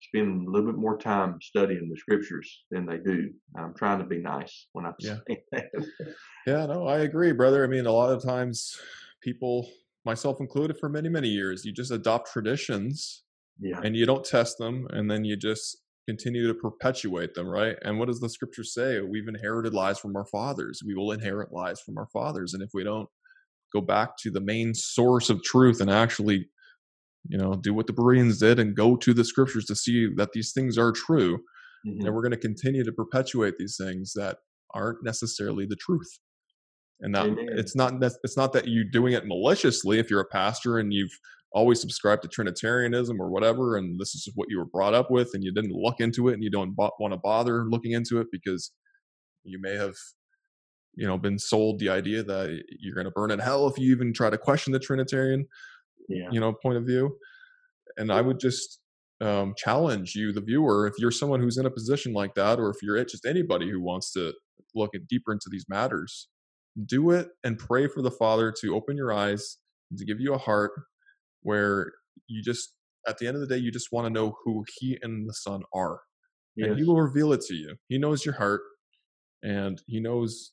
spend 0.00 0.48
a 0.48 0.50
little 0.50 0.72
bit 0.72 0.80
more 0.80 0.98
time 0.98 1.38
studying 1.40 1.88
the 1.88 1.96
scriptures 1.96 2.64
than 2.72 2.84
they 2.84 2.98
do. 2.98 3.30
I'm 3.56 3.72
trying 3.74 4.00
to 4.00 4.04
be 4.04 4.18
nice 4.18 4.66
when 4.72 4.84
I 4.84 4.90
yeah. 4.98 5.18
saying 5.28 5.40
that. 5.52 5.70
yeah, 6.46 6.66
no, 6.66 6.88
I 6.88 7.00
agree, 7.00 7.30
brother. 7.30 7.62
I 7.62 7.68
mean, 7.68 7.86
a 7.86 7.92
lot 7.92 8.10
of 8.10 8.20
times 8.20 8.76
people, 9.22 9.70
myself 10.04 10.40
included, 10.40 10.76
for 10.76 10.88
many, 10.88 11.08
many 11.08 11.28
years, 11.28 11.64
you 11.64 11.72
just 11.72 11.92
adopt 11.92 12.32
traditions 12.32 13.22
yeah. 13.60 13.80
and 13.84 13.94
you 13.94 14.04
don't 14.04 14.24
test 14.24 14.58
them 14.58 14.88
and 14.90 15.08
then 15.08 15.24
you 15.24 15.36
just 15.36 15.78
continue 16.08 16.48
to 16.48 16.54
perpetuate 16.54 17.32
them, 17.34 17.46
right? 17.46 17.76
And 17.82 17.96
what 17.96 18.08
does 18.08 18.18
the 18.18 18.28
scripture 18.28 18.64
say? 18.64 19.00
We've 19.00 19.28
inherited 19.28 19.72
lies 19.72 20.00
from 20.00 20.16
our 20.16 20.26
fathers. 20.26 20.80
We 20.84 20.96
will 20.96 21.12
inherit 21.12 21.52
lies 21.52 21.80
from 21.80 21.96
our 21.96 22.08
fathers. 22.12 22.54
And 22.54 22.62
if 22.64 22.70
we 22.74 22.82
don't 22.82 23.08
go 23.72 23.80
back 23.80 24.16
to 24.22 24.32
the 24.32 24.40
main 24.40 24.74
source 24.74 25.30
of 25.30 25.44
truth 25.44 25.80
and 25.80 25.88
actually, 25.88 26.48
you 27.28 27.38
know, 27.38 27.54
do 27.54 27.72
what 27.74 27.86
the 27.86 27.92
Bereans 27.92 28.38
did 28.38 28.58
and 28.58 28.74
go 28.76 28.96
to 28.96 29.14
the 29.14 29.24
scriptures 29.24 29.64
to 29.66 29.76
see 29.76 30.08
that 30.16 30.32
these 30.32 30.52
things 30.52 30.76
are 30.78 30.92
true, 30.92 31.38
Mhm. 31.86 32.04
and 32.04 32.14
we're 32.14 32.22
going 32.22 32.30
to 32.32 32.36
continue 32.36 32.84
to 32.84 32.92
perpetuate 32.92 33.56
these 33.58 33.76
things 33.76 34.12
that 34.14 34.38
aren't 34.74 35.02
necessarily 35.04 35.66
the 35.66 35.76
truth. 35.76 36.18
And 37.00 37.14
that 37.14 37.26
Amen. 37.26 37.48
it's 37.58 37.74
not 37.74 37.94
it's 38.22 38.36
not 38.36 38.52
that 38.52 38.68
you're 38.68 38.84
doing 38.84 39.12
it 39.12 39.26
maliciously 39.26 39.98
if 39.98 40.08
you're 40.08 40.20
a 40.20 40.24
pastor 40.26 40.78
and 40.78 40.92
you've 40.92 41.16
always 41.52 41.80
subscribed 41.80 42.22
to 42.22 42.28
Trinitarianism 42.28 43.20
or 43.20 43.28
whatever, 43.30 43.76
and 43.76 44.00
this 44.00 44.14
is 44.14 44.30
what 44.36 44.48
you 44.48 44.58
were 44.58 44.64
brought 44.66 44.94
up 44.94 45.10
with, 45.10 45.30
and 45.34 45.44
you 45.44 45.52
didn't 45.52 45.72
look 45.72 46.00
into 46.00 46.28
it, 46.28 46.34
and 46.34 46.42
you 46.42 46.50
don't 46.50 46.74
bo- 46.74 46.92
want 46.98 47.12
to 47.12 47.18
bother 47.18 47.64
looking 47.68 47.92
into 47.92 48.20
it 48.20 48.28
because 48.32 48.72
you 49.44 49.60
may 49.60 49.74
have, 49.74 49.94
you 50.94 51.06
know, 51.06 51.18
been 51.18 51.38
sold 51.38 51.78
the 51.78 51.88
idea 51.88 52.22
that 52.22 52.62
you're 52.80 52.94
going 52.94 53.04
to 53.04 53.10
burn 53.10 53.30
in 53.30 53.38
hell 53.38 53.66
if 53.66 53.76
you 53.78 53.90
even 53.90 54.12
try 54.14 54.30
to 54.30 54.38
question 54.38 54.72
the 54.72 54.78
Trinitarian, 54.78 55.46
Yeah. 56.08 56.28
you 56.30 56.40
know, 56.40 56.52
point 56.52 56.78
of 56.78 56.84
view. 56.84 57.16
And 57.96 58.12
I 58.12 58.20
would 58.20 58.40
just 58.40 58.80
um, 59.20 59.54
challenge 59.56 60.14
you, 60.14 60.32
the 60.32 60.40
viewer, 60.40 60.86
if 60.86 60.94
you're 60.98 61.10
someone 61.10 61.40
who's 61.40 61.58
in 61.58 61.66
a 61.66 61.70
position 61.70 62.12
like 62.12 62.34
that, 62.34 62.58
or 62.58 62.70
if 62.70 62.76
you're 62.82 63.02
just 63.04 63.26
anybody 63.26 63.70
who 63.70 63.80
wants 63.80 64.12
to 64.12 64.32
look 64.74 64.90
deeper 65.08 65.32
into 65.32 65.48
these 65.50 65.66
matters, 65.68 66.28
do 66.86 67.10
it 67.10 67.28
and 67.44 67.58
pray 67.58 67.86
for 67.86 68.02
the 68.02 68.10
Father 68.10 68.52
to 68.60 68.74
open 68.74 68.96
your 68.96 69.12
eyes 69.12 69.58
and 69.90 69.98
to 69.98 70.04
give 70.04 70.20
you 70.20 70.34
a 70.34 70.38
heart 70.38 70.72
where 71.42 71.92
you 72.26 72.42
just, 72.42 72.74
at 73.06 73.18
the 73.18 73.26
end 73.26 73.36
of 73.36 73.40
the 73.40 73.46
day, 73.46 73.58
you 73.58 73.70
just 73.70 73.92
want 73.92 74.06
to 74.06 74.12
know 74.12 74.36
who 74.44 74.64
He 74.78 74.98
and 75.02 75.28
the 75.28 75.34
Son 75.34 75.62
are. 75.74 76.00
And 76.56 76.78
He 76.78 76.84
will 76.84 77.00
reveal 77.00 77.32
it 77.32 77.42
to 77.42 77.54
you. 77.54 77.76
He 77.88 77.98
knows 77.98 78.24
your 78.24 78.34
heart, 78.34 78.62
and 79.42 79.80
He 79.86 80.00
knows 80.00 80.52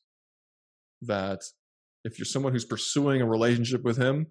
that 1.02 1.42
if 2.04 2.18
you're 2.20 2.26
someone 2.26 2.54
who's 2.54 2.66
pursuing 2.66 3.22
a 3.22 3.26
relationship 3.26 3.84
with 3.84 3.98
Him, 3.98 4.28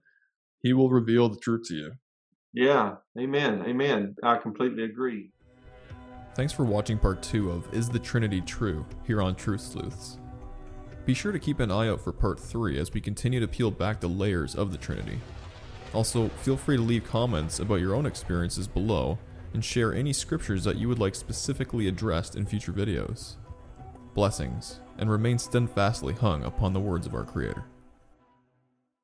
He 0.62 0.72
will 0.72 0.90
reveal 0.90 1.28
the 1.28 1.38
truth 1.38 1.68
to 1.68 1.74
you. 1.74 1.92
Yeah. 2.52 2.96
Amen. 3.18 3.62
Amen. 3.66 4.16
I 4.22 4.36
completely 4.36 4.84
agree. 4.84 5.30
Thanks 6.34 6.52
for 6.52 6.64
watching 6.64 6.98
part 6.98 7.22
2 7.22 7.50
of 7.50 7.72
Is 7.74 7.88
the 7.88 7.98
Trinity 7.98 8.40
True? 8.40 8.86
here 9.06 9.20
on 9.20 9.34
Truth 9.34 9.60
Sleuths. 9.60 10.18
Be 11.04 11.14
sure 11.14 11.32
to 11.32 11.38
keep 11.38 11.58
an 11.60 11.70
eye 11.70 11.88
out 11.88 12.00
for 12.00 12.12
part 12.12 12.38
3 12.38 12.78
as 12.78 12.92
we 12.92 13.00
continue 13.00 13.40
to 13.40 13.48
peel 13.48 13.70
back 13.70 14.00
the 14.00 14.08
layers 14.08 14.54
of 14.54 14.70
the 14.72 14.78
Trinity. 14.78 15.18
Also, 15.94 16.28
feel 16.42 16.56
free 16.56 16.76
to 16.76 16.82
leave 16.82 17.04
comments 17.04 17.60
about 17.60 17.80
your 17.80 17.94
own 17.94 18.06
experiences 18.06 18.68
below 18.68 19.18
and 19.54 19.64
share 19.64 19.94
any 19.94 20.12
scriptures 20.12 20.64
that 20.64 20.76
you 20.76 20.88
would 20.88 20.98
like 20.98 21.14
specifically 21.14 21.88
addressed 21.88 22.36
in 22.36 22.44
future 22.44 22.72
videos. 22.72 23.36
Blessings, 24.14 24.80
and 24.98 25.10
remain 25.10 25.38
steadfastly 25.38 26.12
hung 26.12 26.44
upon 26.44 26.72
the 26.72 26.80
words 26.80 27.06
of 27.06 27.14
our 27.14 27.24
Creator. 27.24 27.64